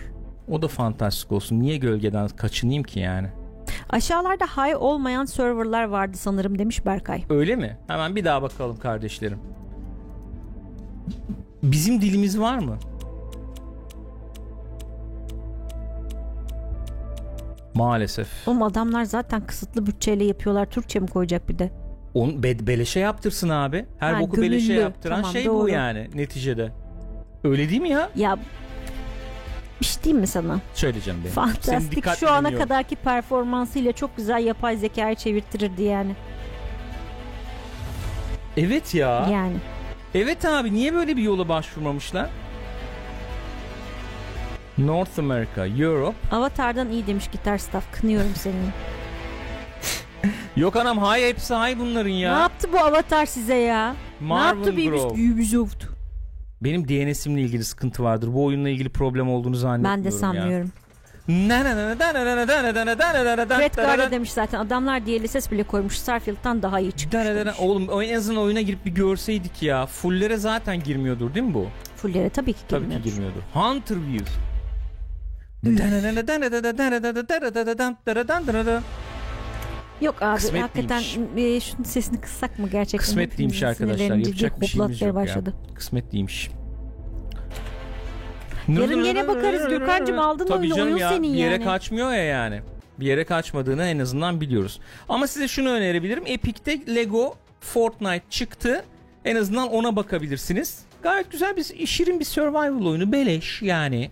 [0.49, 1.61] O da fantastik olsun.
[1.61, 3.29] Niye gölgeden kaçınayım ki yani?
[3.91, 7.25] Aşağılarda high olmayan serverlar vardı sanırım demiş Berkay.
[7.31, 7.79] Öyle mi?
[7.87, 9.39] Hemen bir daha bakalım kardeşlerim.
[11.63, 12.77] Bizim dilimiz var mı?
[17.75, 18.49] Maalesef.
[18.49, 20.67] Oğlum adamlar zaten kısıtlı bütçeyle yapıyorlar.
[20.67, 21.73] Türkçe mi koyacak bir de?
[22.17, 23.87] On be- beleşe yaptırsın abi.
[23.99, 24.81] Her Ha, boku beleşe gönüllü.
[24.83, 25.69] yaptıran Tamam, şey bu doğru.
[25.71, 26.73] yani neticede.
[27.45, 28.11] Öyle değil mi ya?
[28.17, 28.39] Ya
[29.81, 30.61] bir şey diyeyim mi sana?
[30.75, 31.33] Söyleyeceğim benim.
[31.35, 32.69] Senin Fantastik şu ana dinliyorum.
[32.69, 36.13] kadarki performansıyla çok güzel yapay zekayı çevirtirirdi yani.
[38.57, 39.29] Evet ya.
[39.33, 39.57] Yani.
[40.15, 42.29] Evet abi niye böyle bir yola başvurmamışlar?
[44.79, 46.17] North America, Europe.
[46.31, 48.01] Avatar'dan iyi demiş gitar staff.
[48.01, 48.55] Kınıyorum seni.
[50.57, 52.35] Yok anam hay hepsi hay bunların ya.
[52.35, 53.93] Ne yaptı bu Avatar size ya?
[54.21, 55.33] ne Marvel yaptı bir Grove.
[55.33, 55.85] Ubisoft?
[56.63, 58.33] Benim DNS'imle ilgili sıkıntı vardır.
[58.35, 60.73] Bu oyunla ilgili problem olduğunu zannetmiyorum Ben de sanmıyorum.
[63.61, 67.55] Red Guard'a demiş zaten adamlar DLSS bile koymuş Starfield'dan daha iyi çıkmış demiş.
[67.61, 69.87] Oğlum en azından oyuna girip bir görseydik ya.
[69.87, 71.67] Fullere zaten girmiyordur değil mi bu?
[71.97, 73.05] Fullere tabii ki Tabii girmiyordur.
[73.05, 73.41] ki girmiyordur.
[73.55, 74.27] Hunter View.
[80.01, 81.03] Yok abi Kısmet hakikaten
[81.37, 82.99] e, şunun sesini kıssak mı gerçekten?
[82.99, 84.17] Kısmet değilmiş arkadaşlar.
[84.17, 85.15] Yapacak bir şeyimiz yok ya.
[85.15, 85.55] başladı.
[85.75, 86.51] Kısmet değilmiş.
[88.69, 91.65] Yarın gene bakarız Gökhan'cığım, aldın Tabii oyunu, canım oyun ya, senin Bir yere yani.
[91.65, 92.61] kaçmıyor ya yani.
[93.01, 94.81] Bir yere kaçmadığını en azından biliyoruz.
[95.09, 96.23] Ama size şunu önerebilirim.
[96.27, 98.85] Epic'te Lego Fortnite çıktı.
[99.25, 100.79] En azından ona bakabilirsiniz.
[101.03, 103.13] Gayet güzel bir şirin bir survival oyunu.
[103.13, 104.11] Beleş yani.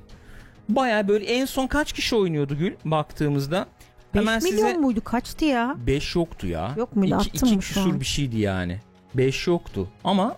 [0.68, 3.66] Baya böyle en son kaç kişi oynuyordu Gül baktığımızda?
[4.14, 5.76] 5 Hemen milyon size muydu kaçtı ya?
[5.86, 6.74] 5 yoktu ya.
[6.76, 7.18] Yok muydu?
[7.24, 8.00] 2, Attın mı şu küsur an?
[8.00, 8.80] bir şeydi yani.
[9.14, 10.36] 5 yoktu ama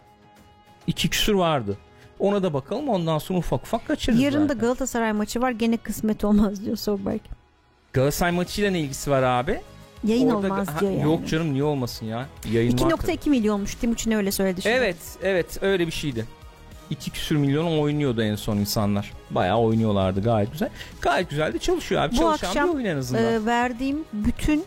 [0.87, 1.79] 2 küsur vardı.
[2.19, 4.59] Ona da bakalım ondan sonra ufak ufak kaçırırız Yarın da zaten.
[4.59, 7.21] Galatasaray maçı var gene kısmet olmaz diyor Solberg.
[7.93, 9.61] Galatasaray maçıyla ne ilgisi var abi?
[10.05, 11.03] Yayın Orada- olmaz Ha, diyor yani.
[11.03, 12.27] Yok canım niye olmasın ya?
[12.53, 13.13] Yayın var tabii.
[13.13, 14.75] 2.2 milyonmuş Timuçin öyle söyledi şimdi.
[14.75, 16.25] Evet evet öyle bir şeydi.
[16.91, 19.13] 2 küsür milyon oynuyordu en son insanlar.
[19.31, 20.69] Bayağı oynuyorlardı gayet güzel.
[21.03, 22.13] Gayet güzel de çalışıyor abi.
[22.13, 23.23] Bu Çalışan akşam, bir oyun en azından.
[23.25, 24.65] Ee, verdiğim bütün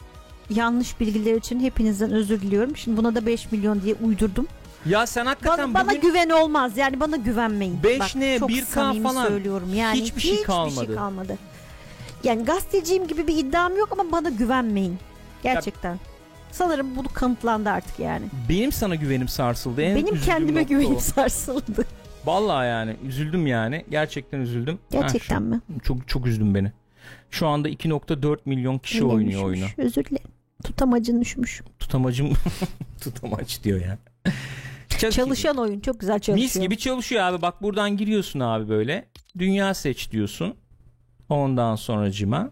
[0.50, 2.78] yanlış bilgiler için hepinizden özür diliyorum.
[2.78, 4.48] Şimdi buna da 5 milyon diye uydurdum.
[4.86, 6.78] ya sen hakikaten Bana, bana bugün güven olmaz.
[6.78, 7.84] Yani bana güvenmeyin.
[7.84, 9.28] Beş Bak, ne, çok 1K samimi falan.
[9.28, 9.74] söylüyorum.
[9.76, 10.96] Yani Hiçbir şey kalmadı.
[10.96, 11.38] kalmadı.
[12.24, 14.98] Yani gazeteciyim gibi bir iddiam yok ama bana güvenmeyin.
[15.44, 16.00] Gerçekten.
[16.52, 18.26] Sanırım bunu kanıtlandı artık yani.
[18.50, 19.82] benim sana güvenim sarsıldı.
[19.82, 21.00] En Benim kendime güvenim o.
[21.16, 21.86] sarsıldı.
[22.26, 23.86] Vallahi yani üzüldüm yani.
[23.91, 24.80] Gerçekten üzüldüm.
[24.91, 25.62] Gerçekten Ha, mi?
[25.74, 26.72] şu- çok çok üzdün beni.
[27.32, 29.62] Şu anda 2.4 milyon kişi Elim oynuyor üşümüş.
[29.78, 29.88] oyunu.
[29.88, 30.28] Özür dilerim.
[30.64, 31.62] Tutamacın üşümüş.
[31.80, 32.34] Tutamacım
[33.02, 33.98] tutamaç diyor ya.
[35.00, 36.46] Çok Çalışan oyun çok güzel çalışıyor.
[36.46, 37.41] Mis gibi çalışıyor abi.
[37.41, 39.06] Bak buradan giriyorsun abi böyle.
[39.38, 40.56] Dünya seç diyorsun.
[41.30, 42.52] Ondan sonra cima.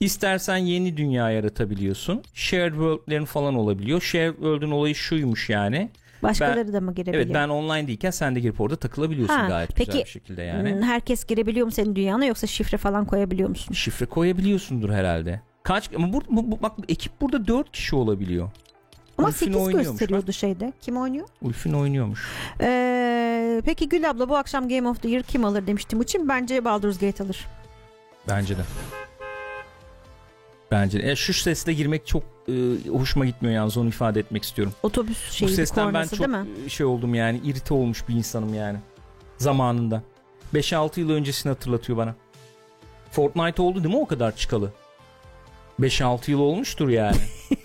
[0.00, 2.22] İstersen yeni dünya yaratabiliyorsun.
[2.34, 4.00] Shared world'lerin falan olabiliyor.
[4.00, 5.90] Shared world'ün olayı şuymuş yani.
[6.22, 7.24] Başkaları da mı girebiliyor?
[7.24, 10.42] Evet ben online değilken sen de girip orada takılabiliyorsun Ha, gayet peki, güzel bir şekilde
[10.42, 10.72] yani.
[10.74, 13.74] Hmm, Herkes girebiliyor mu senin dünyana yoksa şifre falan koyabiliyor musun?
[13.74, 15.40] Şifre koyabiliyorsundur herhalde.
[15.62, 18.50] Kaç ama bu, bu- bu- bak ekip burada 4 kişi olabiliyor.
[19.18, 20.72] Ama Ulfin 8 oynuyormuş gösteriyordu şeyde.
[20.80, 21.26] Kim oynuyor?
[21.42, 22.26] Ulfin oynuyormuş.
[22.60, 26.64] Ee, peki Gül abla bu akşam Game of the Year kim alır demiştim için bence
[26.64, 27.46] Baldur's Gate alır.
[28.28, 28.60] Bence de.
[30.70, 31.10] Bence de.
[31.10, 32.52] E, şu sesle girmek çok e,
[32.88, 34.74] hoşuma gitmiyor yalnız onu ifade etmek istiyorum.
[34.82, 36.70] Otobüs şeyi Bu sesten ben çok değil mi?
[36.70, 38.78] şey oldum yani irite olmuş bir insanım yani.
[39.38, 40.02] Zamanında.
[40.54, 42.14] 5-6 yıl öncesini hatırlatıyor bana.
[43.10, 44.72] Fortnite oldu değil mi o kadar çıkalı?
[45.80, 47.16] 5-6 yıl olmuştur yani.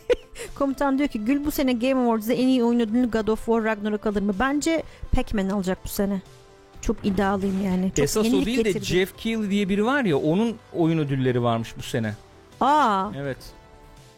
[0.56, 3.64] Komutan diyor ki Gül bu sene Game Awards'da en iyi oyun ödülünü God of War
[3.64, 4.36] Ragnarok alır mı?
[4.40, 6.22] Bence Pac-Man alacak bu sene.
[6.82, 7.90] Çok iddialıyım yani.
[7.96, 8.86] Çok Esas o değil de getirdi.
[8.86, 12.14] Jeff Keighley diye biri var ya onun oyun ödülleri varmış bu sene.
[12.62, 13.38] Aa, Evet.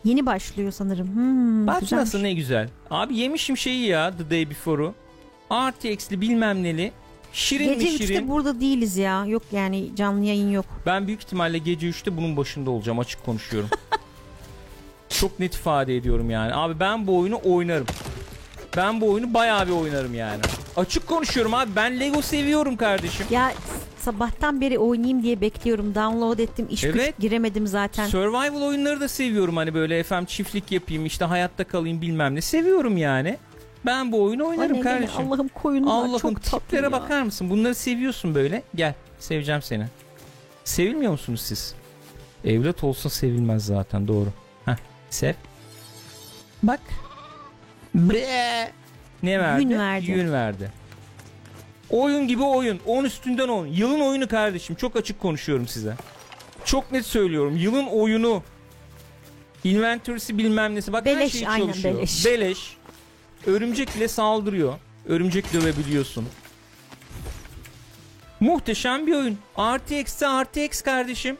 [0.03, 1.07] yeni başlıyor sanırım.
[1.15, 2.05] Hmm, Bak güzelmiş.
[2.05, 2.69] nasıl ne güzel.
[2.89, 4.93] Abi yemişim şeyi ya The Day Before'u.
[5.51, 6.91] RTX'li bilmem neli.
[7.33, 8.29] Şirin Gece mi 3'te şirin?
[8.29, 9.25] burada değiliz ya.
[9.25, 10.65] Yok yani canlı yayın yok.
[10.85, 13.69] Ben büyük ihtimalle gece 3'te bunun başında olacağım açık konuşuyorum.
[15.09, 16.53] Çok net ifade ediyorum yani.
[16.55, 17.85] Abi ben bu oyunu oynarım.
[18.77, 20.41] Ben bu oyunu bayağı bir oynarım yani.
[20.77, 21.71] Açık konuşuyorum abi.
[21.75, 23.25] Ben Lego seviyorum kardeşim.
[23.29, 23.53] Ya
[24.05, 25.95] sabahtan beri oynayayım diye bekliyorum.
[25.95, 26.67] Download ettim.
[26.69, 27.19] iş güç Evet.
[27.19, 28.07] giremedim zaten.
[28.07, 29.57] Survival oyunları da seviyorum.
[29.57, 32.41] Hani böyle efendim çiftlik yapayım işte hayatta kalayım bilmem ne.
[32.41, 33.37] Seviyorum yani.
[33.85, 35.27] Ben bu oyunu oynarım Anne, kardeşim.
[35.27, 36.91] Allah'ım koyunlar Allah'ım çok tatlı tiplere ya.
[36.91, 37.49] bakar mısın?
[37.49, 38.63] Bunları seviyorsun böyle.
[38.75, 39.85] Gel seveceğim seni.
[40.63, 41.75] Sevilmiyor musunuz siz?
[42.45, 44.29] Evlat olsa sevilmez zaten doğru.
[44.65, 44.75] Heh
[45.09, 45.33] sev.
[46.63, 46.79] Bak.
[47.95, 48.71] Bre.
[49.23, 49.63] Ne verdi?
[49.63, 50.11] Yün verdi.
[50.11, 50.71] Yün verdi.
[51.95, 52.79] Oyun gibi oyun.
[52.85, 53.65] 10 üstünden 10.
[53.65, 54.75] Yılın oyunu kardeşim.
[54.75, 55.95] Çok açık konuşuyorum size.
[56.65, 57.57] Çok net söylüyorum.
[57.57, 58.43] Yılın oyunu.
[59.63, 60.93] Inventory'si bilmem nesi.
[60.93, 61.95] Bak her Beleş, şey aynen, çalışıyor.
[61.97, 62.25] beleş.
[62.25, 62.77] Beleş.
[63.45, 64.73] Örümcek bile saldırıyor.
[65.07, 66.25] Örümcek dövebiliyorsun.
[68.39, 69.37] Muhteşem bir oyun.
[69.59, 71.37] RTX'te RTX kardeşim.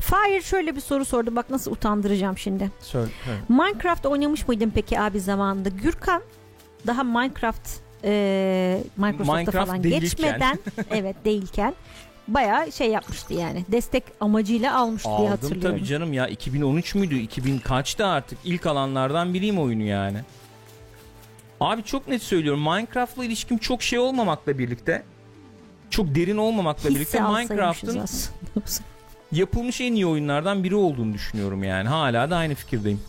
[0.00, 1.36] Fire şöyle bir soru sordu.
[1.36, 2.70] Bak nasıl utandıracağım şimdi.
[2.80, 3.10] Söyle.
[3.48, 5.68] Minecraft oynamış mıydın peki abi zamanında?
[5.68, 6.22] Gürkan
[6.86, 10.00] daha Minecraft e, Microsoft'ta Minecraft falan değilken.
[10.00, 10.58] geçmeden
[10.90, 11.74] evet değilken
[12.28, 13.64] bayağı şey yapmıştı yani.
[13.68, 15.78] Destek amacıyla almış diye Aldım hatırlıyorum.
[15.78, 16.28] tabii canım ya.
[16.28, 17.14] 2013 müydü?
[17.14, 18.38] 2000 kaçtı artık?
[18.44, 20.18] İlk alanlardan biriyim oyunu yani.
[21.60, 22.60] Abi çok net söylüyorum.
[22.60, 25.02] Minecraft'la ilişkim çok şey olmamakla birlikte
[25.90, 28.06] çok derin olmamakla Hisse birlikte Minecraft'ın
[29.32, 31.88] yapılmış en iyi oyunlardan biri olduğunu düşünüyorum yani.
[31.88, 33.00] Hala da aynı fikirdeyim.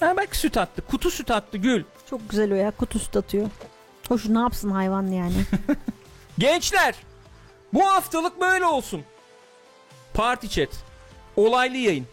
[0.00, 0.82] Ha bak süt attı.
[0.82, 1.84] Kutu süt attı Gül.
[2.10, 2.70] Çok güzel o ya.
[2.70, 3.50] Kutu süt atıyor.
[4.08, 5.34] Hoş ne yapsın hayvan yani.
[6.38, 6.94] Gençler
[7.74, 9.02] bu haftalık böyle olsun.
[10.14, 10.68] Party chat.
[11.36, 12.06] Olaylı yayın.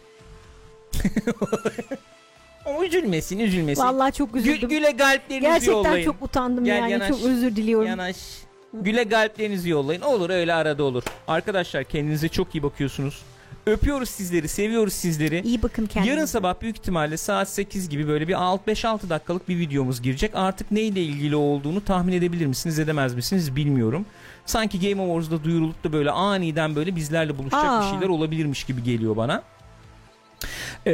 [2.66, 3.82] o üzülmesin üzülmesin.
[3.82, 4.68] Vallahi çok üzüldüm.
[4.68, 6.04] güle kalplerinizi Gerçekten yollayın.
[6.04, 6.92] çok utandım Gel yani.
[6.92, 7.08] yanaş.
[7.08, 7.88] Çok özür diliyorum.
[7.88, 8.16] Yanaş.
[8.74, 10.00] Güle kalplerinizi yollayın.
[10.00, 11.02] Olur öyle arada olur.
[11.28, 13.22] Arkadaşlar kendinize çok iyi bakıyorsunuz.
[13.66, 15.40] Öpüyoruz sizleri, seviyoruz sizleri.
[15.40, 16.14] İyi bakın kendinize.
[16.14, 20.30] Yarın sabah büyük ihtimalle saat 8 gibi böyle bir 5-6 dakikalık bir videomuz girecek.
[20.34, 24.06] Artık neyle ilgili olduğunu tahmin edebilir misiniz edemez misiniz bilmiyorum.
[24.46, 27.80] Sanki Game Awards'da duyurulup da böyle aniden böyle bizlerle buluşacak Aa.
[27.80, 29.42] bir şeyler olabilirmiş gibi geliyor bana.
[30.86, 30.92] Ee,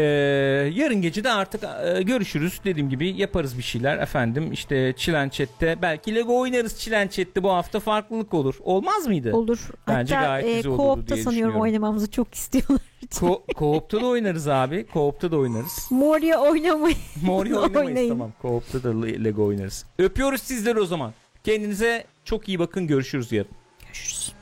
[0.75, 2.61] yarın gece de artık e, görüşürüz.
[2.65, 4.53] Dediğim gibi yaparız bir şeyler efendim.
[4.53, 8.55] İşte Çilen Chat'te belki Lego oynarız Çilen Chat'te bu hafta farklılık olur.
[8.61, 9.33] Olmaz mıydı?
[9.33, 9.59] Olur.
[9.89, 12.81] Bence Hatta gayet e, güzel co-op'ta diye sanıyorum oynamamızı çok istiyorlar.
[13.11, 14.87] Ko- Co-op'ta da oynarız abi.
[14.95, 15.87] Co-op'ta da oynarız.
[15.91, 16.95] Moria oynamayı.
[17.23, 18.09] Mori oynamayız Oynayın.
[18.09, 18.33] tamam.
[18.43, 19.87] Co-op'ta da Le- Lego oynarız.
[19.99, 21.13] Öpüyoruz sizleri o zaman.
[21.45, 22.87] Kendinize çok iyi bakın.
[22.87, 23.51] Görüşürüz yarın.
[23.87, 24.33] Görüşürüz.